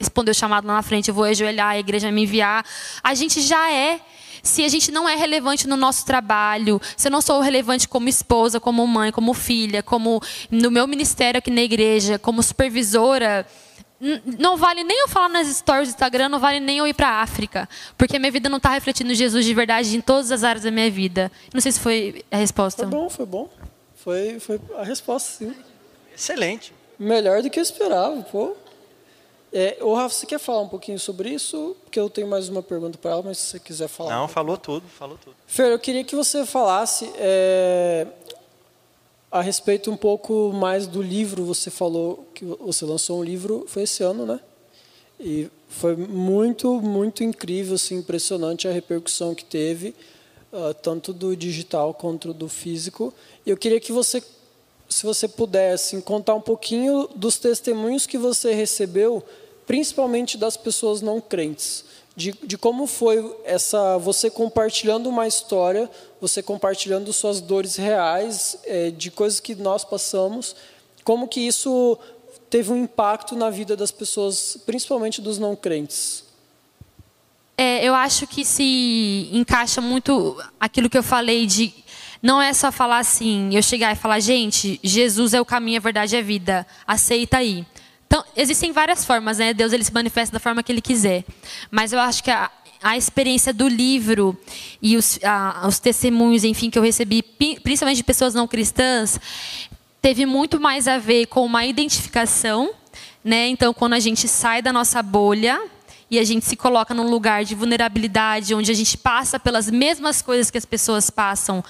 responder 0.00 0.32
o 0.32 0.34
chamado 0.34 0.66
lá 0.66 0.74
na 0.74 0.82
frente, 0.82 1.08
eu 1.08 1.14
vou 1.14 1.22
ajoelhar, 1.22 1.68
a 1.68 1.78
igreja 1.78 2.10
me 2.10 2.24
enviar. 2.24 2.66
A 3.04 3.14
gente 3.14 3.40
já 3.40 3.70
é 3.72 4.00
se 4.46 4.64
a 4.64 4.68
gente 4.68 4.90
não 4.90 5.08
é 5.08 5.14
relevante 5.14 5.66
no 5.66 5.76
nosso 5.76 6.06
trabalho, 6.06 6.80
se 6.96 7.08
eu 7.08 7.12
não 7.12 7.20
sou 7.20 7.40
relevante 7.40 7.88
como 7.88 8.08
esposa, 8.08 8.60
como 8.60 8.86
mãe, 8.86 9.12
como 9.12 9.34
filha, 9.34 9.82
como 9.82 10.20
no 10.50 10.70
meu 10.70 10.86
ministério 10.86 11.38
aqui 11.38 11.50
na 11.50 11.62
igreja, 11.62 12.18
como 12.18 12.42
supervisora, 12.42 13.46
não 14.38 14.56
vale 14.56 14.84
nem 14.84 15.00
eu 15.00 15.08
falar 15.08 15.28
nas 15.28 15.48
stories 15.48 15.88
do 15.88 15.92
Instagram, 15.92 16.28
não 16.28 16.38
vale 16.38 16.60
nem 16.60 16.78
eu 16.78 16.86
ir 16.86 16.94
para 16.94 17.08
a 17.08 17.22
África, 17.22 17.68
porque 17.96 18.18
minha 18.18 18.30
vida 18.30 18.48
não 18.48 18.58
está 18.58 18.70
refletindo 18.70 19.14
Jesus 19.14 19.44
de 19.44 19.54
verdade 19.54 19.96
em 19.96 20.00
todas 20.00 20.30
as 20.30 20.44
áreas 20.44 20.64
da 20.64 20.70
minha 20.70 20.90
vida. 20.90 21.32
Não 21.52 21.60
sei 21.60 21.72
se 21.72 21.80
foi 21.80 22.24
a 22.30 22.36
resposta. 22.36 22.82
Foi 22.82 22.90
bom, 22.90 23.08
foi 23.08 23.26
bom. 23.26 23.48
Foi, 23.94 24.38
foi 24.38 24.60
a 24.78 24.84
resposta, 24.84 25.44
sim. 25.44 25.54
Excelente. 26.14 26.72
Melhor 26.98 27.42
do 27.42 27.50
que 27.50 27.58
eu 27.58 27.62
esperava, 27.62 28.22
pô. 28.22 28.54
É, 29.58 29.78
o 29.80 29.94
Rafa, 29.94 30.14
você 30.14 30.26
quer 30.26 30.38
falar 30.38 30.60
um 30.60 30.68
pouquinho 30.68 30.98
sobre 30.98 31.30
isso? 31.30 31.74
Porque 31.82 31.98
eu 31.98 32.10
tenho 32.10 32.28
mais 32.28 32.46
uma 32.50 32.62
pergunta 32.62 32.98
para 32.98 33.12
ela, 33.12 33.22
mas 33.22 33.38
se 33.38 33.46
você 33.46 33.58
quiser 33.58 33.88
falar. 33.88 34.14
Não, 34.14 34.28
falou 34.28 34.58
tudo, 34.58 34.86
falou 34.86 35.16
tudo. 35.16 35.34
Fer, 35.46 35.72
eu 35.72 35.78
queria 35.78 36.04
que 36.04 36.14
você 36.14 36.44
falasse 36.44 37.10
é, 37.16 38.06
a 39.30 39.40
respeito 39.40 39.90
um 39.90 39.96
pouco 39.96 40.52
mais 40.52 40.86
do 40.86 41.00
livro. 41.00 41.42
Você 41.46 41.70
falou 41.70 42.28
que 42.34 42.44
você 42.44 42.84
lançou 42.84 43.20
um 43.20 43.24
livro, 43.24 43.64
foi 43.66 43.84
esse 43.84 44.02
ano, 44.02 44.26
né? 44.26 44.40
E 45.18 45.48
foi 45.70 45.96
muito, 45.96 46.78
muito 46.82 47.24
incrível, 47.24 47.76
assim, 47.76 47.96
impressionante 47.96 48.68
a 48.68 48.72
repercussão 48.72 49.34
que 49.34 49.46
teve, 49.46 49.94
uh, 50.52 50.74
tanto 50.74 51.14
do 51.14 51.34
digital 51.34 51.94
quanto 51.94 52.34
do 52.34 52.46
físico. 52.46 53.10
E 53.46 53.48
eu 53.48 53.56
queria 53.56 53.80
que 53.80 53.90
você, 53.90 54.22
se 54.86 55.06
você 55.06 55.26
pudesse, 55.26 56.02
contar 56.02 56.34
um 56.34 56.42
pouquinho 56.42 57.08
dos 57.16 57.38
testemunhos 57.38 58.06
que 58.06 58.18
você 58.18 58.52
recebeu 58.52 59.24
principalmente 59.66 60.38
das 60.38 60.56
pessoas 60.56 61.00
não 61.00 61.20
crentes, 61.20 61.84
de, 62.14 62.32
de 62.42 62.56
como 62.56 62.86
foi 62.86 63.36
essa 63.44 63.98
você 63.98 64.30
compartilhando 64.30 65.08
uma 65.08 65.26
história, 65.26 65.90
você 66.20 66.42
compartilhando 66.42 67.12
suas 67.12 67.40
dores 67.40 67.76
reais, 67.76 68.56
é, 68.64 68.90
de 68.90 69.10
coisas 69.10 69.38
que 69.38 69.54
nós 69.54 69.84
passamos, 69.84 70.56
como 71.04 71.28
que 71.28 71.40
isso 71.40 71.98
teve 72.48 72.72
um 72.72 72.76
impacto 72.84 73.36
na 73.36 73.50
vida 73.50 73.76
das 73.76 73.90
pessoas, 73.90 74.56
principalmente 74.64 75.20
dos 75.20 75.38
não 75.38 75.54
crentes. 75.54 76.24
É, 77.58 77.84
eu 77.84 77.94
acho 77.94 78.26
que 78.26 78.44
se 78.44 79.28
encaixa 79.32 79.80
muito 79.80 80.42
aquilo 80.60 80.90
que 80.90 80.98
eu 80.98 81.02
falei 81.02 81.46
de 81.46 81.72
não 82.22 82.40
é 82.40 82.52
só 82.52 82.72
falar 82.72 82.98
assim, 82.98 83.54
eu 83.54 83.62
chegar 83.62 83.92
e 83.92 83.96
falar, 83.96 84.20
gente, 84.20 84.80
Jesus 84.82 85.34
é 85.34 85.40
o 85.40 85.44
caminho, 85.44 85.78
a 85.78 85.80
verdade 85.80 86.16
e 86.16 86.18
a 86.18 86.22
vida, 86.22 86.66
aceita 86.86 87.38
aí. 87.38 87.64
Então, 88.06 88.24
existem 88.36 88.72
várias 88.72 89.04
formas, 89.04 89.38
né? 89.38 89.52
Deus 89.52 89.72
ele 89.72 89.84
se 89.84 89.92
manifesta 89.92 90.34
da 90.34 90.40
forma 90.40 90.62
que 90.62 90.70
ele 90.70 90.80
quiser. 90.80 91.24
Mas 91.70 91.92
eu 91.92 91.98
acho 91.98 92.22
que 92.22 92.30
a, 92.30 92.50
a 92.82 92.96
experiência 92.96 93.52
do 93.52 93.66
livro 93.66 94.38
e 94.80 94.96
os, 94.96 95.18
a, 95.24 95.66
os 95.66 95.78
testemunhos, 95.78 96.44
enfim, 96.44 96.70
que 96.70 96.78
eu 96.78 96.82
recebi, 96.82 97.22
principalmente 97.22 97.98
de 97.98 98.04
pessoas 98.04 98.32
não 98.32 98.46
cristãs, 98.46 99.18
teve 100.00 100.24
muito 100.24 100.60
mais 100.60 100.86
a 100.86 100.98
ver 100.98 101.26
com 101.26 101.44
uma 101.44 101.66
identificação, 101.66 102.70
né? 103.24 103.48
Então, 103.48 103.74
quando 103.74 103.94
a 103.94 103.98
gente 103.98 104.28
sai 104.28 104.62
da 104.62 104.72
nossa 104.72 105.02
bolha 105.02 105.60
e 106.08 106.18
a 106.18 106.24
gente 106.24 106.44
se 106.44 106.54
coloca 106.54 106.94
num 106.94 107.10
lugar 107.10 107.44
de 107.44 107.56
vulnerabilidade, 107.56 108.54
onde 108.54 108.70
a 108.70 108.74
gente 108.74 108.96
passa 108.96 109.40
pelas 109.40 109.68
mesmas 109.68 110.22
coisas 110.22 110.48
que 110.48 110.58
as 110.58 110.64
pessoas 110.64 111.10
passam, 111.10 111.64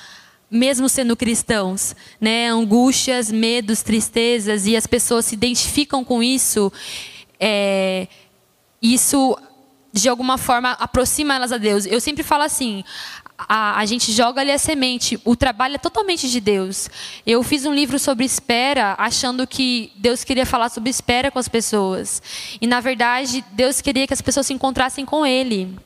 mesmo 0.51 0.89
sendo 0.89 1.17
cristãos, 1.17 1.95
né? 2.21 2.49
Angústias, 2.49 3.31
medos, 3.31 3.83
tristezas 3.83 4.67
e 4.67 4.77
as 4.77 4.87
pessoas 4.87 5.27
se 5.27 5.35
identificam 5.35 6.05
com 6.05 6.23
isso, 6.23 6.73
é, 7.39 8.07
isso 8.81 9.37
de 9.93 10.09
alguma 10.09 10.37
forma 10.37 10.73
aproxima 10.73 11.35
elas 11.35 11.53
a 11.53 11.59
Deus. 11.59 11.87
Eu 11.87 12.01
sempre 12.01 12.23
falo 12.23 12.45
assim: 12.45 12.85
a, 13.39 13.79
a, 13.81 13.87
gente 13.87 14.13
joga 14.13 14.41
ali 14.41 14.51
a 14.51 14.59
semente, 14.59 15.19
o 15.25 15.35
trabalho 15.35 15.75
é 15.75 15.79
totalmente 15.79 16.31
de 16.31 16.41
Deus. 16.41 16.89
Eu 17.27 17.43
fiz 17.43 17.65
um 17.65 17.75
livro 17.75 17.99
sobre 17.99 18.25
espera, 18.25 18.95
achando 18.99 19.47
que 19.47 19.93
Deus 19.97 20.25
queria 20.25 20.47
falar 20.47 20.69
sobre 20.69 20.91
espera 20.91 21.31
com 21.31 21.39
as 21.39 21.49
pessoas. 21.49 22.23
E 22.61 22.67
na 22.67 22.81
verdade, 22.81 23.45
Deus 23.53 23.81
queria 23.81 24.07
que 24.07 24.15
as 24.15 24.23
pessoas 24.23 24.47
se 24.47 24.53
encontrassem 24.53 25.05
com 25.05 25.27
Ele. 25.27 25.77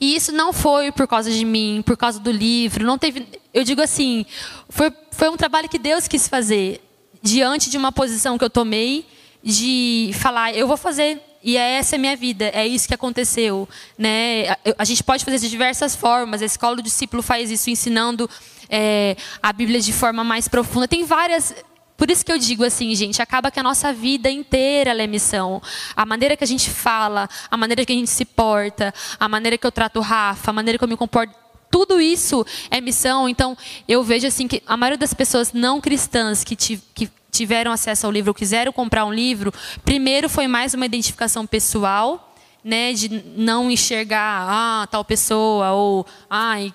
E 0.00 0.16
isso 0.16 0.32
não 0.32 0.52
foi 0.52 0.90
por 0.90 1.06
causa 1.06 1.30
de 1.30 1.44
mim, 1.44 1.82
por 1.84 1.96
causa 1.96 2.18
do 2.18 2.30
livro, 2.30 2.86
não 2.86 2.96
teve, 2.96 3.26
eu 3.52 3.62
digo 3.62 3.82
assim, 3.82 4.24
foi, 4.68 4.90
foi 5.10 5.28
um 5.28 5.36
trabalho 5.36 5.68
que 5.68 5.78
Deus 5.78 6.08
quis 6.08 6.26
fazer 6.26 6.80
diante 7.22 7.68
de 7.68 7.76
uma 7.76 7.92
posição 7.92 8.38
que 8.38 8.44
eu 8.44 8.48
tomei 8.48 9.04
de 9.42 10.10
falar, 10.14 10.54
eu 10.54 10.66
vou 10.66 10.76
fazer 10.76 11.20
e 11.42 11.56
é 11.56 11.72
essa 11.72 11.94
é 11.94 11.98
a 11.98 12.00
minha 12.00 12.16
vida, 12.16 12.50
é 12.52 12.66
isso 12.66 12.86
que 12.86 12.94
aconteceu, 12.94 13.68
né? 13.96 14.56
A, 14.76 14.84
gente 14.84 15.02
pode 15.02 15.24
fazer 15.24 15.38
de 15.38 15.48
diversas 15.48 15.96
formas. 15.96 16.42
A 16.42 16.44
escola 16.44 16.76
do 16.76 16.82
discípulo 16.82 17.22
faz 17.22 17.50
isso, 17.50 17.70
ensinando 17.70 18.28
é, 18.68 19.16
a 19.42 19.50
Bíblia 19.50 19.80
de 19.80 19.92
forma 19.92 20.22
mais 20.22 20.48
profunda. 20.48 20.86
Tem 20.86 21.02
várias 21.02 21.54
por 22.00 22.10
isso 22.10 22.24
que 22.24 22.32
eu 22.32 22.38
digo 22.38 22.64
assim, 22.64 22.94
gente, 22.94 23.20
acaba 23.20 23.50
que 23.50 23.60
a 23.60 23.62
nossa 23.62 23.92
vida 23.92 24.30
inteira 24.30 24.90
é 24.90 25.06
missão. 25.06 25.60
A 25.94 26.06
maneira 26.06 26.34
que 26.34 26.42
a 26.42 26.46
gente 26.46 26.70
fala, 26.70 27.28
a 27.50 27.58
maneira 27.58 27.84
que 27.84 27.92
a 27.92 27.94
gente 27.94 28.08
se 28.08 28.24
porta, 28.24 28.94
a 29.18 29.28
maneira 29.28 29.58
que 29.58 29.66
eu 29.66 29.70
trato 29.70 29.98
o 29.98 30.02
Rafa, 30.02 30.50
a 30.50 30.54
maneira 30.54 30.78
que 30.78 30.84
eu 30.84 30.88
me 30.88 30.96
comporto, 30.96 31.34
tudo 31.70 32.00
isso 32.00 32.42
é 32.70 32.80
missão. 32.80 33.28
Então, 33.28 33.54
eu 33.86 34.02
vejo 34.02 34.26
assim 34.26 34.48
que 34.48 34.62
a 34.66 34.78
maioria 34.78 34.96
das 34.96 35.12
pessoas 35.12 35.52
não 35.52 35.78
cristãs 35.78 36.42
que, 36.42 36.56
que 36.56 37.10
tiveram 37.30 37.70
acesso 37.70 38.06
ao 38.06 38.12
livro, 38.12 38.32
quiseram 38.32 38.72
comprar 38.72 39.04
um 39.04 39.12
livro, 39.12 39.52
primeiro 39.84 40.26
foi 40.26 40.48
mais 40.48 40.72
uma 40.72 40.86
identificação 40.86 41.46
pessoal, 41.46 42.34
né, 42.64 42.94
de 42.94 43.10
não 43.36 43.70
enxergar 43.70 44.46
ah, 44.48 44.86
tal 44.90 45.04
pessoa 45.04 45.72
ou 45.72 46.06
ai, 46.30 46.72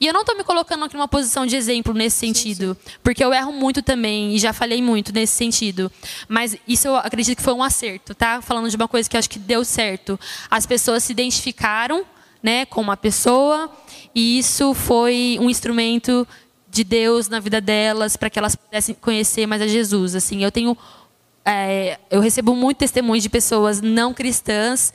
e 0.00 0.06
eu 0.06 0.12
não 0.12 0.20
estou 0.20 0.36
me 0.36 0.44
colocando 0.44 0.84
aqui 0.84 0.94
numa 0.94 1.08
posição 1.08 1.46
de 1.46 1.56
exemplo 1.56 1.94
nesse 1.94 2.18
sentido, 2.18 2.74
sim, 2.74 2.90
sim. 2.90 2.98
porque 3.02 3.24
eu 3.24 3.32
erro 3.32 3.52
muito 3.52 3.82
também 3.82 4.34
e 4.34 4.38
já 4.38 4.52
falei 4.52 4.82
muito 4.82 5.12
nesse 5.12 5.34
sentido. 5.34 5.90
Mas 6.28 6.56
isso 6.66 6.88
eu 6.88 6.96
acredito 6.96 7.36
que 7.36 7.42
foi 7.42 7.52
um 7.54 7.62
acerto, 7.62 8.14
tá? 8.14 8.40
Falando 8.42 8.68
de 8.68 8.76
uma 8.76 8.88
coisa 8.88 9.08
que 9.08 9.16
acho 9.16 9.30
que 9.30 9.38
deu 9.38 9.64
certo. 9.64 10.18
As 10.50 10.66
pessoas 10.66 11.04
se 11.04 11.12
identificaram, 11.12 12.04
né, 12.42 12.66
com 12.66 12.80
uma 12.80 12.96
pessoa 12.96 13.70
e 14.14 14.38
isso 14.38 14.74
foi 14.74 15.38
um 15.40 15.48
instrumento 15.48 16.26
de 16.68 16.82
Deus 16.82 17.28
na 17.28 17.38
vida 17.38 17.60
delas 17.60 18.16
para 18.16 18.28
que 18.28 18.38
elas 18.38 18.56
pudessem 18.56 18.94
conhecer 18.94 19.46
mais 19.46 19.62
a 19.62 19.66
Jesus. 19.66 20.14
Assim, 20.14 20.42
eu 20.42 20.50
tenho 20.50 20.76
é, 21.44 21.98
eu 22.10 22.20
recebo 22.20 22.54
muito 22.54 22.78
testemunho 22.78 23.20
de 23.20 23.28
pessoas 23.28 23.80
não 23.80 24.14
cristãs 24.14 24.92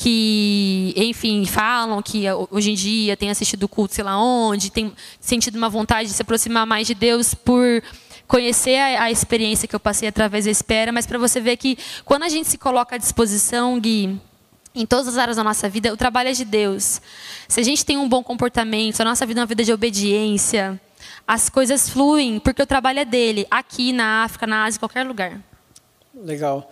que, 0.00 0.94
enfim, 0.96 1.44
falam 1.44 2.00
que 2.00 2.24
hoje 2.50 2.70
em 2.70 2.74
dia 2.74 3.18
tem 3.18 3.28
assistido 3.28 3.68
culto 3.68 3.94
sei 3.94 4.02
lá 4.02 4.18
onde, 4.18 4.72
tem 4.72 4.94
sentido 5.20 5.56
uma 5.56 5.68
vontade 5.68 6.08
de 6.08 6.14
se 6.14 6.22
aproximar 6.22 6.64
mais 6.64 6.86
de 6.86 6.94
Deus 6.94 7.34
por 7.34 7.82
conhecer 8.26 8.78
a, 8.78 9.02
a 9.02 9.10
experiência 9.10 9.68
que 9.68 9.76
eu 9.76 9.80
passei 9.80 10.08
através 10.08 10.46
da 10.46 10.50
espera, 10.50 10.90
mas 10.90 11.06
para 11.06 11.18
você 11.18 11.38
ver 11.38 11.58
que 11.58 11.76
quando 12.02 12.22
a 12.22 12.30
gente 12.30 12.48
se 12.48 12.56
coloca 12.56 12.94
à 12.94 12.98
disposição, 12.98 13.78
Gui, 13.78 14.18
em 14.74 14.86
todas 14.86 15.06
as 15.06 15.18
áreas 15.18 15.36
da 15.36 15.44
nossa 15.44 15.68
vida, 15.68 15.92
o 15.92 15.98
trabalho 15.98 16.30
é 16.30 16.32
de 16.32 16.46
Deus. 16.46 17.02
Se 17.46 17.60
a 17.60 17.62
gente 17.62 17.84
tem 17.84 17.98
um 17.98 18.08
bom 18.08 18.22
comportamento, 18.22 19.02
a 19.02 19.04
nossa 19.04 19.26
vida 19.26 19.40
é 19.40 19.42
uma 19.42 19.46
vida 19.46 19.62
de 19.62 19.70
obediência, 19.70 20.80
as 21.28 21.50
coisas 21.50 21.90
fluem, 21.90 22.40
porque 22.40 22.62
o 22.62 22.66
trabalho 22.66 23.00
é 23.00 23.04
dele, 23.04 23.46
aqui 23.50 23.92
na 23.92 24.24
África, 24.24 24.46
na 24.46 24.64
Ásia, 24.64 24.78
em 24.78 24.80
qualquer 24.80 25.06
lugar. 25.06 25.38
Legal. 26.14 26.70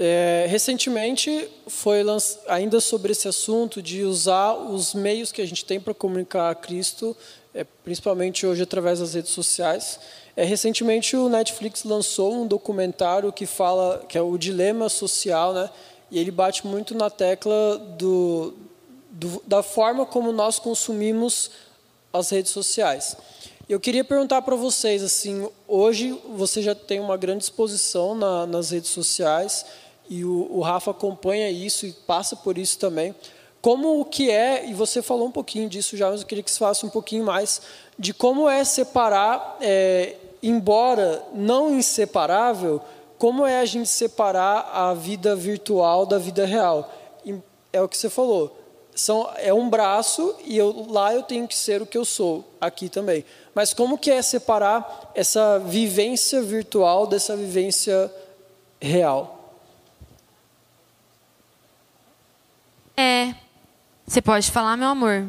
É, 0.00 0.46
recentemente 0.48 1.50
foi 1.66 2.04
ainda 2.46 2.80
sobre 2.80 3.10
esse 3.10 3.26
assunto 3.26 3.82
de 3.82 4.04
usar 4.04 4.54
os 4.54 4.94
meios 4.94 5.32
que 5.32 5.42
a 5.42 5.46
gente 5.46 5.64
tem 5.64 5.80
para 5.80 5.92
comunicar 5.92 6.50
a 6.50 6.54
Cristo, 6.54 7.16
é, 7.52 7.64
principalmente 7.82 8.46
hoje 8.46 8.62
através 8.62 9.00
das 9.00 9.14
redes 9.14 9.32
sociais. 9.32 9.98
É, 10.36 10.44
recentemente 10.44 11.16
o 11.16 11.28
Netflix 11.28 11.82
lançou 11.82 12.32
um 12.32 12.46
documentário 12.46 13.32
que 13.32 13.44
fala 13.44 14.04
que 14.08 14.16
é 14.16 14.22
o 14.22 14.38
dilema 14.38 14.88
social, 14.88 15.52
né? 15.52 15.68
E 16.12 16.18
ele 16.20 16.30
bate 16.30 16.64
muito 16.64 16.94
na 16.94 17.10
tecla 17.10 17.76
do, 17.98 18.54
do 19.10 19.42
da 19.44 19.64
forma 19.64 20.06
como 20.06 20.30
nós 20.30 20.60
consumimos 20.60 21.50
as 22.12 22.30
redes 22.30 22.52
sociais. 22.52 23.16
Eu 23.68 23.80
queria 23.80 24.04
perguntar 24.04 24.42
para 24.42 24.54
vocês 24.54 25.02
assim, 25.02 25.46
hoje 25.66 26.16
você 26.36 26.62
já 26.62 26.74
tem 26.74 27.00
uma 27.00 27.16
grande 27.16 27.42
exposição 27.42 28.14
na, 28.14 28.46
nas 28.46 28.70
redes 28.70 28.90
sociais 28.90 29.66
e 30.08 30.24
o, 30.24 30.48
o 30.50 30.60
Rafa 30.60 30.90
acompanha 30.90 31.50
isso 31.50 31.86
e 31.86 31.92
passa 31.92 32.34
por 32.36 32.58
isso 32.58 32.78
também. 32.78 33.14
Como 33.60 34.00
o 34.00 34.04
que 34.04 34.30
é, 34.30 34.68
e 34.68 34.74
você 34.74 35.02
falou 35.02 35.26
um 35.26 35.32
pouquinho 35.32 35.68
disso 35.68 35.96
já, 35.96 36.10
mas 36.10 36.20
eu 36.20 36.26
queria 36.26 36.44
que 36.44 36.50
você 36.50 36.58
falasse 36.58 36.86
um 36.86 36.90
pouquinho 36.90 37.24
mais 37.24 37.60
de 37.98 38.14
como 38.14 38.48
é 38.48 38.64
separar, 38.64 39.58
é, 39.60 40.14
embora 40.42 41.24
não 41.34 41.74
inseparável, 41.74 42.80
como 43.18 43.44
é 43.44 43.58
a 43.58 43.64
gente 43.64 43.88
separar 43.88 44.70
a 44.72 44.94
vida 44.94 45.34
virtual 45.34 46.06
da 46.06 46.18
vida 46.18 46.46
real. 46.46 46.88
É 47.72 47.82
o 47.82 47.88
que 47.88 47.98
você 47.98 48.08
falou. 48.08 48.56
São, 48.94 49.28
é 49.36 49.52
um 49.52 49.68
braço 49.68 50.34
e 50.44 50.56
eu, 50.56 50.86
lá 50.88 51.12
eu 51.12 51.22
tenho 51.22 51.46
que 51.46 51.54
ser 51.54 51.82
o 51.82 51.86
que 51.86 51.98
eu 51.98 52.04
sou, 52.04 52.44
aqui 52.60 52.88
também. 52.88 53.24
Mas 53.54 53.74
como 53.74 53.98
que 53.98 54.10
é 54.10 54.22
separar 54.22 55.12
essa 55.14 55.58
vivência 55.58 56.40
virtual 56.40 57.06
dessa 57.06 57.36
vivência 57.36 58.12
real? 58.80 59.37
É. 62.98 63.32
Você 64.04 64.20
pode 64.20 64.50
falar, 64.50 64.76
meu 64.76 64.88
amor. 64.88 65.24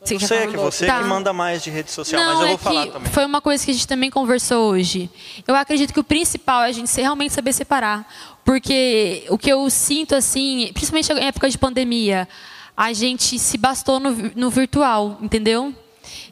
Você 0.00 0.14
não 0.14 0.20
sei, 0.20 0.38
é 0.38 0.46
que 0.46 0.56
você 0.56 0.86
tá. 0.86 0.98
que 0.98 1.04
manda 1.04 1.32
mais 1.32 1.64
de 1.64 1.70
rede 1.70 1.90
social, 1.90 2.20
não, 2.22 2.34
mas 2.34 2.40
eu 2.40 2.46
vou 2.46 2.54
é 2.54 2.58
falar 2.58 2.86
também. 2.92 3.12
Foi 3.12 3.24
uma 3.24 3.40
coisa 3.40 3.64
que 3.64 3.72
a 3.72 3.74
gente 3.74 3.88
também 3.88 4.08
conversou 4.08 4.70
hoje. 4.70 5.10
Eu 5.48 5.56
acredito 5.56 5.92
que 5.92 5.98
o 5.98 6.04
principal 6.04 6.62
é 6.62 6.68
a 6.68 6.72
gente 6.72 6.94
realmente 7.00 7.34
saber 7.34 7.52
separar. 7.52 8.06
Porque 8.44 9.24
o 9.28 9.36
que 9.36 9.50
eu 9.50 9.68
sinto, 9.68 10.14
assim, 10.14 10.70
principalmente 10.72 11.12
em 11.12 11.26
época 11.26 11.50
de 11.50 11.58
pandemia, 11.58 12.28
a 12.76 12.92
gente 12.92 13.36
se 13.36 13.58
bastou 13.58 13.98
no, 13.98 14.12
no 14.36 14.48
virtual, 14.48 15.18
entendeu? 15.20 15.74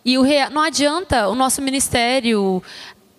E 0.04 0.18
o 0.18 0.22
real, 0.22 0.50
não 0.50 0.62
adianta 0.62 1.28
o 1.28 1.34
nosso 1.34 1.60
ministério, 1.60 2.62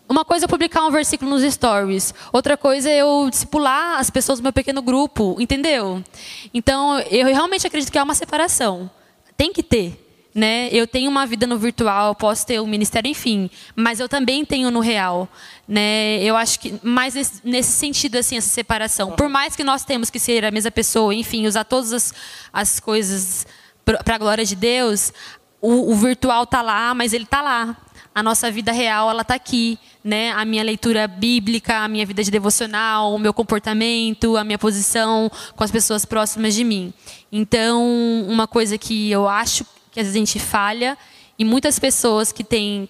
uma 0.07 0.23
coisa 0.23 0.45
é 0.45 0.47
publicar 0.47 0.85
um 0.85 0.91
versículo 0.91 1.31
nos 1.31 1.53
stories, 1.53 2.13
outra 2.31 2.55
coisa 2.55 2.89
é 2.89 2.97
eu 2.97 3.27
discipular 3.29 3.99
as 3.99 4.09
pessoas 4.09 4.39
do 4.39 4.43
meu 4.43 4.53
pequeno 4.53 4.81
grupo, 4.81 5.35
entendeu? 5.39 6.03
Então, 6.53 6.99
eu 6.99 7.25
realmente 7.27 7.65
acredito 7.65 7.91
que 7.91 7.97
há 7.97 8.03
uma 8.03 8.13
separação. 8.13 8.89
Tem 9.35 9.51
que 9.51 9.63
ter. 9.63 10.01
Né? 10.33 10.67
Eu 10.69 10.85
tenho 10.85 11.09
uma 11.09 11.25
vida 11.25 11.47
no 11.47 11.57
virtual, 11.57 12.13
posso 12.13 12.45
ter 12.45 12.59
um 12.59 12.67
ministério, 12.67 13.09
enfim, 13.09 13.49
mas 13.73 14.01
eu 14.01 14.09
também 14.09 14.43
tenho 14.43 14.69
no 14.69 14.81
real, 14.81 15.29
né? 15.65 16.21
Eu 16.21 16.35
acho 16.35 16.59
que 16.59 16.77
mais 16.83 17.13
nesse, 17.13 17.39
nesse 17.41 17.71
sentido 17.71 18.17
assim 18.17 18.35
essa 18.35 18.49
separação. 18.49 19.13
Por 19.13 19.29
mais 19.29 19.55
que 19.55 19.63
nós 19.63 19.85
temos 19.85 20.09
que 20.09 20.19
ser 20.19 20.43
a 20.43 20.51
mesma 20.51 20.71
pessoa, 20.71 21.15
enfim, 21.15 21.47
usar 21.47 21.63
todas 21.63 21.93
as, 21.93 22.13
as 22.51 22.81
coisas 22.81 23.47
para 23.85 24.15
a 24.15 24.17
glória 24.17 24.43
de 24.43 24.57
Deus, 24.57 25.13
o, 25.61 25.93
o 25.93 25.95
virtual 25.95 26.45
tá 26.45 26.61
lá, 26.61 26.93
mas 26.93 27.13
ele 27.13 27.25
tá 27.25 27.41
lá 27.41 27.77
a 28.15 28.23
nossa 28.23 28.49
vida 28.49 28.71
real 28.71 29.09
ela 29.09 29.23
está 29.23 29.35
aqui, 29.35 29.77
né? 30.01 30.31
A 30.31 30.45
minha 30.45 30.63
leitura 30.63 31.05
bíblica, 31.05 31.79
a 31.79 31.87
minha 31.89 32.05
vida 32.05 32.23
de 32.23 32.31
devocional, 32.31 33.13
o 33.13 33.19
meu 33.19 33.33
comportamento, 33.33 34.37
a 34.37 34.43
minha 34.45 34.57
posição 34.57 35.29
com 35.53 35.63
as 35.65 35.69
pessoas 35.69 36.05
próximas 36.05 36.55
de 36.55 36.63
mim. 36.63 36.93
Então, 37.29 37.83
uma 38.29 38.47
coisa 38.47 38.77
que 38.77 39.11
eu 39.11 39.27
acho 39.27 39.65
que 39.91 39.99
às 39.99 40.05
vezes 40.05 40.15
a 40.15 40.19
gente 40.19 40.39
falha 40.39 40.97
e 41.37 41.43
muitas 41.43 41.77
pessoas 41.77 42.31
que 42.31 42.43
têm 42.43 42.87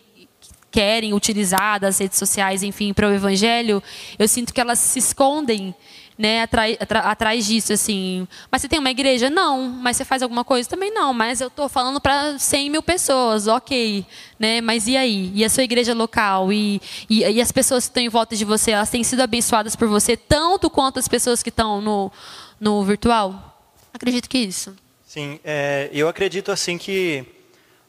querem 0.70 1.14
utilizar 1.14 1.80
das 1.80 1.98
redes 2.00 2.20
sociais, 2.20 2.62
enfim, 2.62 2.94
para 2.94 3.08
o 3.08 3.14
evangelho, 3.14 3.82
eu 4.20 4.28
sinto 4.28 4.54
que 4.54 4.60
elas 4.60 4.78
se 4.78 5.00
escondem 5.00 5.74
né, 6.18 6.44
atrás, 6.44 6.78
atrás 6.80 7.46
disso, 7.46 7.74
assim. 7.74 8.28
Mas 8.50 8.62
você 8.62 8.70
tem 8.70 8.80
uma 8.80 8.90
igreja? 8.90 9.30
Não. 9.30 9.68
Mas 9.70 9.98
você 9.98 10.06
faz 10.06 10.22
alguma 10.22 10.44
coisa? 10.44 10.70
Também 10.70 10.92
não. 10.92 11.14
Mas 11.14 11.42
eu 11.42 11.48
estou 11.48 11.68
falando 11.68 12.00
para 12.00 12.40
100 12.40 12.70
mil 12.70 12.82
pessoas, 12.82 13.48
ok. 13.48 14.06
Né? 14.40 14.62
Mas 14.62 14.88
e 14.88 14.96
aí? 14.96 15.32
E 15.36 15.44
a 15.44 15.50
sua 15.50 15.64
igreja 15.64 15.94
local? 15.94 16.52
E, 16.52 16.82
e, 17.10 17.20
e, 17.24 17.42
as 17.42 17.52
pessoas 17.52 17.86
que 17.86 17.92
estão 17.92 18.04
em 18.04 18.10
volta 18.10 18.36
de 18.36 18.46
você, 18.46 18.72
elas 18.72 18.90
têm 18.90 19.04
sido 19.04 19.22
abençoadas 19.22 19.76
por 19.76 19.88
você 19.88 20.16
tanto 20.16 20.70
quanto 20.70 21.00
as 21.00 21.08
pessoas 21.08 21.44
que 21.44 21.50
estão 21.50 21.82
no, 21.82 22.12
no 22.60 22.84
virtual? 22.84 23.54
Acredito 23.94 24.30
que 24.30 24.38
isso. 24.38 24.76
Sim, 25.06 25.40
é, 25.44 25.90
eu 25.94 26.10
acredito 26.10 26.52
assim 26.52 26.78
que 26.78 27.26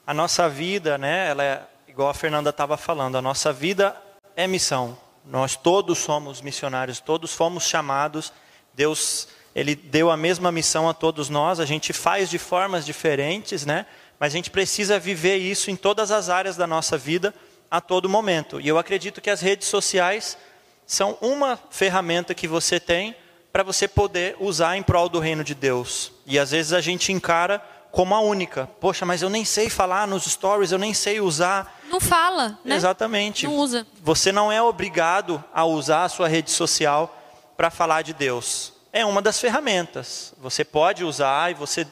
a 0.06 0.14
nossa 0.14 0.48
vida, 0.48 0.96
né, 0.96 1.30
ela 1.30 1.42
é, 1.42 1.62
igual 1.88 2.08
a 2.08 2.14
Fernanda 2.14 2.50
estava 2.50 2.76
falando, 2.76 3.16
a 3.16 3.22
nossa 3.22 3.52
vida 3.52 3.96
é 4.36 4.46
missão. 4.46 4.96
Nós 5.26 5.56
todos 5.56 5.98
somos 5.98 6.40
missionários, 6.40 7.00
todos 7.00 7.34
fomos 7.34 7.64
chamados. 7.64 8.32
Deus, 8.74 9.28
ele 9.54 9.74
deu 9.74 10.10
a 10.10 10.16
mesma 10.16 10.52
missão 10.52 10.88
a 10.88 10.94
todos 10.94 11.28
nós. 11.28 11.58
A 11.58 11.64
gente 11.64 11.92
faz 11.92 12.30
de 12.30 12.38
formas 12.38 12.86
diferentes, 12.86 13.66
né? 13.66 13.86
Mas 14.20 14.32
a 14.32 14.36
gente 14.36 14.50
precisa 14.50 14.98
viver 14.98 15.36
isso 15.36 15.70
em 15.70 15.76
todas 15.76 16.10
as 16.10 16.28
áreas 16.28 16.56
da 16.56 16.66
nossa 16.66 16.96
vida 16.96 17.34
a 17.70 17.80
todo 17.80 18.08
momento. 18.08 18.60
E 18.60 18.68
eu 18.68 18.78
acredito 18.78 19.20
que 19.20 19.28
as 19.28 19.40
redes 19.40 19.68
sociais 19.68 20.38
são 20.86 21.18
uma 21.20 21.58
ferramenta 21.70 22.34
que 22.34 22.46
você 22.46 22.78
tem 22.78 23.16
para 23.52 23.62
você 23.62 23.88
poder 23.88 24.36
usar 24.38 24.76
em 24.76 24.82
prol 24.82 25.08
do 25.08 25.18
reino 25.18 25.42
de 25.42 25.54
Deus. 25.54 26.12
E 26.24 26.38
às 26.38 26.52
vezes 26.52 26.72
a 26.72 26.80
gente 26.80 27.12
encara 27.12 27.60
como 27.96 28.14
a 28.14 28.20
única. 28.20 28.68
Poxa, 28.78 29.06
mas 29.06 29.22
eu 29.22 29.30
nem 29.30 29.42
sei 29.42 29.70
falar 29.70 30.06
nos 30.06 30.24
stories, 30.24 30.70
eu 30.70 30.76
nem 30.76 30.92
sei 30.92 31.18
usar. 31.18 31.80
Não 31.88 31.98
fala, 31.98 32.58
né? 32.62 32.76
Exatamente. 32.76 33.46
Não 33.46 33.56
usa. 33.56 33.86
Você 34.02 34.30
não 34.30 34.52
é 34.52 34.60
obrigado 34.60 35.42
a 35.50 35.64
usar 35.64 36.04
a 36.04 36.08
sua 36.10 36.28
rede 36.28 36.50
social 36.50 37.16
para 37.56 37.70
falar 37.70 38.02
de 38.02 38.12
Deus. 38.12 38.74
É 38.92 39.02
uma 39.06 39.22
das 39.22 39.40
ferramentas. 39.40 40.34
Você 40.36 40.62
pode 40.62 41.04
usar 41.04 41.50
e 41.50 41.54
você, 41.54 41.86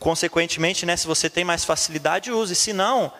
consequentemente, 0.00 0.84
né, 0.84 0.96
se 0.96 1.06
você 1.06 1.30
tem 1.30 1.44
mais 1.44 1.64
facilidade, 1.64 2.32
use. 2.32 2.56
Se 2.56 2.72
não, 2.72 3.12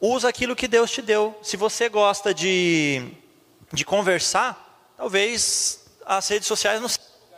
usa 0.00 0.30
aquilo 0.30 0.56
que 0.56 0.66
Deus 0.66 0.90
te 0.90 1.02
deu. 1.02 1.38
Se 1.42 1.58
você 1.58 1.90
gosta 1.90 2.32
de, 2.32 3.10
de 3.74 3.84
conversar, 3.84 4.90
talvez 4.96 5.84
as 6.06 6.26
redes 6.28 6.48
sociais 6.48 6.80
não 6.80 6.88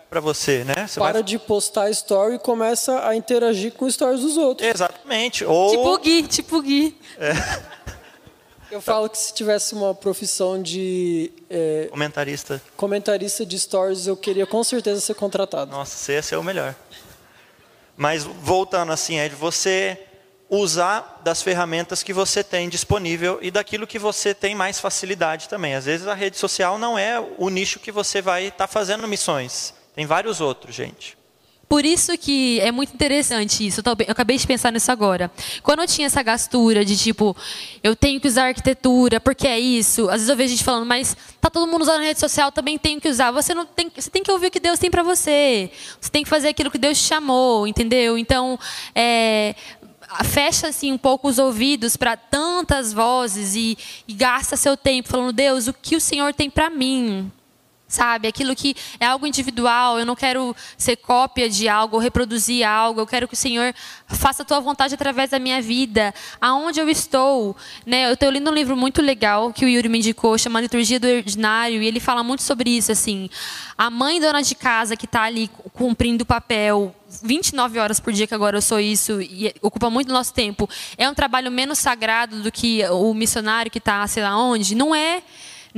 para 0.08 0.20
você, 0.20 0.64
né? 0.64 0.86
Você 0.86 0.98
Para 0.98 1.14
vai... 1.14 1.22
de 1.22 1.38
postar 1.38 1.90
story 1.90 2.36
e 2.36 2.38
começa 2.38 3.06
a 3.06 3.14
interagir 3.14 3.72
com 3.72 3.90
stories 3.90 4.20
dos 4.20 4.36
outros. 4.36 4.66
Exatamente. 4.66 5.44
Ou... 5.44 5.70
Tipo 5.70 5.94
o 5.94 5.98
Gui, 5.98 6.22
tipo 6.22 6.56
o 6.56 6.62
Gui. 6.62 6.98
É. 7.18 7.32
Eu 8.70 8.82
falo 8.82 9.08
que 9.08 9.16
se 9.16 9.32
tivesse 9.32 9.74
uma 9.74 9.94
profissão 9.94 10.60
de... 10.60 11.32
É, 11.48 11.88
comentarista. 11.90 12.60
Comentarista 12.76 13.46
de 13.46 13.58
stories, 13.58 14.06
eu 14.06 14.14
queria 14.14 14.46
com 14.46 14.62
certeza 14.62 15.00
ser 15.00 15.14
contratado. 15.14 15.70
Nossa, 15.70 15.96
você 15.96 16.12
ia 16.12 16.22
ser 16.22 16.36
o 16.36 16.42
melhor. 16.42 16.74
Mas 17.96 18.24
voltando 18.24 18.92
assim, 18.92 19.16
é 19.16 19.26
de 19.26 19.34
você 19.34 19.98
usar 20.50 21.22
das 21.24 21.40
ferramentas 21.42 22.02
que 22.02 22.12
você 22.12 22.44
tem 22.44 22.68
disponível 22.68 23.38
e 23.40 23.50
daquilo 23.50 23.86
que 23.86 23.98
você 23.98 24.34
tem 24.34 24.54
mais 24.54 24.78
facilidade 24.78 25.48
também. 25.48 25.74
Às 25.74 25.86
vezes 25.86 26.06
a 26.06 26.14
rede 26.14 26.36
social 26.36 26.76
não 26.76 26.98
é 26.98 27.18
o 27.38 27.48
nicho 27.48 27.80
que 27.80 27.90
você 27.90 28.20
vai 28.20 28.48
estar 28.48 28.66
tá 28.66 28.68
fazendo 28.68 29.08
missões. 29.08 29.72
Tem 29.98 30.06
vários 30.06 30.40
outros, 30.40 30.76
gente. 30.76 31.18
Por 31.68 31.84
isso 31.84 32.16
que 32.16 32.60
é 32.60 32.70
muito 32.70 32.94
interessante 32.94 33.66
isso. 33.66 33.82
Eu 33.84 34.12
acabei 34.12 34.38
de 34.38 34.46
pensar 34.46 34.70
nisso 34.70 34.92
agora. 34.92 35.28
Quando 35.60 35.80
eu 35.80 35.88
tinha 35.88 36.06
essa 36.06 36.22
gastura 36.22 36.84
de 36.84 36.96
tipo, 36.96 37.36
eu 37.82 37.96
tenho 37.96 38.20
que 38.20 38.28
usar 38.28 38.46
arquitetura, 38.46 39.18
porque 39.18 39.48
é 39.48 39.58
isso. 39.58 40.02
Às 40.08 40.18
vezes 40.18 40.28
eu 40.28 40.36
vejo 40.36 40.50
gente 40.50 40.62
falando, 40.62 40.86
mas 40.86 41.16
tá 41.40 41.50
todo 41.50 41.68
mundo 41.68 41.82
usando 41.82 42.00
rede 42.00 42.20
social, 42.20 42.52
também 42.52 42.78
tenho 42.78 43.00
que 43.00 43.08
usar. 43.08 43.32
Você 43.32 43.52
não 43.52 43.66
tem, 43.66 43.90
você 43.92 44.08
tem 44.08 44.22
que 44.22 44.30
ouvir 44.30 44.46
o 44.46 44.50
que 44.52 44.60
Deus 44.60 44.78
tem 44.78 44.88
para 44.88 45.02
você. 45.02 45.68
Você 46.00 46.10
tem 46.12 46.22
que 46.22 46.30
fazer 46.30 46.46
aquilo 46.46 46.70
que 46.70 46.78
Deus 46.78 46.96
te 46.96 47.08
chamou, 47.08 47.66
entendeu? 47.66 48.16
Então, 48.16 48.56
é, 48.94 49.56
fecha 50.26 50.68
assim 50.68 50.92
um 50.92 50.98
pouco 50.98 51.26
os 51.26 51.40
ouvidos 51.40 51.96
para 51.96 52.16
tantas 52.16 52.92
vozes 52.92 53.56
e, 53.56 53.76
e 54.06 54.14
gasta 54.14 54.56
seu 54.56 54.76
tempo 54.76 55.08
falando, 55.08 55.32
Deus, 55.32 55.66
o 55.66 55.72
que 55.72 55.96
o 55.96 56.00
Senhor 56.00 56.32
tem 56.32 56.48
para 56.48 56.70
mim? 56.70 57.32
Sabe? 57.88 58.28
Aquilo 58.28 58.54
que 58.54 58.76
é 59.00 59.06
algo 59.06 59.26
individual, 59.26 59.98
eu 59.98 60.04
não 60.04 60.14
quero 60.14 60.54
ser 60.76 60.96
cópia 60.96 61.48
de 61.48 61.68
algo, 61.68 61.96
ou 61.96 62.02
reproduzir 62.02 62.64
algo, 62.66 63.00
eu 63.00 63.06
quero 63.06 63.26
que 63.26 63.34
o 63.34 63.36
Senhor 63.36 63.74
faça 64.06 64.42
a 64.42 64.44
tua 64.44 64.60
vontade 64.60 64.94
através 64.94 65.30
da 65.30 65.38
minha 65.38 65.60
vida, 65.62 66.14
aonde 66.40 66.78
eu 66.78 66.88
estou. 66.88 67.56
Né? 67.86 68.06
Eu 68.06 68.12
estou 68.12 68.30
lendo 68.30 68.50
um 68.50 68.54
livro 68.54 68.76
muito 68.76 69.00
legal 69.00 69.52
que 69.52 69.64
o 69.64 69.68
Yuri 69.68 69.88
me 69.88 69.98
indicou, 69.98 70.36
chama 70.36 70.60
Liturgia 70.60 71.00
do 71.00 71.08
Ordinário, 71.08 71.82
e 71.82 71.86
ele 71.86 71.98
fala 71.98 72.22
muito 72.22 72.42
sobre 72.42 72.70
isso, 72.70 72.92
assim. 72.92 73.30
A 73.76 73.90
mãe 73.90 74.20
dona 74.20 74.42
de 74.42 74.54
casa 74.54 74.94
que 74.94 75.06
está 75.06 75.22
ali 75.22 75.50
cumprindo 75.72 76.24
o 76.24 76.26
papel 76.26 76.94
29 77.22 77.78
horas 77.78 77.98
por 77.98 78.12
dia, 78.12 78.26
que 78.26 78.34
agora 78.34 78.58
eu 78.58 78.62
sou 78.62 78.78
isso, 78.78 79.22
e 79.22 79.54
ocupa 79.62 79.88
muito 79.88 80.08
do 80.08 80.12
nosso 80.12 80.34
tempo, 80.34 80.68
é 80.96 81.08
um 81.08 81.14
trabalho 81.14 81.50
menos 81.50 81.78
sagrado 81.78 82.42
do 82.42 82.52
que 82.52 82.84
o 82.90 83.14
missionário 83.14 83.70
que 83.70 83.78
está 83.78 84.06
sei 84.06 84.22
lá 84.22 84.36
onde? 84.38 84.74
Não 84.74 84.94
é. 84.94 85.22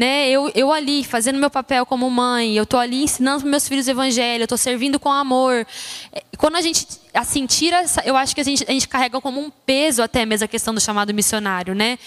Né? 0.01 0.31
Eu, 0.31 0.51
eu 0.55 0.73
ali 0.73 1.05
fazendo 1.05 1.39
meu 1.39 1.51
papel 1.51 1.85
como 1.85 2.09
mãe, 2.09 2.57
eu 2.57 2.63
estou 2.63 2.81
ali 2.81 3.03
ensinando 3.03 3.43
para 3.43 3.51
meus 3.51 3.69
filhos 3.69 3.87
o 3.87 3.91
evangelho, 3.91 4.41
eu 4.41 4.47
estou 4.47 4.57
servindo 4.57 4.99
com 4.99 5.13
amor. 5.13 5.67
É, 6.11 6.23
quando 6.39 6.57
a 6.57 6.63
gente 6.63 6.87
assim 7.15 7.47
tira, 7.47 7.85
eu 8.05 8.17
acho 8.17 8.35
que 8.35 8.41
a 8.41 8.45
gente, 8.45 8.65
a 8.69 8.73
gente 8.73 8.89
carrega 8.89 9.21
como 9.21 9.41
um 9.41 9.51
peso 9.51 10.03
até 10.03 10.25
mesmo 10.25 10.45
a 10.45 10.49
questão 10.49 10.73
do 10.73 10.81
chamado 10.81 11.13
missionário, 11.13 11.75
né? 11.75 11.99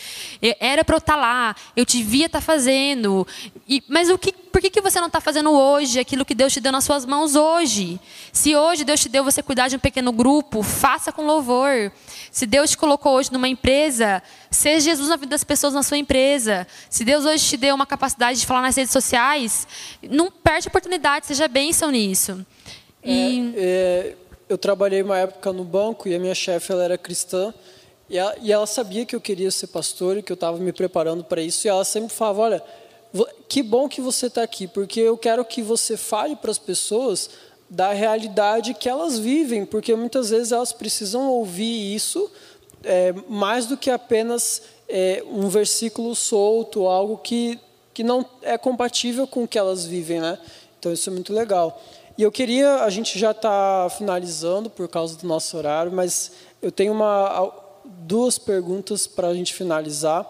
Era 0.60 0.84
para 0.84 0.96
eu 0.96 1.00
estar 1.00 1.16
lá, 1.16 1.56
eu 1.76 1.86
devia 1.86 2.28
estar 2.28 2.40
tá 2.40 2.46
fazendo, 2.46 3.28
e, 3.68 3.84
mas 3.88 4.10
o 4.10 4.18
que, 4.18 4.32
por 4.32 4.62
que, 4.62 4.70
que 4.70 4.82
você 4.82 5.00
não 5.00 5.08
está 5.08 5.20
fazendo 5.20 5.52
hoje 5.52 6.00
aquilo 6.00 6.24
que 6.24 6.36
Deus 6.36 6.54
te 6.54 6.62
deu 6.62 6.72
nas 6.72 6.84
suas 6.84 7.06
mãos 7.06 7.36
hoje? 7.36 8.00
Se 8.32 8.56
hoje 8.56 8.84
Deus 8.84 9.02
te 9.02 9.10
deu 9.10 9.24
você 9.24 9.42
cuidar 9.42 9.68
de 9.68 9.76
um 9.76 9.80
pequeno 9.80 10.12
grupo, 10.12 10.62
faça 10.62 11.12
com 11.12 11.26
louvor. 11.26 11.92
Se 12.32 12.46
Deus 12.46 12.72
te 12.72 12.78
colocou 12.78 13.14
hoje 13.14 13.32
numa 13.32 13.48
empresa, 13.48 14.22
seja 14.52 14.92
Jesus 14.92 15.10
na 15.10 15.16
vida 15.16 15.32
das 15.32 15.44
pessoas 15.44 15.74
na 15.74 15.84
sua 15.84 15.98
empresa. 15.98 16.68
Se 16.90 17.04
Deus 17.04 17.26
hoje 17.26 17.46
te 17.46 17.58
deu 17.58 17.76
uma 17.76 17.86
capacidade 17.86 18.40
de 18.40 18.46
falar 18.46 18.62
nas 18.62 18.76
redes 18.76 18.92
sociais, 18.92 19.68
não 20.10 20.30
perde 20.32 20.68
a 20.68 20.70
oportunidade, 20.70 21.26
seja 21.26 21.48
bênção 21.48 21.90
nisso. 21.90 22.46
E... 23.04 23.54
É, 23.56 24.16
é 24.20 24.23
eu 24.54 24.58
trabalhei 24.58 25.02
uma 25.02 25.18
época 25.18 25.52
no 25.52 25.64
banco 25.64 26.08
e 26.08 26.16
a 26.16 26.20
minha 26.20 26.36
chefe 26.36 26.72
ela 26.72 26.84
era 26.84 26.98
cristã 26.98 27.54
e 28.10 28.18
ela, 28.18 28.36
e 28.42 28.52
ela 28.52 28.68
sabia 28.68 29.06
que 29.06 29.16
eu 29.16 29.22
queria 29.22 29.50
ser 29.50 29.68
pastor 29.68 30.18
e 30.18 30.24
que 30.24 30.32
eu 30.32 30.36
estava 30.36 30.58
me 30.58 30.72
preparando 30.72 31.24
para 31.24 31.42
isso 31.42 31.66
e 31.66 31.70
ela 31.70 31.84
sempre 31.84 32.14
falava, 32.14 32.42
olha, 32.42 32.64
que 33.48 33.64
bom 33.64 33.90
que 33.90 34.02
você 34.02 34.28
está 34.28 34.44
aqui, 34.44 34.68
porque 34.68 35.00
eu 35.00 35.18
quero 35.18 35.44
que 35.44 35.62
você 35.62 35.98
fale 35.98 36.36
para 36.36 36.52
as 36.52 36.60
pessoas 36.60 37.30
da 37.70 37.92
realidade 37.92 38.74
que 38.74 38.88
elas 38.88 39.18
vivem, 39.18 39.66
porque 39.66 39.96
muitas 39.96 40.30
vezes 40.30 40.52
elas 40.52 40.72
precisam 40.72 41.28
ouvir 41.30 41.96
isso 41.96 42.30
é, 42.84 43.14
mais 43.28 43.66
do 43.66 43.78
que 43.78 43.90
apenas 43.90 44.62
é, 44.88 45.24
um 45.28 45.50
versículo 45.50 46.14
solto, 46.14 46.88
algo 46.88 47.18
que, 47.18 47.60
que 47.94 48.04
não 48.04 48.26
é 48.42 48.58
compatível 48.58 49.26
com 49.26 49.44
o 49.44 49.48
que 49.48 49.58
elas 49.58 49.86
vivem, 49.86 50.20
né? 50.20 50.38
Então 50.78 50.92
isso 50.92 51.10
é 51.10 51.14
muito 51.14 51.34
legal. 51.34 51.82
E 52.16 52.22
eu 52.22 52.32
queria, 52.32 52.84
a 52.84 52.90
gente 52.92 53.18
já 53.18 53.32
está 53.32 53.88
finalizando 53.98 54.70
por 54.70 54.88
causa 54.88 55.18
do 55.18 55.28
nosso 55.28 55.58
horário, 55.58 55.92
mas 55.92 56.32
eu 56.62 56.72
tenho 56.72 56.94
uma, 56.94 57.52
duas 57.86 58.38
perguntas 58.38 59.08
para 59.08 59.30
a 59.30 59.34
gente 59.34 59.54
finalizar. 59.54 60.24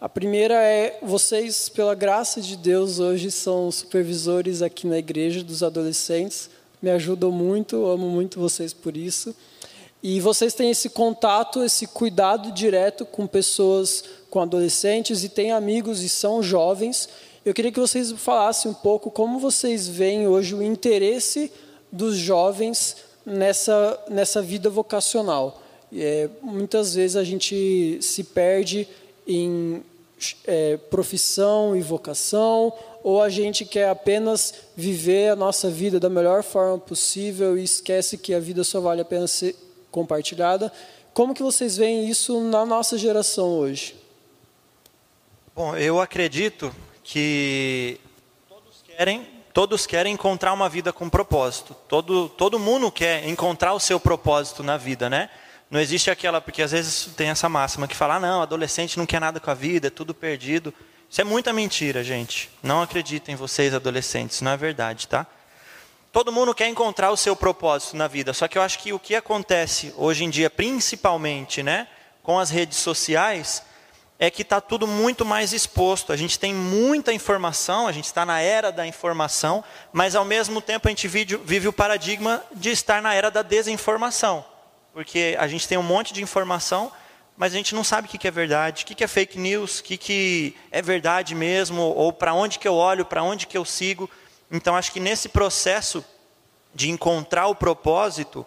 A 0.00 0.08
primeira 0.08 0.54
é: 0.54 0.98
vocês, 1.02 1.68
pela 1.68 1.94
graça 1.94 2.40
de 2.40 2.56
Deus, 2.56 3.00
hoje 3.00 3.32
são 3.32 3.70
supervisores 3.72 4.62
aqui 4.62 4.86
na 4.86 4.98
igreja 4.98 5.42
dos 5.42 5.62
adolescentes. 5.64 6.50
Me 6.80 6.90
ajudam 6.90 7.32
muito, 7.32 7.84
amo 7.86 8.08
muito 8.08 8.38
vocês 8.38 8.72
por 8.72 8.96
isso. 8.96 9.34
E 10.00 10.20
vocês 10.20 10.54
têm 10.54 10.70
esse 10.70 10.90
contato, 10.90 11.64
esse 11.64 11.86
cuidado 11.86 12.52
direto 12.52 13.06
com 13.06 13.26
pessoas, 13.26 14.04
com 14.30 14.38
adolescentes 14.40 15.24
e 15.24 15.28
têm 15.28 15.50
amigos 15.50 16.02
e 16.02 16.08
são 16.08 16.42
jovens. 16.42 17.08
Eu 17.44 17.52
queria 17.52 17.70
que 17.70 17.78
vocês 17.78 18.10
falassem 18.12 18.70
um 18.70 18.74
pouco 18.74 19.10
como 19.10 19.38
vocês 19.38 19.86
veem 19.86 20.26
hoje 20.26 20.54
o 20.54 20.62
interesse 20.62 21.52
dos 21.92 22.16
jovens 22.16 22.96
nessa, 23.24 24.02
nessa 24.08 24.40
vida 24.40 24.70
vocacional. 24.70 25.62
É, 25.94 26.30
muitas 26.40 26.94
vezes 26.94 27.16
a 27.16 27.22
gente 27.22 27.98
se 28.00 28.24
perde 28.24 28.88
em 29.28 29.82
é, 30.46 30.78
profissão 30.88 31.76
e 31.76 31.82
vocação, 31.82 32.72
ou 33.02 33.20
a 33.20 33.28
gente 33.28 33.66
quer 33.66 33.90
apenas 33.90 34.54
viver 34.74 35.28
a 35.28 35.36
nossa 35.36 35.68
vida 35.68 36.00
da 36.00 36.08
melhor 36.08 36.42
forma 36.42 36.78
possível 36.78 37.58
e 37.58 37.64
esquece 37.64 38.16
que 38.16 38.32
a 38.32 38.40
vida 38.40 38.64
só 38.64 38.80
vale 38.80 39.02
a 39.02 39.04
pena 39.04 39.26
ser 39.26 39.54
compartilhada. 39.90 40.72
Como 41.12 41.34
que 41.34 41.42
vocês 41.42 41.76
veem 41.76 42.08
isso 42.08 42.40
na 42.40 42.64
nossa 42.64 42.96
geração 42.96 43.50
hoje? 43.58 43.94
Bom, 45.54 45.76
eu 45.76 46.00
acredito 46.00 46.74
que 47.04 48.00
todos 48.48 48.82
querem, 48.82 49.28
todos 49.52 49.86
querem 49.86 50.14
encontrar 50.14 50.52
uma 50.54 50.68
vida 50.68 50.92
com 50.92 51.08
propósito. 51.08 51.76
Todo, 51.86 52.30
todo 52.30 52.58
mundo 52.58 52.90
quer 52.90 53.28
encontrar 53.28 53.74
o 53.74 53.78
seu 53.78 54.00
propósito 54.00 54.62
na 54.62 54.78
vida, 54.78 55.10
né? 55.10 55.28
Não 55.70 55.80
existe 55.80 56.10
aquela, 56.10 56.40
porque 56.40 56.62
às 56.62 56.72
vezes 56.72 57.10
tem 57.16 57.28
essa 57.28 57.48
máxima 57.48 57.86
que 57.86 57.94
fala, 57.94 58.16
ah, 58.16 58.20
não, 58.20 58.42
adolescente 58.42 58.96
não 58.96 59.06
quer 59.06 59.20
nada 59.20 59.38
com 59.38 59.50
a 59.50 59.54
vida, 59.54 59.88
é 59.88 59.90
tudo 59.90 60.14
perdido. 60.14 60.72
Isso 61.08 61.20
é 61.20 61.24
muita 61.24 61.52
mentira, 61.52 62.02
gente. 62.02 62.50
Não 62.62 62.82
acreditem 62.82 63.36
vocês, 63.36 63.74
adolescentes, 63.74 64.40
não 64.40 64.52
é 64.52 64.56
verdade, 64.56 65.06
tá? 65.06 65.26
Todo 66.12 66.32
mundo 66.32 66.54
quer 66.54 66.68
encontrar 66.68 67.10
o 67.10 67.16
seu 67.16 67.34
propósito 67.34 67.96
na 67.96 68.06
vida, 68.06 68.32
só 68.32 68.46
que 68.46 68.56
eu 68.56 68.62
acho 68.62 68.78
que 68.78 68.92
o 68.92 69.00
que 69.00 69.16
acontece 69.16 69.92
hoje 69.96 70.22
em 70.22 70.30
dia, 70.30 70.48
principalmente, 70.48 71.60
né, 71.60 71.88
com 72.22 72.38
as 72.38 72.50
redes 72.50 72.78
sociais, 72.78 73.62
é 74.24 74.30
que 74.30 74.42
está 74.42 74.60
tudo 74.60 74.86
muito 74.86 75.24
mais 75.24 75.52
exposto. 75.52 76.12
A 76.12 76.16
gente 76.16 76.38
tem 76.38 76.54
muita 76.54 77.12
informação, 77.12 77.86
a 77.86 77.92
gente 77.92 78.06
está 78.06 78.24
na 78.24 78.40
era 78.40 78.72
da 78.72 78.86
informação, 78.86 79.62
mas 79.92 80.16
ao 80.16 80.24
mesmo 80.24 80.60
tempo 80.60 80.88
a 80.88 80.90
gente 80.90 81.06
vive, 81.06 81.36
vive 81.36 81.68
o 81.68 81.72
paradigma 81.72 82.42
de 82.52 82.70
estar 82.70 83.00
na 83.02 83.14
era 83.14 83.30
da 83.30 83.42
desinformação. 83.42 84.44
Porque 84.92 85.36
a 85.38 85.46
gente 85.46 85.68
tem 85.68 85.76
um 85.76 85.82
monte 85.82 86.12
de 86.12 86.22
informação, 86.22 86.90
mas 87.36 87.52
a 87.52 87.56
gente 87.56 87.74
não 87.74 87.84
sabe 87.84 88.06
o 88.06 88.10
que 88.10 88.26
é 88.26 88.30
verdade, 88.30 88.84
o 88.84 88.86
que 88.86 89.02
é 89.02 89.08
fake 89.08 89.38
news, 89.38 89.80
o 89.80 89.82
que 89.82 90.56
é 90.70 90.80
verdade 90.80 91.34
mesmo, 91.34 91.82
ou 91.82 92.12
para 92.12 92.32
onde 92.32 92.58
que 92.58 92.68
eu 92.68 92.74
olho, 92.74 93.04
para 93.04 93.22
onde 93.22 93.46
que 93.46 93.58
eu 93.58 93.64
sigo. 93.64 94.08
Então 94.50 94.76
acho 94.76 94.92
que 94.92 95.00
nesse 95.00 95.28
processo 95.28 96.04
de 96.74 96.90
encontrar 96.90 97.46
o 97.48 97.54
propósito, 97.54 98.46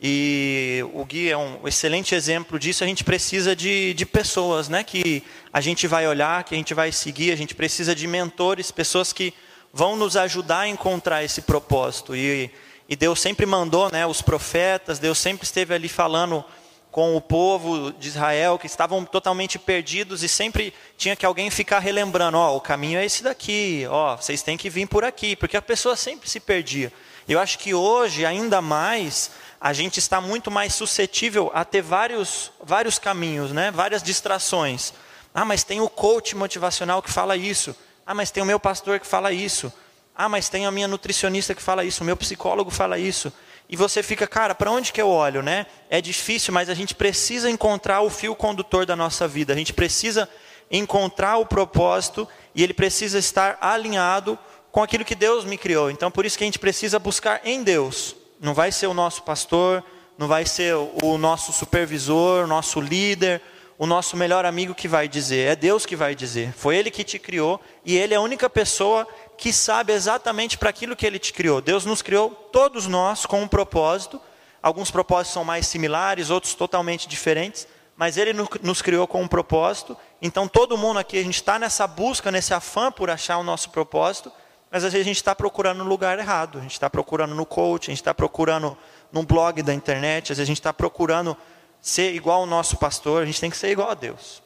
e 0.00 0.84
o 0.94 1.04
Gui 1.04 1.28
é 1.28 1.36
um 1.36 1.66
excelente 1.66 2.14
exemplo 2.14 2.58
disso. 2.58 2.84
A 2.84 2.86
gente 2.86 3.02
precisa 3.02 3.56
de, 3.56 3.92
de 3.94 4.06
pessoas 4.06 4.68
né, 4.68 4.84
que 4.84 5.24
a 5.52 5.60
gente 5.60 5.88
vai 5.88 6.06
olhar, 6.06 6.44
que 6.44 6.54
a 6.54 6.58
gente 6.58 6.72
vai 6.72 6.92
seguir. 6.92 7.32
A 7.32 7.36
gente 7.36 7.54
precisa 7.54 7.94
de 7.94 8.06
mentores, 8.06 8.70
pessoas 8.70 9.12
que 9.12 9.34
vão 9.72 9.96
nos 9.96 10.16
ajudar 10.16 10.60
a 10.60 10.68
encontrar 10.68 11.24
esse 11.24 11.42
propósito. 11.42 12.14
E, 12.14 12.48
e 12.88 12.94
Deus 12.94 13.20
sempre 13.20 13.44
mandou 13.44 13.90
né, 13.90 14.06
os 14.06 14.22
profetas, 14.22 15.00
Deus 15.00 15.18
sempre 15.18 15.44
esteve 15.44 15.74
ali 15.74 15.88
falando 15.88 16.44
com 16.92 17.16
o 17.16 17.20
povo 17.20 17.92
de 17.92 18.08
Israel, 18.08 18.58
que 18.58 18.66
estavam 18.66 19.04
totalmente 19.04 19.58
perdidos, 19.58 20.22
e 20.22 20.28
sempre 20.28 20.72
tinha 20.96 21.14
que 21.14 21.26
alguém 21.26 21.50
ficar 21.50 21.80
relembrando: 21.80 22.38
ó, 22.38 22.52
oh, 22.52 22.56
o 22.56 22.60
caminho 22.60 22.98
é 22.98 23.04
esse 23.04 23.22
daqui, 23.22 23.84
ó, 23.90 24.14
oh, 24.14 24.16
vocês 24.16 24.42
têm 24.42 24.56
que 24.56 24.70
vir 24.70 24.86
por 24.86 25.04
aqui, 25.04 25.36
porque 25.36 25.56
a 25.56 25.62
pessoa 25.62 25.96
sempre 25.96 26.30
se 26.30 26.40
perdia. 26.40 26.92
Eu 27.28 27.38
acho 27.38 27.58
que 27.58 27.74
hoje, 27.74 28.24
ainda 28.24 28.62
mais, 28.62 29.30
a 29.60 29.72
gente 29.72 29.98
está 29.98 30.20
muito 30.20 30.50
mais 30.50 30.74
suscetível 30.74 31.50
a 31.52 31.64
ter 31.64 31.82
vários, 31.82 32.52
vários 32.62 32.98
caminhos, 32.98 33.52
né? 33.52 33.70
várias 33.70 34.02
distrações. 34.02 34.92
Ah, 35.34 35.44
mas 35.44 35.64
tem 35.64 35.80
o 35.80 35.88
coach 35.88 36.36
motivacional 36.36 37.02
que 37.02 37.10
fala 37.10 37.36
isso. 37.36 37.74
Ah, 38.06 38.14
mas 38.14 38.30
tem 38.30 38.42
o 38.42 38.46
meu 38.46 38.60
pastor 38.60 39.00
que 39.00 39.06
fala 39.06 39.32
isso. 39.32 39.72
Ah, 40.14 40.28
mas 40.28 40.48
tem 40.48 40.64
a 40.64 40.70
minha 40.70 40.88
nutricionista 40.88 41.54
que 41.54 41.62
fala 41.62 41.84
isso, 41.84 42.02
o 42.02 42.06
meu 42.06 42.16
psicólogo 42.16 42.70
fala 42.70 42.98
isso. 42.98 43.32
E 43.68 43.76
você 43.76 44.02
fica, 44.02 44.26
cara, 44.26 44.54
para 44.54 44.70
onde 44.70 44.92
que 44.92 45.02
eu 45.02 45.08
olho, 45.08 45.42
né? 45.42 45.66
É 45.90 46.00
difícil, 46.00 46.54
mas 46.54 46.70
a 46.70 46.74
gente 46.74 46.94
precisa 46.94 47.50
encontrar 47.50 48.00
o 48.00 48.08
fio 48.08 48.34
condutor 48.34 48.86
da 48.86 48.96
nossa 48.96 49.28
vida. 49.28 49.52
A 49.52 49.56
gente 49.56 49.72
precisa 49.72 50.28
encontrar 50.70 51.36
o 51.36 51.46
propósito 51.46 52.26
e 52.54 52.62
ele 52.62 52.72
precisa 52.72 53.18
estar 53.18 53.58
alinhado 53.60 54.38
com 54.72 54.82
aquilo 54.82 55.04
que 55.04 55.14
Deus 55.14 55.44
me 55.44 55.58
criou. 55.58 55.90
Então, 55.90 56.10
por 56.10 56.24
isso 56.24 56.38
que 56.38 56.44
a 56.44 56.46
gente 56.46 56.58
precisa 56.58 56.98
buscar 56.98 57.42
em 57.44 57.62
Deus 57.62 58.16
não 58.40 58.54
vai 58.54 58.72
ser 58.72 58.86
o 58.86 58.94
nosso 58.94 59.22
pastor, 59.22 59.82
não 60.16 60.26
vai 60.26 60.44
ser 60.44 60.74
o 60.74 61.18
nosso 61.18 61.52
supervisor, 61.52 62.44
o 62.44 62.46
nosso 62.46 62.80
líder, 62.80 63.40
o 63.78 63.86
nosso 63.86 64.16
melhor 64.16 64.44
amigo 64.44 64.74
que 64.74 64.88
vai 64.88 65.06
dizer, 65.06 65.52
é 65.52 65.56
Deus 65.56 65.86
que 65.86 65.94
vai 65.94 66.14
dizer. 66.14 66.52
Foi 66.52 66.76
Ele 66.76 66.90
que 66.90 67.04
te 67.04 67.18
criou 67.18 67.60
e 67.84 67.96
Ele 67.96 68.12
é 68.12 68.16
a 68.16 68.20
única 68.20 68.50
pessoa 68.50 69.06
que 69.36 69.52
sabe 69.52 69.92
exatamente 69.92 70.58
para 70.58 70.68
aquilo 70.68 70.96
que 70.96 71.06
Ele 71.06 71.18
te 71.18 71.32
criou. 71.32 71.60
Deus 71.60 71.84
nos 71.84 72.02
criou, 72.02 72.30
todos 72.30 72.88
nós, 72.88 73.24
com 73.24 73.40
um 73.40 73.46
propósito. 73.46 74.20
Alguns 74.60 74.90
propósitos 74.90 75.32
são 75.32 75.44
mais 75.44 75.68
similares, 75.68 76.28
outros 76.28 76.54
totalmente 76.54 77.06
diferentes, 77.06 77.68
mas 77.96 78.16
Ele 78.16 78.32
nos 78.60 78.82
criou 78.82 79.06
com 79.06 79.22
um 79.22 79.28
propósito. 79.28 79.96
Então 80.20 80.48
todo 80.48 80.76
mundo 80.76 80.98
aqui, 80.98 81.16
a 81.16 81.22
gente 81.22 81.36
está 81.36 81.56
nessa 81.56 81.86
busca, 81.86 82.32
nesse 82.32 82.52
afã 82.52 82.90
por 82.90 83.08
achar 83.08 83.38
o 83.38 83.44
nosso 83.44 83.70
propósito. 83.70 84.32
Mas 84.70 84.84
às 84.84 84.92
vezes 84.92 85.06
a 85.06 85.08
gente 85.08 85.16
está 85.16 85.34
procurando 85.34 85.78
no 85.78 85.84
lugar 85.84 86.18
errado. 86.18 86.58
A 86.58 86.62
gente 86.62 86.72
está 86.72 86.90
procurando 86.90 87.34
no 87.34 87.46
coach, 87.46 87.88
a 87.88 87.92
gente 87.92 88.00
está 88.00 88.12
procurando 88.12 88.76
num 89.12 89.24
blog 89.24 89.62
da 89.62 89.72
internet, 89.72 90.32
às 90.32 90.38
vezes 90.38 90.42
a 90.42 90.52
gente 90.52 90.60
está 90.60 90.72
procurando 90.72 91.36
ser 91.80 92.14
igual 92.14 92.40
ao 92.40 92.46
nosso 92.46 92.76
pastor, 92.76 93.22
a 93.22 93.26
gente 93.26 93.40
tem 93.40 93.50
que 93.50 93.56
ser 93.56 93.70
igual 93.70 93.90
a 93.90 93.94
Deus. 93.94 94.42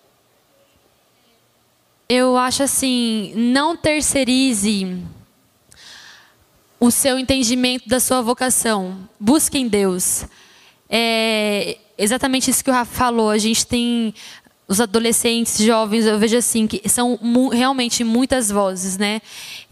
Eu 2.08 2.36
acho 2.36 2.62
assim, 2.62 3.32
não 3.34 3.76
terceirize 3.76 5.02
o 6.78 6.90
seu 6.90 7.18
entendimento 7.18 7.88
da 7.88 7.98
sua 7.98 8.20
vocação. 8.20 9.08
Busque 9.18 9.56
em 9.56 9.66
Deus. 9.66 10.26
É 10.90 11.78
exatamente 11.96 12.50
isso 12.50 12.62
que 12.62 12.70
o 12.70 12.72
Rafa 12.72 12.92
falou. 12.92 13.30
A 13.30 13.38
gente 13.38 13.66
tem 13.66 14.12
os 14.66 14.80
adolescentes, 14.80 15.58
jovens, 15.58 16.06
eu 16.06 16.18
vejo 16.18 16.36
assim 16.36 16.66
que 16.66 16.88
são 16.88 17.18
mu 17.20 17.48
realmente 17.48 18.04
muitas 18.04 18.50
vozes, 18.50 18.96
né? 18.96 19.20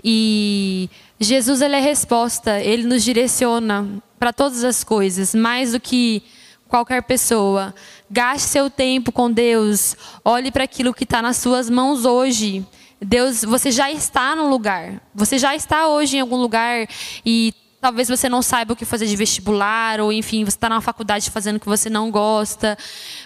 E 0.02 0.90
Jesus 1.18 1.60
ele 1.62 1.76
é 1.76 1.80
resposta, 1.80 2.60
ele 2.60 2.84
nos 2.84 3.02
direciona 3.02 3.88
para 4.18 4.32
todas 4.32 4.64
as 4.64 4.84
coisas, 4.84 5.34
mais 5.34 5.72
do 5.72 5.80
que 5.80 6.22
qualquer 6.68 7.02
pessoa. 7.02 7.74
Gaste 8.10 8.48
seu 8.48 8.68
tempo 8.68 9.10
com 9.10 9.30
Deus, 9.30 9.96
olhe 10.24 10.50
para 10.50 10.64
aquilo 10.64 10.94
que 10.94 11.04
está 11.04 11.22
nas 11.22 11.36
suas 11.36 11.70
mãos 11.70 12.04
hoje. 12.04 12.64
Deus, 13.00 13.42
você 13.42 13.70
já 13.70 13.90
está 13.90 14.36
no 14.36 14.48
lugar. 14.50 15.00
Você 15.14 15.38
já 15.38 15.54
está 15.54 15.88
hoje 15.88 16.18
em 16.18 16.20
algum 16.20 16.36
lugar 16.36 16.86
e 17.24 17.54
talvez 17.80 18.08
você 18.08 18.28
não 18.28 18.42
saiba 18.42 18.72
o 18.72 18.76
que 18.76 18.84
fazer 18.84 19.06
de 19.06 19.16
vestibular, 19.16 20.00
ou 20.00 20.12
enfim, 20.12 20.44
você 20.44 20.56
está 20.56 20.68
na 20.68 20.80
faculdade 20.80 21.30
fazendo 21.30 21.56
o 21.56 21.60
que 21.60 21.68
você 21.68 21.88
não 21.88 22.10
gosta. 22.10 22.76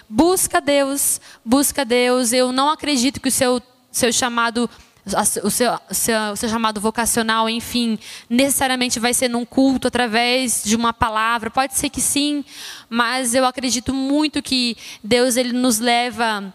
Busca 0.09 0.61
Deus, 0.61 1.19
busca 1.43 1.83
Deus. 1.83 2.31
Eu 2.31 2.51
não 2.51 2.69
acredito 2.69 3.19
que 3.19 3.29
o 3.29 3.31
seu, 3.31 3.61
seu 3.91 4.13
chamado 4.13 4.69
o 5.05 5.25
seu, 5.25 5.43
o 5.43 5.93
seu, 5.93 6.19
o 6.33 6.35
seu 6.35 6.49
chamado 6.49 6.81
vocacional, 6.81 7.47
enfim, 7.47 7.99
necessariamente 8.27 8.99
vai 8.99 9.13
ser 9.13 9.27
num 9.27 9.45
culto 9.45 9.87
através 9.87 10.63
de 10.63 10.75
uma 10.75 10.91
palavra. 10.91 11.51
Pode 11.51 11.75
ser 11.75 11.89
que 11.89 12.01
sim, 12.01 12.43
mas 12.89 13.35
eu 13.35 13.45
acredito 13.45 13.93
muito 13.93 14.41
que 14.41 14.75
Deus 15.03 15.37
ele 15.37 15.53
nos 15.53 15.77
leva 15.77 16.51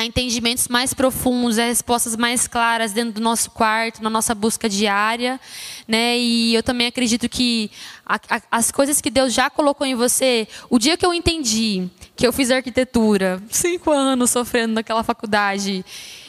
a 0.00 0.04
entendimentos 0.04 0.68
mais 0.68 0.94
profundos, 0.94 1.58
a 1.58 1.64
respostas 1.64 2.16
mais 2.16 2.46
claras 2.46 2.92
dentro 2.92 3.14
do 3.14 3.20
nosso 3.20 3.50
quarto, 3.50 4.02
na 4.02 4.10
nossa 4.10 4.34
busca 4.34 4.68
diária, 4.68 5.38
né? 5.86 6.18
E 6.18 6.54
eu 6.54 6.62
também 6.62 6.86
acredito 6.86 7.28
que 7.28 7.70
a, 8.04 8.16
a, 8.28 8.42
as 8.50 8.70
coisas 8.70 9.00
que 9.00 9.10
Deus 9.10 9.32
já 9.32 9.50
colocou 9.50 9.86
em 9.86 9.94
você, 9.94 10.48
o 10.68 10.78
dia 10.78 10.96
que 10.96 11.04
eu 11.04 11.12
entendi 11.12 11.88
que 12.16 12.26
eu 12.26 12.32
fiz 12.32 12.50
arquitetura, 12.50 13.42
cinco 13.50 13.90
anos 13.90 14.30
sofrendo 14.30 14.74
naquela 14.74 15.02
faculdade 15.02 15.84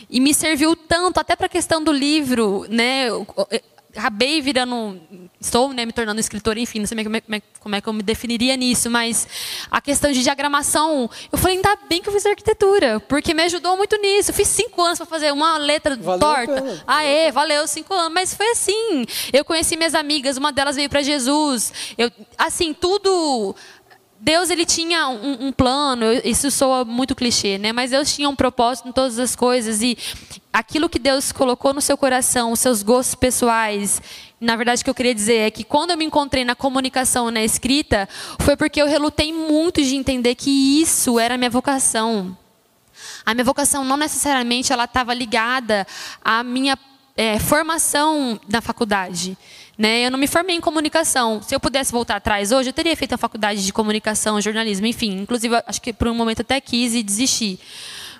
e 0.10 0.20
me 0.20 0.34
serviu 0.34 0.76
tanto, 0.76 1.20
até 1.20 1.38
para 1.38 1.46
a 1.46 1.50
questão 1.50 1.82
do 1.82 1.92
livro, 1.92 2.66
né? 2.70 3.08
Acabei 3.96 4.42
virando, 4.42 5.00
estou 5.40 5.74
né, 5.74 5.86
me 5.86 5.92
tornando 5.92 6.20
escritora, 6.20 6.60
enfim, 6.60 6.80
não 6.80 6.88
sei 6.88 7.04
como 7.04 7.18
é, 7.18 7.22
como, 7.22 7.36
é, 7.36 7.42
como 7.60 7.76
é 7.76 7.82
que 7.82 7.88
eu 7.88 7.94
me 7.94 8.04
definiria 8.04 8.56
nisso, 8.56 8.90
mas 8.90 9.28
a 9.70 9.82
questão 9.82 10.12
de 10.12 10.24
diagramação, 10.24 11.10
eu 11.32 11.38
falei, 11.38 11.58
ainda 11.58 11.78
bem 11.90 12.02
que 12.02 12.10
eu 12.10 12.14
fiz 12.14 12.26
arquitetura, 12.26 13.00
porque 13.02 13.34
me 13.34 13.44
ajudou 13.44 13.76
muito 13.78 13.96
nisso. 13.98 14.32
Eu 14.32 14.36
fiz 14.36 14.48
cinco 14.48 14.82
anos 14.82 14.98
para 14.98 15.06
fazer 15.06 15.32
uma 15.32 15.58
letra 15.58 15.96
valeu 15.96 16.20
torta. 16.20 16.84
Aê, 16.88 17.32
valeu, 17.32 17.68
cinco 17.68 17.94
anos, 17.94 18.14
mas 18.14 18.34
foi 18.34 18.48
assim. 18.52 19.06
Eu 19.34 19.44
conheci 19.44 19.76
minhas 19.76 19.96
amigas, 19.96 20.38
uma 20.38 20.52
delas 20.52 20.76
veio 20.76 20.90
para 20.90 21.02
Jesus. 21.02 21.74
Eu, 21.98 22.12
assim, 22.38 22.74
tudo 22.74 23.56
Deus 24.24 24.52
ele 24.52 24.68
tinha 24.68 25.08
um, 25.08 25.48
um, 25.48 25.52
plano, 25.52 26.06
isso 26.24 26.52
soa 26.52 26.86
muito 26.86 27.16
clichê, 27.16 27.58
né? 27.58 27.74
Mas 27.74 27.90
Deus 27.90 28.14
tinha 28.14 28.30
um 28.30 28.36
propósito 28.36 28.88
em 28.88 28.92
todas 28.92 29.18
as 29.18 29.36
coisas 29.36 29.82
e 29.82 29.98
aquilo 30.54 30.88
que 30.88 31.00
Deus 31.00 31.32
colocou 31.32 31.74
no 31.74 31.82
seu 31.82 31.98
coração, 31.98 32.52
os 32.52 32.60
seus 32.60 32.84
gostos 32.84 33.16
pessoais, 33.16 34.00
na 34.40 34.56
verdade 34.56 34.82
o 34.82 34.84
que 34.84 34.92
eu 34.92 34.96
queria 34.96 35.16
dizer 35.16 35.38
é 35.38 35.50
que 35.50 35.64
quando 35.64 35.90
eu 35.90 35.98
me 35.98 36.06
encontrei 36.06 36.46
na 36.46 36.54
comunicação, 36.54 37.32
na 37.32 37.44
escrita, 37.44 38.08
foi 38.40 38.56
porque 38.56 38.80
eu 38.80 38.86
relutei 38.86 39.34
muito 39.34 39.82
de 39.82 39.96
entender 39.96 40.36
que 40.36 40.80
isso 40.80 41.20
era 41.20 41.34
a 41.34 41.38
minha 41.38 41.50
vocação. 41.50 42.38
A 43.26 43.34
minha 43.34 43.44
vocação 43.44 43.84
não 43.84 43.98
necessariamente 43.98 44.72
ela 44.72 44.84
estava 44.84 45.16
ligada 45.16 45.88
à 46.24 46.44
minha 46.44 46.78
é, 47.18 47.40
formação 47.40 48.40
na 48.48 48.62
faculdade. 48.62 49.36
Né? 49.82 50.06
Eu 50.06 50.12
não 50.12 50.20
me 50.20 50.28
formei 50.28 50.56
em 50.56 50.62
comunicação. 50.62 51.42
Se 51.42 51.56
eu 51.56 51.60
pudesse 51.60 51.92
voltar 51.92 52.18
atrás 52.18 52.52
hoje, 52.52 52.70
eu 52.70 52.74
teria 52.74 52.96
feito 52.96 53.14
a 53.14 53.18
faculdade 53.18 53.66
de 53.66 53.74
comunicação, 53.74 54.40
jornalismo, 54.40 54.86
enfim. 54.86 55.22
Inclusive, 55.22 55.56
acho 55.66 55.82
que 55.82 55.92
por 55.92 56.08
um 56.08 56.14
momento 56.14 56.42
até 56.42 56.62
quis 56.62 56.94
e 56.94 57.02
desisti. 57.02 57.60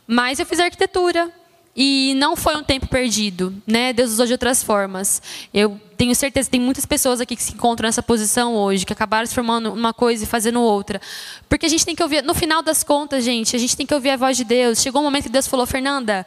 Mas 0.08 0.40
eu 0.40 0.46
fiz 0.48 0.60
arquitetura. 0.60 1.32
E 1.76 2.16
não 2.16 2.36
foi 2.36 2.56
um 2.58 2.64
tempo 2.64 2.88
perdido, 2.88 3.56
né? 3.66 3.94
Deus 3.94 4.12
usou 4.12 4.26
de 4.26 4.32
outras 4.32 4.64
formas. 4.64 5.22
Eu 5.54 5.80
tenho 5.96 6.16
certeza 6.16 6.48
que 6.48 6.52
tem 6.52 6.60
muitas 6.60 6.86
pessoas 6.86 7.22
aqui 7.22 7.36
que 7.36 7.44
se 7.44 7.54
encontram 7.54 7.88
nessa 7.88 8.02
posição 8.02 8.56
hoje, 8.56 8.84
que 8.84 8.92
acabaram 8.92 9.28
se 9.28 9.34
formando 9.36 9.72
uma 9.72 9.94
coisa 9.94 10.24
e 10.24 10.28
fazendo 10.28 10.60
outra. 10.62 11.00
Porque 11.48 11.68
a 11.68 11.70
gente 11.70 11.86
tem 11.86 11.96
que 11.96 12.02
ouvir, 12.02 12.24
no 12.24 12.34
final 12.34 12.64
das 12.64 12.84
contas, 12.84 13.24
gente, 13.24 13.56
a 13.56 13.60
gente 13.60 13.78
tem 13.78 13.86
que 13.86 13.94
ouvir 13.94 14.10
a 14.10 14.18
voz 14.18 14.36
de 14.36 14.44
Deus. 14.44 14.82
Chegou 14.82 15.00
um 15.00 15.06
momento 15.06 15.26
que 15.26 15.30
Deus 15.30 15.48
falou, 15.48 15.68
Fernanda, 15.68 16.26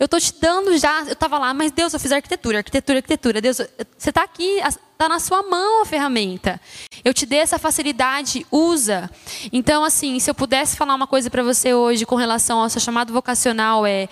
eu 0.00 0.06
estou 0.06 0.18
te 0.18 0.34
dando 0.40 0.78
já. 0.78 1.02
Eu 1.02 1.12
estava 1.12 1.38
lá, 1.38 1.52
mas 1.52 1.70
Deus, 1.70 1.92
eu 1.92 2.00
fiz 2.00 2.10
arquitetura, 2.10 2.58
arquitetura, 2.58 2.98
arquitetura. 3.00 3.40
Deus, 3.42 3.58
você 3.98 4.08
está 4.08 4.22
aqui, 4.22 4.58
está 4.58 5.06
na 5.06 5.20
sua 5.20 5.42
mão 5.42 5.82
a 5.82 5.84
ferramenta. 5.84 6.58
Eu 7.04 7.12
te 7.12 7.26
dei 7.26 7.40
essa 7.40 7.58
facilidade, 7.58 8.46
usa. 8.50 9.10
Então, 9.52 9.84
assim, 9.84 10.18
se 10.18 10.30
eu 10.30 10.34
pudesse 10.34 10.74
falar 10.74 10.94
uma 10.94 11.06
coisa 11.06 11.28
para 11.28 11.42
você 11.42 11.74
hoje 11.74 12.06
com 12.06 12.16
relação 12.16 12.60
ao 12.60 12.70
seu 12.70 12.80
chamado 12.80 13.12
vocacional, 13.12 13.84
é. 13.84 14.08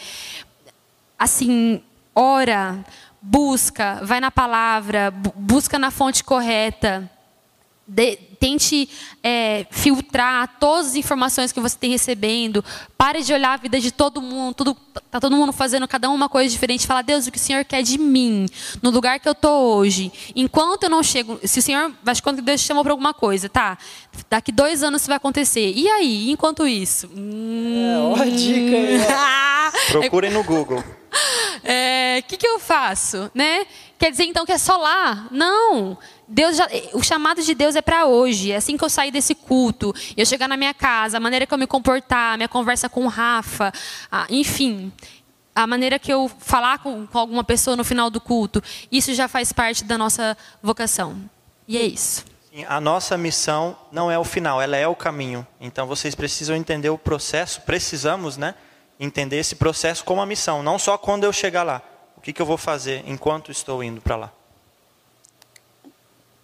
Assim, 1.19 1.83
ora, 2.15 2.85
busca, 3.23 4.01
vai 4.05 4.21
na 4.21 4.31
palavra, 4.31 5.11
busca 5.11 5.79
na 5.79 5.91
fonte 5.91 6.23
correta. 6.23 7.11
De, 7.89 8.19
tente 8.39 8.89
é, 9.23 9.67
filtrar 9.71 10.57
todas 10.61 10.89
as 10.89 10.95
informações 10.95 11.53
que 11.53 11.61
você 11.61 11.77
tem 11.77 11.91
recebendo. 11.91 12.65
Pare 12.97 13.23
de 13.23 13.33
olhar 13.33 13.55
a 13.55 13.57
vida 13.57 13.81
de 13.81 13.91
todo 13.91 14.23
mundo. 14.23 14.55
Tudo, 14.55 14.77
tá 15.11 15.21
todo 15.21 15.35
mundo 15.37 15.53
fazendo 15.53 15.87
cada 15.89 16.09
um 16.09 16.15
uma 16.15 16.29
coisa 16.29 16.51
diferente. 16.51 16.87
Fala, 16.87 17.03
Deus, 17.03 17.27
o 17.27 17.33
que 17.33 17.39
o 17.39 17.41
Senhor 17.41 17.65
quer 17.65 17.83
de 17.83 17.99
mim, 17.99 18.47
no 18.83 18.91
lugar 18.91 19.19
que 19.19 19.29
eu 19.29 19.33
estou 19.33 19.77
hoje. 19.77 20.13
Enquanto 20.35 20.85
eu 20.85 20.91
não 20.91 21.03
chego, 21.03 21.41
se 21.43 21.59
o 21.59 21.63
Senhor, 21.63 21.93
acho 22.07 22.23
que 22.23 22.29
quando 22.29 22.43
Deus 22.43 22.61
te 22.61 22.67
chamou 22.67 22.83
para 22.83 22.93
alguma 22.93 23.15
coisa, 23.15 23.49
tá? 23.49 23.77
Daqui 24.31 24.53
dois 24.53 24.83
anos 24.83 25.03
isso 25.03 25.09
vai 25.09 25.17
acontecer. 25.17 25.73
E 25.75 25.89
aí, 25.89 26.31
enquanto 26.31 26.67
isso? 26.67 27.09
Hum, 27.15 28.17
é, 28.17 28.23
ó 28.23 28.25
dica 28.25 28.77
aí. 28.77 28.99
Procurem 29.91 30.31
no 30.31 30.43
Google. 30.45 30.79
O 30.79 31.61
é, 31.65 32.23
que, 32.23 32.37
que 32.37 32.47
eu 32.47 32.59
faço, 32.59 33.31
né? 33.35 33.67
Quer 33.99 34.13
dizer 34.13 34.25
então 34.25 34.47
que 34.47 34.53
é 34.53 34.59
só 34.59 34.77
lá? 34.77 35.27
Não. 35.31 35.99
Deus 36.27 36.57
já, 36.57 36.69
o 36.93 37.03
chamado 37.03 37.43
de 37.43 37.53
Deus 37.55 37.75
é 37.75 37.83
para 37.83 38.07
hoje. 38.07 38.53
É 38.53 38.57
assim 38.57 38.77
que 38.77 38.85
eu 38.85 38.89
sair 38.89 39.11
desse 39.11 39.35
culto, 39.35 39.93
eu 40.17 40.25
chegar 40.25 40.47
na 40.47 40.57
minha 40.57 40.73
casa, 40.73 41.17
a 41.17 41.21
maneira 41.21 41.47
que 41.47 41.53
eu 41.53 41.59
me 41.59 41.67
comportar, 41.67 42.37
minha 42.37 42.49
conversa 42.49 42.89
com 42.89 43.05
o 43.07 43.09
Rafa, 43.09 43.73
enfim, 44.29 44.93
a 45.55 45.67
maneira 45.67 45.99
que 45.99 46.13
eu 46.13 46.31
falar 46.39 46.79
com, 46.79 47.07
com 47.09 47.19
alguma 47.19 47.43
pessoa 47.43 47.75
no 47.75 47.83
final 47.83 48.09
do 48.09 48.21
culto, 48.21 48.63
isso 48.93 49.13
já 49.13 49.27
faz 49.27 49.53
parte 49.53 49.83
da 49.83 49.99
nossa 49.99 50.37
vocação. 50.63 51.19
E 51.67 51.77
é 51.77 51.83
isso. 51.83 52.25
A 52.69 52.81
nossa 52.81 53.19
missão 53.19 53.77
não 53.91 54.11
é 54.11 54.19
o 54.19 54.25
final, 54.25 54.63
ela 54.63 54.77
é 54.77 54.87
o 54.87 54.95
caminho. 54.95 55.45
Então 55.61 55.87
vocês 55.87 56.15
precisam 56.15 56.55
entender 56.55 56.91
o 56.91 56.99
processo, 56.99 57.63
precisamos, 57.63 58.37
né? 58.37 58.55
Entender 59.01 59.39
esse 59.39 59.57
processo 59.57 60.05
como 60.05 60.21
a 60.21 60.27
missão, 60.27 60.63
não 60.63 60.79
só 60.79 60.97
quando 60.97 61.25
eu 61.25 61.33
chegar 61.33 61.65
lá. 61.65 61.83
O 62.19 62.21
que, 62.21 62.33
que 62.33 62.43
eu 62.43 62.47
vou 62.47 62.59
fazer 62.59 63.05
enquanto 63.07 63.53
estou 63.53 63.81
indo 63.81 64.01
para 64.01 64.17
lá? 64.17 64.33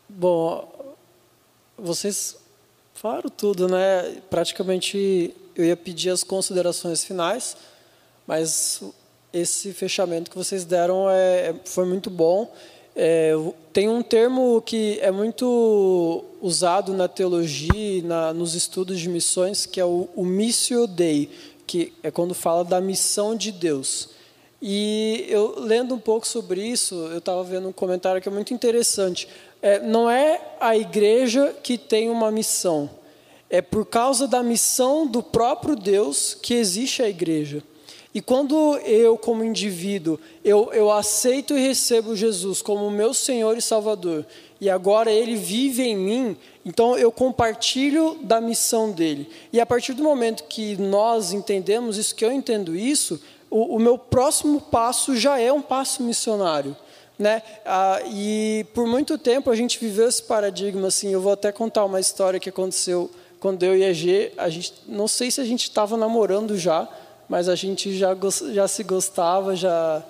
Bom, 0.08 0.72
vocês 1.76 2.36
falaram 2.94 3.28
tudo, 3.28 3.66
né? 3.66 4.22
Praticamente 4.30 5.34
eu 5.56 5.64
ia 5.64 5.76
pedir 5.76 6.10
as 6.10 6.22
considerações 6.22 7.02
finais, 7.02 7.56
mas 8.24 8.84
esse 9.32 9.72
fechamento 9.72 10.30
que 10.30 10.36
vocês 10.36 10.64
deram 10.64 11.10
é, 11.10 11.48
é 11.48 11.54
foi 11.64 11.84
muito 11.84 12.08
bom. 12.08 12.54
É, 12.94 13.32
tem 13.72 13.88
um 13.88 14.00
termo 14.00 14.62
que 14.62 15.00
é 15.00 15.10
muito 15.10 16.24
usado 16.40 16.94
na 16.94 17.08
teologia, 17.08 18.00
na, 18.04 18.32
nos 18.32 18.54
estudos 18.54 19.00
de 19.00 19.08
missões, 19.08 19.66
que 19.66 19.80
é 19.80 19.84
o, 19.84 20.08
o 20.14 20.24
Missio 20.24 20.86
Dei, 20.86 21.28
que 21.66 21.92
é 22.00 22.12
quando 22.12 22.32
fala 22.32 22.64
da 22.64 22.80
missão 22.80 23.34
de 23.34 23.50
Deus. 23.50 24.13
E 24.66 25.26
eu 25.28 25.56
lendo 25.58 25.94
um 25.94 25.98
pouco 25.98 26.26
sobre 26.26 26.62
isso, 26.62 26.94
eu 26.94 27.18
estava 27.18 27.44
vendo 27.44 27.68
um 27.68 27.72
comentário 27.72 28.22
que 28.22 28.28
é 28.28 28.32
muito 28.32 28.54
interessante 28.54 29.28
é, 29.64 29.80
não 29.80 30.10
é 30.10 30.38
a 30.60 30.76
igreja 30.76 31.56
que 31.62 31.78
tem 31.78 32.10
uma 32.10 32.30
missão, 32.30 32.90
é 33.48 33.62
por 33.62 33.86
causa 33.86 34.28
da 34.28 34.42
missão 34.42 35.06
do 35.06 35.22
próprio 35.22 35.74
Deus 35.74 36.34
que 36.34 36.52
existe 36.52 37.02
a 37.02 37.08
igreja. 37.08 37.62
E 38.14 38.20
quando 38.20 38.76
eu, 38.80 39.16
como 39.16 39.42
indivíduo, 39.42 40.20
eu, 40.44 40.70
eu 40.72 40.92
aceito 40.92 41.56
e 41.56 41.66
recebo 41.66 42.14
Jesus 42.14 42.60
como 42.60 42.90
meu 42.90 43.14
Senhor 43.14 43.56
e 43.56 43.62
Salvador, 43.62 44.26
e 44.60 44.68
agora 44.68 45.10
Ele 45.10 45.34
vive 45.34 45.82
em 45.82 45.96
mim, 45.96 46.36
então 46.64 46.96
eu 46.98 47.10
compartilho 47.10 48.18
da 48.22 48.42
missão 48.42 48.92
dele. 48.92 49.30
E 49.50 49.60
a 49.60 49.66
partir 49.66 49.94
do 49.94 50.02
momento 50.02 50.44
que 50.44 50.76
nós 50.76 51.32
entendemos 51.32 51.96
isso, 51.96 52.14
que 52.14 52.24
eu 52.24 52.30
entendo 52.30 52.76
isso, 52.76 53.18
o, 53.54 53.76
o 53.76 53.78
meu 53.78 53.96
próximo 53.96 54.60
passo 54.60 55.14
já 55.14 55.38
é 55.38 55.52
um 55.52 55.62
passo 55.62 56.02
missionário. 56.02 56.76
Né? 57.16 57.40
Ah, 57.64 58.00
e 58.06 58.66
por 58.74 58.84
muito 58.84 59.16
tempo 59.16 59.48
a 59.48 59.54
gente 59.54 59.78
viveu 59.78 60.08
esse 60.08 60.24
paradigma 60.24 60.88
assim. 60.88 61.12
Eu 61.12 61.20
vou 61.20 61.32
até 61.32 61.52
contar 61.52 61.84
uma 61.84 62.00
história 62.00 62.40
que 62.40 62.48
aconteceu 62.48 63.08
quando 63.38 63.62
eu 63.62 63.76
e 63.76 63.84
a 63.84 63.92
G, 63.92 64.32
a 64.36 64.48
gente, 64.48 64.72
não 64.88 65.06
sei 65.06 65.30
se 65.30 65.40
a 65.40 65.44
gente 65.44 65.64
estava 65.64 65.96
namorando 65.96 66.58
já, 66.58 66.88
mas 67.28 67.48
a 67.48 67.54
gente 67.54 67.96
já, 67.96 68.16
já 68.52 68.66
se 68.66 68.82
gostava, 68.82 69.54
já 69.54 70.02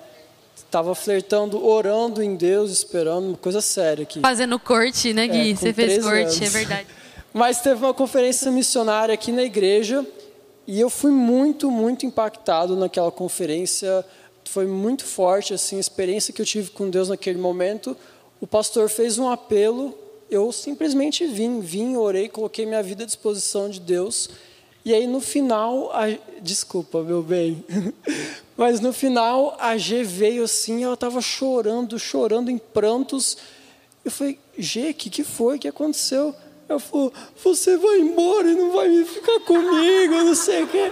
estava 0.55 0.95
flertando, 0.95 1.63
orando 1.63 2.23
em 2.23 2.35
Deus, 2.35 2.71
esperando, 2.71 3.27
uma 3.27 3.37
coisa 3.37 3.61
séria 3.61 4.03
aqui. 4.03 4.21
Fazendo 4.21 4.57
corte, 4.57 5.13
né, 5.13 5.27
Gui? 5.27 5.51
É, 5.51 5.55
Você 5.55 5.73
fez 5.73 6.01
corte, 6.01 6.17
anos. 6.21 6.41
é 6.41 6.49
verdade. 6.49 6.87
Mas 7.33 7.61
teve 7.61 7.83
uma 7.83 7.93
conferência 7.93 8.49
missionária 8.49 9.13
aqui 9.13 9.31
na 9.31 9.43
igreja 9.43 10.03
e 10.67 10.79
eu 10.79 10.89
fui 10.89 11.11
muito, 11.11 11.69
muito 11.69 12.05
impactado 12.05 12.75
naquela 12.75 13.11
conferência 13.11 14.05
foi 14.49 14.65
muito 14.65 15.03
forte 15.03 15.53
assim 15.53 15.77
a 15.77 15.79
experiência 15.79 16.33
que 16.33 16.41
eu 16.41 16.45
tive 16.45 16.71
com 16.71 16.89
Deus 16.89 17.09
naquele 17.09 17.39
momento. 17.39 17.97
O 18.39 18.47
pastor 18.47 18.89
fez 18.89 19.17
um 19.17 19.29
apelo, 19.29 19.97
eu 20.29 20.51
simplesmente 20.51 21.25
vim, 21.25 21.59
vim, 21.59 21.95
orei, 21.95 22.29
coloquei 22.29 22.65
minha 22.65 22.81
vida 22.83 23.03
à 23.03 23.05
disposição 23.05 23.69
de 23.69 23.79
Deus 23.79 24.29
E 24.83 24.93
aí 24.93 25.07
no 25.07 25.19
final, 25.19 25.91
a, 25.91 26.05
desculpa, 26.41 27.01
meu 27.01 27.21
bem, 27.23 27.63
mas 28.55 28.79
no 28.79 28.93
final 28.93 29.57
a 29.59 29.77
G 29.77 30.03
veio 30.03 30.43
assim, 30.43 30.83
ela 30.83 30.93
estava 30.93 31.21
chorando, 31.21 31.97
chorando 31.97 32.49
em 32.49 32.57
prantos. 32.57 33.37
Eu 34.03 34.11
falei, 34.11 34.39
G, 34.57 34.91
o 34.91 34.93
que, 34.93 35.09
que 35.09 35.23
foi? 35.23 35.57
O 35.57 35.59
que 35.59 35.67
aconteceu? 35.67 36.35
Ela 36.67 36.79
falou, 36.79 37.13
você 37.43 37.77
vai 37.77 37.99
embora 37.99 38.49
e 38.49 38.55
não 38.55 38.71
vai 38.71 39.03
ficar 39.03 39.39
comigo, 39.41 40.15
não 40.15 40.35
sei 40.35 40.63
o 40.63 40.67
quê. 40.67 40.91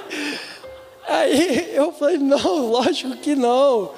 Aí 1.07 1.75
eu 1.75 1.91
falei, 1.91 2.17
não, 2.17 2.69
lógico 2.69 3.17
que 3.17 3.35
não. 3.35 3.91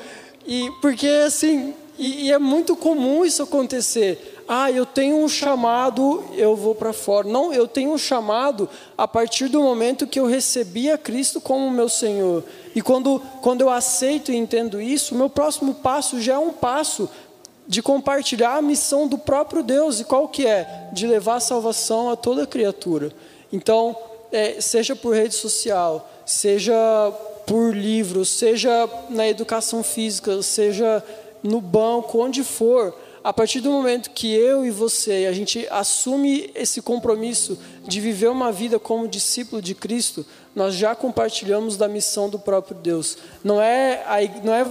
E 0.45 0.71
porque 0.81 1.07
assim, 1.07 1.73
e, 1.97 2.25
e 2.25 2.31
é 2.31 2.39
muito 2.39 2.75
comum 2.75 3.25
isso 3.25 3.43
acontecer. 3.43 4.33
Ah, 4.47 4.71
eu 4.71 4.85
tenho 4.85 5.17
um 5.17 5.27
chamado, 5.27 6.23
eu 6.33 6.55
vou 6.55 6.75
para 6.75 6.93
fora. 6.93 7.27
Não, 7.27 7.51
eu 7.51 7.67
tenho 7.67 7.91
um 7.91 7.97
chamado 7.97 8.69
a 8.95 9.07
partir 9.07 9.47
do 9.47 9.59
momento 9.59 10.05
que 10.05 10.19
eu 10.19 10.27
recebi 10.27 10.91
a 10.91 10.99
Cristo 10.99 11.41
como 11.41 11.71
meu 11.71 11.89
Senhor. 11.89 12.43
E 12.75 12.81
quando, 12.81 13.19
quando 13.41 13.61
eu 13.61 13.69
aceito 13.71 14.31
e 14.31 14.35
entendo 14.35 14.79
isso, 14.79 15.15
o 15.15 15.17
meu 15.17 15.29
próximo 15.29 15.73
passo 15.73 16.21
já 16.21 16.35
é 16.35 16.37
um 16.37 16.53
passo 16.53 17.09
de 17.67 17.81
compartilhar 17.81 18.55
a 18.55 18.61
missão 18.61 19.07
do 19.07 19.17
próprio 19.17 19.63
Deus. 19.63 19.99
E 19.99 20.03
qual 20.03 20.27
que 20.27 20.45
é? 20.45 20.89
De 20.93 21.07
levar 21.07 21.35
a 21.35 21.39
salvação 21.39 22.09
a 22.09 22.15
toda 22.15 22.45
criatura. 22.45 23.11
Então, 23.51 23.95
é, 24.31 24.59
seja 24.59 24.95
por 24.95 25.15
rede 25.15 25.35
social, 25.35 26.09
seja 26.25 26.73
por 27.45 27.75
livros, 27.75 28.29
seja 28.29 28.89
na 29.09 29.27
educação 29.27 29.83
física, 29.83 30.41
seja 30.41 31.03
no 31.43 31.61
banco, 31.61 32.19
onde 32.19 32.43
for, 32.43 32.93
a 33.23 33.31
partir 33.31 33.59
do 33.59 33.71
momento 33.71 34.11
que 34.11 34.33
eu 34.33 34.65
e 34.65 34.71
você, 34.71 35.25
a 35.27 35.33
gente 35.33 35.67
assume 35.71 36.51
esse 36.55 36.81
compromisso 36.81 37.57
de 37.87 37.99
viver 37.99 38.29
uma 38.29 38.51
vida 38.51 38.79
como 38.79 39.07
discípulo 39.07 39.61
de 39.61 39.73
Cristo, 39.73 40.25
nós 40.55 40.75
já 40.75 40.95
compartilhamos 40.95 41.77
da 41.77 41.87
missão 41.87 42.29
do 42.29 42.39
próprio 42.39 42.77
Deus. 42.77 43.17
Não 43.43 43.61
é, 43.61 44.29
não 44.43 44.53
é 44.53 44.65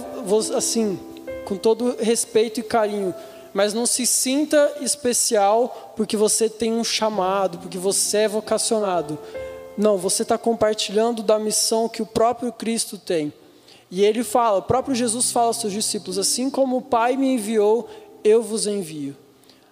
assim, 0.55 0.99
com 1.45 1.55
todo 1.55 1.95
respeito 1.99 2.59
e 2.59 2.63
carinho, 2.63 3.13
mas 3.53 3.73
não 3.73 3.85
se 3.85 4.05
sinta 4.05 4.73
especial 4.81 5.93
porque 5.95 6.17
você 6.17 6.49
tem 6.49 6.73
um 6.73 6.83
chamado, 6.83 7.59
porque 7.59 7.77
você 7.77 8.17
é 8.17 8.27
vocacionado. 8.27 9.17
Não, 9.77 9.97
você 9.97 10.23
está 10.23 10.37
compartilhando 10.37 11.23
da 11.23 11.39
missão 11.39 11.87
que 11.87 12.01
o 12.01 12.05
próprio 12.05 12.51
Cristo 12.51 12.97
tem. 12.97 13.31
E 13.89 14.03
ele 14.03 14.23
fala, 14.23 14.59
o 14.59 14.63
próprio 14.63 14.95
Jesus 14.95 15.31
fala 15.31 15.47
aos 15.47 15.57
seus 15.57 15.71
discípulos: 15.71 16.17
assim 16.17 16.49
como 16.49 16.77
o 16.77 16.81
Pai 16.81 17.15
me 17.15 17.33
enviou, 17.33 17.87
eu 18.23 18.41
vos 18.41 18.67
envio. 18.67 19.15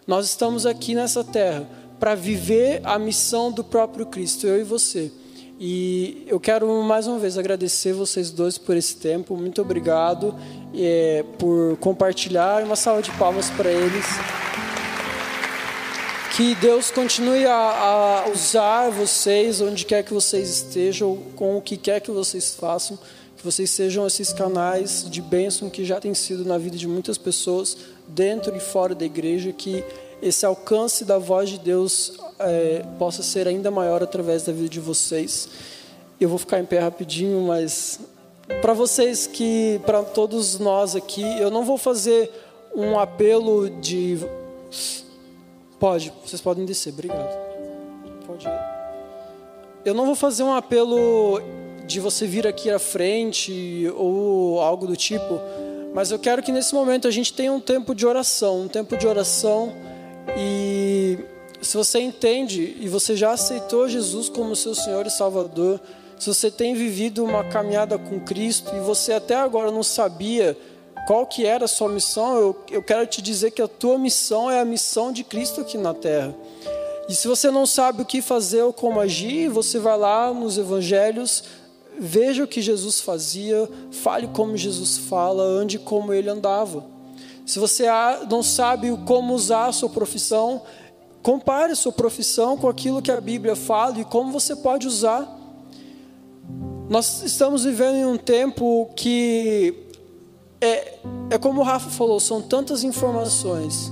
Nós 0.05 0.27
estamos 0.27 0.65
aqui 0.65 0.93
nessa 0.93 1.23
terra 1.23 1.67
para 1.99 2.15
viver 2.15 2.81
a 2.83 2.99
missão 2.99 3.51
do 3.51 3.63
próprio 3.63 4.05
Cristo, 4.05 4.45
eu 4.45 4.59
e 4.59 4.63
você. 4.63 5.11
E 5.59 6.25
eu 6.27 6.39
quero 6.39 6.81
mais 6.83 7.05
uma 7.07 7.19
vez 7.19 7.37
agradecer 7.37 7.93
vocês 7.93 8.31
dois 8.31 8.57
por 8.57 8.75
esse 8.75 8.95
tempo. 8.95 9.37
Muito 9.37 9.61
obrigado 9.61 10.35
é, 10.75 11.23
por 11.37 11.77
compartilhar. 11.77 12.63
Uma 12.63 12.75
salva 12.75 13.01
de 13.01 13.11
palmas 13.11 13.49
para 13.51 13.71
eles. 13.71 14.05
Que 16.35 16.55
Deus 16.55 16.89
continue 16.89 17.45
a, 17.45 17.53
a, 17.53 18.29
usar 18.31 18.89
vocês 18.89 19.61
onde 19.61 19.85
quer 19.85 20.03
que 20.03 20.11
vocês 20.11 20.49
estejam, 20.49 21.15
com 21.35 21.57
o 21.57 21.61
que 21.61 21.77
quer 21.77 21.99
que 21.99 22.09
vocês 22.09 22.55
façam, 22.55 22.97
que 23.37 23.43
vocês 23.45 23.69
sejam 23.69 24.07
esses 24.07 24.33
canais 24.33 25.05
de 25.07 25.21
bênção 25.21 25.69
que 25.69 25.85
já 25.85 25.99
tem 25.99 26.15
sido 26.15 26.43
na 26.43 26.57
vida 26.57 26.75
de 26.75 26.87
muitas 26.87 27.19
pessoas, 27.19 27.77
dentro 28.07 28.55
e 28.55 28.59
fora 28.59 28.95
da 28.95 29.05
igreja, 29.05 29.53
que 29.53 29.83
esse 30.23 30.45
alcance 30.45 31.03
da 31.03 31.17
voz 31.17 31.49
de 31.49 31.59
Deus 31.59 32.13
é, 32.39 32.85
possa 32.97 33.21
ser 33.21 33.45
ainda 33.45 33.69
maior 33.69 34.01
através 34.01 34.43
da 34.43 34.53
vida 34.53 34.69
de 34.69 34.79
vocês. 34.79 35.49
Eu 36.19 36.29
vou 36.29 36.37
ficar 36.37 36.59
em 36.59 36.65
pé 36.65 36.79
rapidinho, 36.79 37.41
mas 37.41 37.99
para 38.61 38.73
vocês 38.73 39.27
que, 39.27 39.81
para 39.85 40.01
todos 40.01 40.57
nós 40.59 40.95
aqui, 40.95 41.23
eu 41.39 41.51
não 41.51 41.65
vou 41.65 41.77
fazer 41.77 42.31
um 42.73 42.97
apelo 42.97 43.69
de 43.69 44.17
Pode, 45.77 46.13
vocês 46.25 46.41
podem 46.41 46.63
descer, 46.63 46.93
obrigado. 46.93 47.37
Pode 48.25 48.47
ir. 48.47 48.59
Eu 49.83 49.93
não 49.93 50.05
vou 50.05 50.15
fazer 50.15 50.43
um 50.43 50.53
apelo 50.53 51.41
de 51.85 51.99
você 51.99 52.25
vir 52.25 52.47
aqui 52.47 52.69
à 52.69 52.79
frente 52.79 53.91
ou 53.97 54.61
algo 54.61 54.87
do 54.87 54.95
tipo, 54.95 55.41
mas 55.93 56.09
eu 56.09 56.17
quero 56.17 56.41
que 56.41 56.53
nesse 56.53 56.73
momento 56.73 57.05
a 57.05 57.11
gente 57.11 57.33
tenha 57.33 57.51
um 57.51 57.59
tempo 57.59 57.93
de 57.93 58.07
oração, 58.07 58.61
um 58.61 58.67
tempo 58.69 58.95
de 58.95 59.05
oração 59.05 59.73
e 60.37 61.19
se 61.61 61.77
você 61.77 61.99
entende 61.99 62.77
e 62.79 62.87
você 62.87 63.15
já 63.15 63.31
aceitou 63.31 63.87
Jesus 63.87 64.29
como 64.29 64.55
seu 64.55 64.75
Senhor 64.75 65.05
e 65.05 65.11
Salvador, 65.11 65.79
se 66.19 66.27
você 66.27 66.49
tem 66.49 66.73
vivido 66.73 67.23
uma 67.23 67.43
caminhada 67.43 67.97
com 67.97 68.19
Cristo 68.19 68.75
e 68.75 68.79
você 68.79 69.13
até 69.13 69.35
agora 69.35 69.71
não 69.71 69.83
sabia 69.83 70.57
qual 71.07 71.25
que 71.25 71.45
era 71.45 71.65
a 71.65 71.67
sua 71.67 71.89
missão, 71.89 72.37
eu, 72.37 72.63
eu 72.71 72.81
quero 72.81 73.05
te 73.05 73.21
dizer 73.21 73.51
que 73.51 73.61
a 73.61 73.67
tua 73.67 73.97
missão 73.97 74.49
é 74.49 74.59
a 74.59 74.65
missão 74.65 75.11
de 75.11 75.23
Cristo 75.23 75.61
aqui 75.61 75.77
na 75.77 75.93
terra. 75.93 76.33
E 77.09 77.13
se 77.13 77.27
você 77.27 77.51
não 77.51 77.65
sabe 77.65 78.01
o 78.01 78.05
que 78.05 78.21
fazer 78.21 78.61
ou 78.61 78.71
como 78.71 78.99
agir, 78.99 79.49
você 79.49 79.77
vai 79.79 79.97
lá 79.97 80.33
nos 80.33 80.57
evangelhos, 80.57 81.43
veja 81.99 82.43
o 82.43 82.47
que 82.47 82.61
Jesus 82.61 83.01
fazia, 83.01 83.69
fale 83.91 84.27
como 84.27 84.55
Jesus 84.55 84.97
fala, 84.97 85.43
ande 85.43 85.77
como 85.77 86.13
ele 86.13 86.29
andava. 86.29 86.92
Se 87.45 87.59
você 87.59 87.85
não 88.29 88.41
sabe 88.41 88.95
como 89.05 89.33
usar 89.33 89.67
a 89.67 89.71
sua 89.71 89.89
profissão, 89.89 90.61
compare 91.21 91.73
a 91.73 91.75
sua 91.75 91.91
profissão 91.91 92.57
com 92.57 92.67
aquilo 92.67 93.01
que 93.01 93.11
a 93.11 93.19
Bíblia 93.19 93.55
fala 93.55 93.99
e 93.99 94.05
como 94.05 94.31
você 94.31 94.55
pode 94.55 94.87
usar. 94.87 95.27
Nós 96.89 97.23
estamos 97.23 97.63
vivendo 97.63 97.95
em 97.95 98.05
um 98.05 98.17
tempo 98.17 98.89
que 98.95 99.87
é, 100.61 100.99
é 101.31 101.37
como 101.37 101.61
o 101.61 101.63
Rafa 101.63 101.89
falou, 101.89 102.19
são 102.19 102.41
tantas 102.41 102.83
informações, 102.83 103.91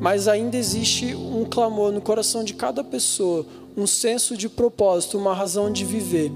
mas 0.00 0.28
ainda 0.28 0.56
existe 0.56 1.14
um 1.14 1.44
clamor 1.44 1.90
no 1.92 2.00
coração 2.00 2.44
de 2.44 2.54
cada 2.54 2.84
pessoa, 2.84 3.46
um 3.76 3.86
senso 3.86 4.36
de 4.36 4.48
propósito, 4.48 5.18
uma 5.18 5.34
razão 5.34 5.72
de 5.72 5.84
viver. 5.84 6.30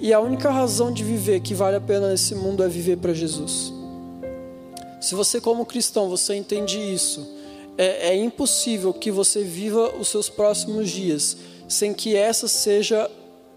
E 0.00 0.12
a 0.12 0.18
única 0.18 0.50
razão 0.50 0.92
de 0.92 1.04
viver 1.04 1.40
que 1.40 1.54
vale 1.54 1.76
a 1.76 1.80
pena 1.80 2.08
nesse 2.08 2.34
mundo 2.34 2.64
é 2.64 2.68
viver 2.68 2.96
para 2.96 3.12
Jesus. 3.12 3.81
Se 5.02 5.16
você, 5.16 5.40
como 5.40 5.66
cristão, 5.66 6.08
você 6.08 6.36
entende 6.36 6.78
isso, 6.78 7.28
é, 7.76 8.10
é 8.10 8.16
impossível 8.16 8.94
que 8.94 9.10
você 9.10 9.42
viva 9.42 9.92
os 9.98 10.08
seus 10.08 10.28
próximos 10.28 10.88
dias 10.88 11.36
sem 11.68 11.92
que 11.92 12.14
essa 12.14 12.46
seja 12.46 13.10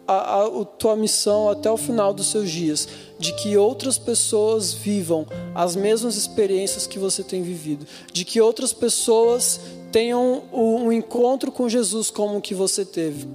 a, 0.08 0.14
a, 0.14 0.46
a 0.46 0.66
tua 0.66 0.96
missão 0.96 1.48
até 1.50 1.70
o 1.70 1.78
final 1.78 2.14
dos 2.14 2.32
seus 2.32 2.50
dias, 2.50 2.88
de 3.20 3.34
que 3.34 3.58
outras 3.58 3.98
pessoas 3.98 4.74
vivam 4.74 5.28
as 5.54 5.76
mesmas 5.76 6.16
experiências 6.16 6.88
que 6.88 6.98
você 6.98 7.24
tem 7.24 7.44
vivido, 7.44 7.86
de 8.12 8.26
que 8.26 8.42
outras 8.42 8.74
pessoas 8.74 9.60
tenham 9.92 10.44
um 10.52 10.92
encontro 10.92 11.52
com 11.52 11.70
Jesus 11.70 12.10
como 12.10 12.38
o 12.38 12.42
que 12.42 12.56
você 12.56 12.84
teve. 12.84 13.28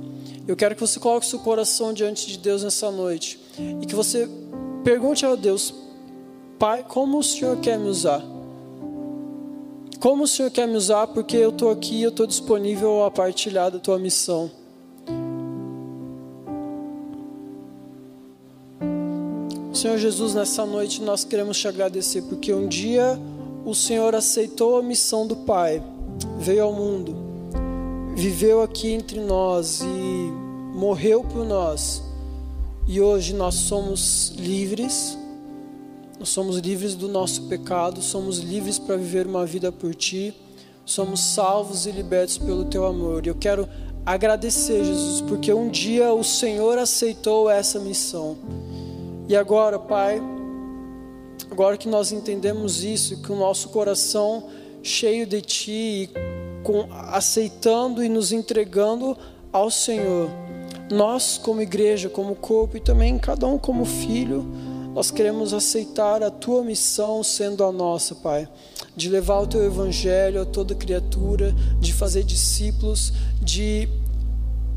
Eu 0.48 0.56
quero 0.56 0.74
que 0.74 0.80
você 0.80 0.98
coloque 0.98 1.26
seu 1.26 1.38
coração 1.38 1.92
diante 1.92 2.26
de 2.26 2.38
Deus 2.38 2.64
nessa 2.64 2.90
noite 2.90 3.38
e 3.80 3.86
que 3.86 3.94
você 3.94 4.28
pergunte 4.82 5.24
a 5.24 5.36
Deus, 5.36 5.72
Pai, 6.60 6.84
como 6.86 7.20
o 7.20 7.24
Senhor 7.24 7.56
quer 7.56 7.78
me 7.78 7.88
usar? 7.88 8.22
Como 9.98 10.24
o 10.24 10.28
Senhor 10.28 10.50
quer 10.50 10.68
me 10.68 10.76
usar? 10.76 11.06
Porque 11.06 11.34
eu 11.34 11.48
estou 11.48 11.70
aqui, 11.70 12.02
eu 12.02 12.10
estou 12.10 12.26
disponível 12.26 13.02
a 13.02 13.10
partilhar 13.10 13.70
da 13.70 13.78
tua 13.78 13.98
missão. 13.98 14.50
Senhor 19.72 19.96
Jesus, 19.96 20.34
nessa 20.34 20.66
noite 20.66 21.00
nós 21.00 21.24
queremos 21.24 21.58
te 21.58 21.66
agradecer 21.66 22.20
porque 22.24 22.52
um 22.52 22.68
dia 22.68 23.18
o 23.64 23.74
Senhor 23.74 24.14
aceitou 24.14 24.78
a 24.78 24.82
missão 24.82 25.26
do 25.26 25.36
Pai, 25.36 25.82
veio 26.38 26.64
ao 26.64 26.74
mundo, 26.74 27.16
viveu 28.14 28.60
aqui 28.60 28.92
entre 28.92 29.18
nós 29.18 29.80
e 29.80 30.76
morreu 30.76 31.24
por 31.24 31.42
nós. 31.42 32.02
E 32.86 33.00
hoje 33.00 33.32
nós 33.32 33.54
somos 33.54 34.34
livres, 34.36 35.16
nós 36.20 36.28
somos 36.28 36.58
livres 36.58 36.94
do 36.94 37.08
nosso 37.08 37.44
pecado, 37.44 38.02
somos 38.02 38.40
livres 38.40 38.78
para 38.78 38.94
viver 38.94 39.26
uma 39.26 39.46
vida 39.46 39.72
por 39.72 39.94
Ti, 39.94 40.34
somos 40.84 41.18
salvos 41.18 41.86
e 41.86 41.90
libertos 41.90 42.36
pelo 42.36 42.66
Teu 42.66 42.84
amor. 42.84 43.24
E 43.24 43.30
eu 43.30 43.34
quero 43.34 43.66
agradecer, 44.04 44.84
Jesus, 44.84 45.22
porque 45.22 45.50
um 45.50 45.70
dia 45.70 46.12
o 46.12 46.22
Senhor 46.22 46.76
aceitou 46.76 47.48
essa 47.48 47.78
missão. 47.78 48.36
E 49.30 49.34
agora, 49.34 49.78
Pai, 49.78 50.20
agora 51.50 51.78
que 51.78 51.88
nós 51.88 52.12
entendemos 52.12 52.84
isso, 52.84 53.22
que 53.22 53.32
o 53.32 53.36
nosso 53.36 53.70
coração 53.70 54.44
cheio 54.82 55.26
de 55.26 55.40
Ti, 55.40 56.10
com, 56.62 56.86
aceitando 56.90 58.04
e 58.04 58.10
nos 58.10 58.30
entregando 58.30 59.16
ao 59.50 59.70
Senhor, 59.70 60.28
nós 60.92 61.38
como 61.38 61.62
igreja, 61.62 62.10
como 62.10 62.34
corpo 62.34 62.76
e 62.76 62.80
também 62.80 63.18
cada 63.18 63.46
um 63.46 63.56
como 63.56 63.86
filho, 63.86 64.44
nós 64.94 65.10
queremos 65.10 65.54
aceitar 65.54 66.22
a 66.22 66.30
Tua 66.30 66.62
missão 66.62 67.22
sendo 67.22 67.64
a 67.64 67.70
nossa, 67.70 68.14
Pai, 68.14 68.48
de 68.96 69.08
levar 69.08 69.40
o 69.40 69.46
Teu 69.46 69.64
Evangelho 69.64 70.42
a 70.42 70.44
toda 70.44 70.74
criatura, 70.74 71.54
de 71.78 71.92
fazer 71.92 72.24
discípulos, 72.24 73.12
de 73.40 73.88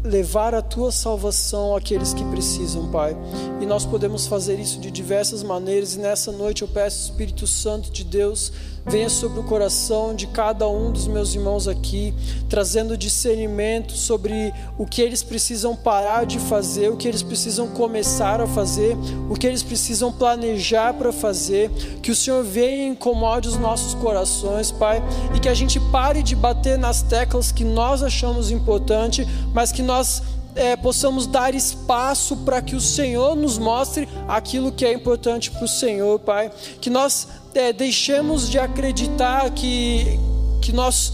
levar 0.04 0.54
a 0.54 0.62
tua 0.62 0.92
salvação 0.92 1.76
àqueles 1.76 2.14
que 2.14 2.26
precisam, 2.26 2.92
Pai. 2.92 3.16
E 3.62 3.66
nós 3.66 3.86
podemos 3.86 4.28
fazer 4.28 4.60
isso 4.60 4.80
de 4.80 4.92
diversas 4.92 5.42
maneiras, 5.42 5.96
e 5.96 6.00
nessa 6.00 6.32
noite 6.32 6.62
eu 6.62 6.68
peço, 6.68 7.10
Espírito 7.10 7.48
Santo 7.48 7.90
de 7.90 8.04
Deus, 8.04 8.52
venha 8.86 9.10
sobre 9.10 9.40
o 9.40 9.44
coração 9.44 10.14
de 10.14 10.28
cada 10.28 10.68
um 10.68 10.92
dos 10.92 11.08
meus 11.08 11.34
irmãos 11.34 11.68
aqui, 11.68 12.14
trazendo 12.50 12.98
discernimento 12.98 13.94
sobre 13.94 14.54
o 14.78 14.86
que 14.86 15.02
eles 15.02 15.24
precisam 15.24 15.76
parar 15.76 16.26
de 16.26 16.38
fazer, 16.40 16.90
o 16.90 16.98
que 16.98 17.08
eles 17.08 17.24
precisam 17.24 17.68
começar 17.68 18.42
a 18.42 18.48
fazer, 18.48 18.98
o 19.30 19.36
que 19.36 19.48
eles 19.48 19.64
precisam 19.64 20.12
planejar 20.12 20.94
para 20.94 21.12
fazer. 21.12 21.70
Que 22.02 22.12
o 22.12 22.16
Senhor 22.16 22.44
venha 22.44 22.86
e 22.86 22.90
incomode 22.90 23.48
os 23.48 23.58
nossos 23.58 23.94
corações, 23.96 24.72
Pai, 24.72 25.02
e 25.36 25.40
que 25.40 25.50
a 25.50 25.54
gente 25.54 25.80
pare 25.92 26.22
de 26.22 26.36
bater 26.36 26.78
nas 26.78 27.02
teclas 27.02 27.52
que 27.52 27.64
nós 27.64 28.04
achamos 28.04 28.52
importante, 28.52 29.28
mas 29.54 29.72
que 29.72 29.82
nós 29.82 30.22
é, 30.56 30.76
possamos 30.76 31.26
dar 31.26 31.56
espaço 31.56 32.38
para 32.38 32.62
que 32.62 32.76
o 32.76 32.82
Senhor 32.82 33.36
nos 33.36 33.58
mostre 33.58 34.08
aquilo 34.28 34.72
que 34.72 34.86
é 34.86 34.94
importante 34.94 35.50
para 35.52 35.64
o 35.64 35.68
Senhor, 35.68 36.20
Pai. 36.20 36.52
Que 36.80 36.90
nós 36.90 37.28
é, 37.54 37.72
de 38.50 38.58
acreditar 38.60 39.50
que, 39.52 40.20
que 40.62 40.72
nós 40.72 41.14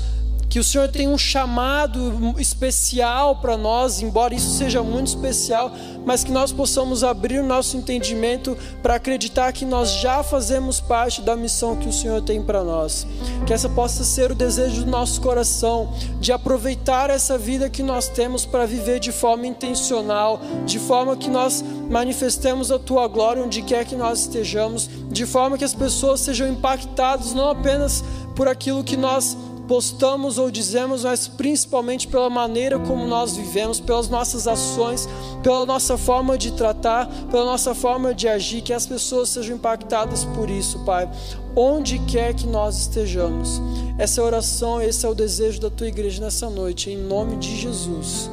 que 0.50 0.60
o 0.60 0.64
Senhor 0.64 0.88
tem 0.88 1.08
um 1.08 1.18
chamado 1.18 2.36
especial 2.40 3.36
para 3.36 3.56
nós, 3.56 4.02
embora 4.02 4.34
isso 4.34 4.58
seja 4.58 4.82
muito 4.82 5.08
especial, 5.08 5.72
mas 6.04 6.24
que 6.24 6.32
nós 6.32 6.52
possamos 6.52 7.04
abrir 7.04 7.40
o 7.40 7.46
nosso 7.46 7.78
entendimento 7.78 8.58
para 8.82 8.96
acreditar 8.96 9.54
que 9.54 9.64
nós 9.64 9.92
já 9.92 10.24
fazemos 10.24 10.82
parte 10.82 11.22
da 11.22 11.36
missão 11.36 11.76
que 11.76 11.88
o 11.88 11.94
Senhor 11.94 12.22
tem 12.24 12.42
para 12.42 12.64
nós. 12.64 13.06
Que 13.46 13.54
essa 13.54 13.70
possa 13.70 14.04
ser 14.04 14.32
o 14.32 14.36
desejo 14.36 14.86
do 14.86 14.90
nosso 14.90 15.22
coração, 15.22 15.94
de 16.20 16.32
aproveitar 16.32 17.12
essa 17.12 17.38
vida 17.38 17.70
que 17.70 17.84
nós 17.84 18.08
temos 18.08 18.44
para 18.44 18.66
viver 18.66 19.00
de 19.00 19.12
forma 19.12 19.46
intencional, 19.46 20.42
de 20.66 20.80
forma 20.80 21.16
que 21.16 21.30
nós 21.30 21.64
manifestemos 21.90 22.72
a 22.72 22.80
tua 22.80 23.08
glória 23.08 23.44
onde 23.44 23.62
quer 23.62 23.86
que 23.86 23.96
nós 23.96 24.22
estejamos, 24.22 24.90
de 25.12 25.28
forma 25.28 25.60
que 25.60 25.64
as 25.64 25.76
pessoas 25.76 26.22
sejam 26.22 26.48
impactadas 26.48 27.34
não 27.36 27.50
apenas 27.52 28.04
por 28.36 28.48
aquilo 28.48 28.84
que 28.84 28.96
nós 28.96 29.38
postamos 29.70 30.40
ou 30.40 30.50
dizemos, 30.50 31.04
mas 31.04 31.28
principalmente 31.28 32.08
pela 32.08 32.28
maneira 32.28 32.80
como 32.80 33.06
nós 33.06 33.38
vivemos, 33.38 33.80
pelas 33.80 34.10
nossas 34.10 34.48
ações, 34.48 35.08
pela 35.44 35.64
nossa 35.64 35.96
forma 35.96 36.40
de 36.40 36.52
tratar, 36.54 37.08
pela 37.30 37.46
nossa 37.46 37.76
forma 37.76 38.12
de 38.12 38.28
agir, 38.28 38.64
que 38.64 38.74
as 38.74 38.88
pessoas 38.88 39.30
sejam 39.30 39.58
impactadas 39.58 40.26
por 40.26 40.50
isso, 40.50 40.80
Pai. 40.80 41.08
Onde 41.56 42.00
quer 42.00 42.34
que 42.34 42.48
nós 42.48 42.80
estejamos. 42.80 43.62
Essa 44.00 44.22
é 44.22 44.24
a 44.24 44.28
oração, 44.28 44.82
esse 44.82 45.06
é 45.06 45.10
o 45.10 45.14
desejo 45.14 45.62
da 45.62 45.70
tua 45.70 45.88
igreja 45.88 46.20
nessa 46.20 46.50
noite, 46.50 46.90
em 46.90 46.98
nome 46.98 47.38
de 47.38 47.56
Jesus. 47.56 48.28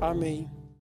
Amém. 0.00 0.53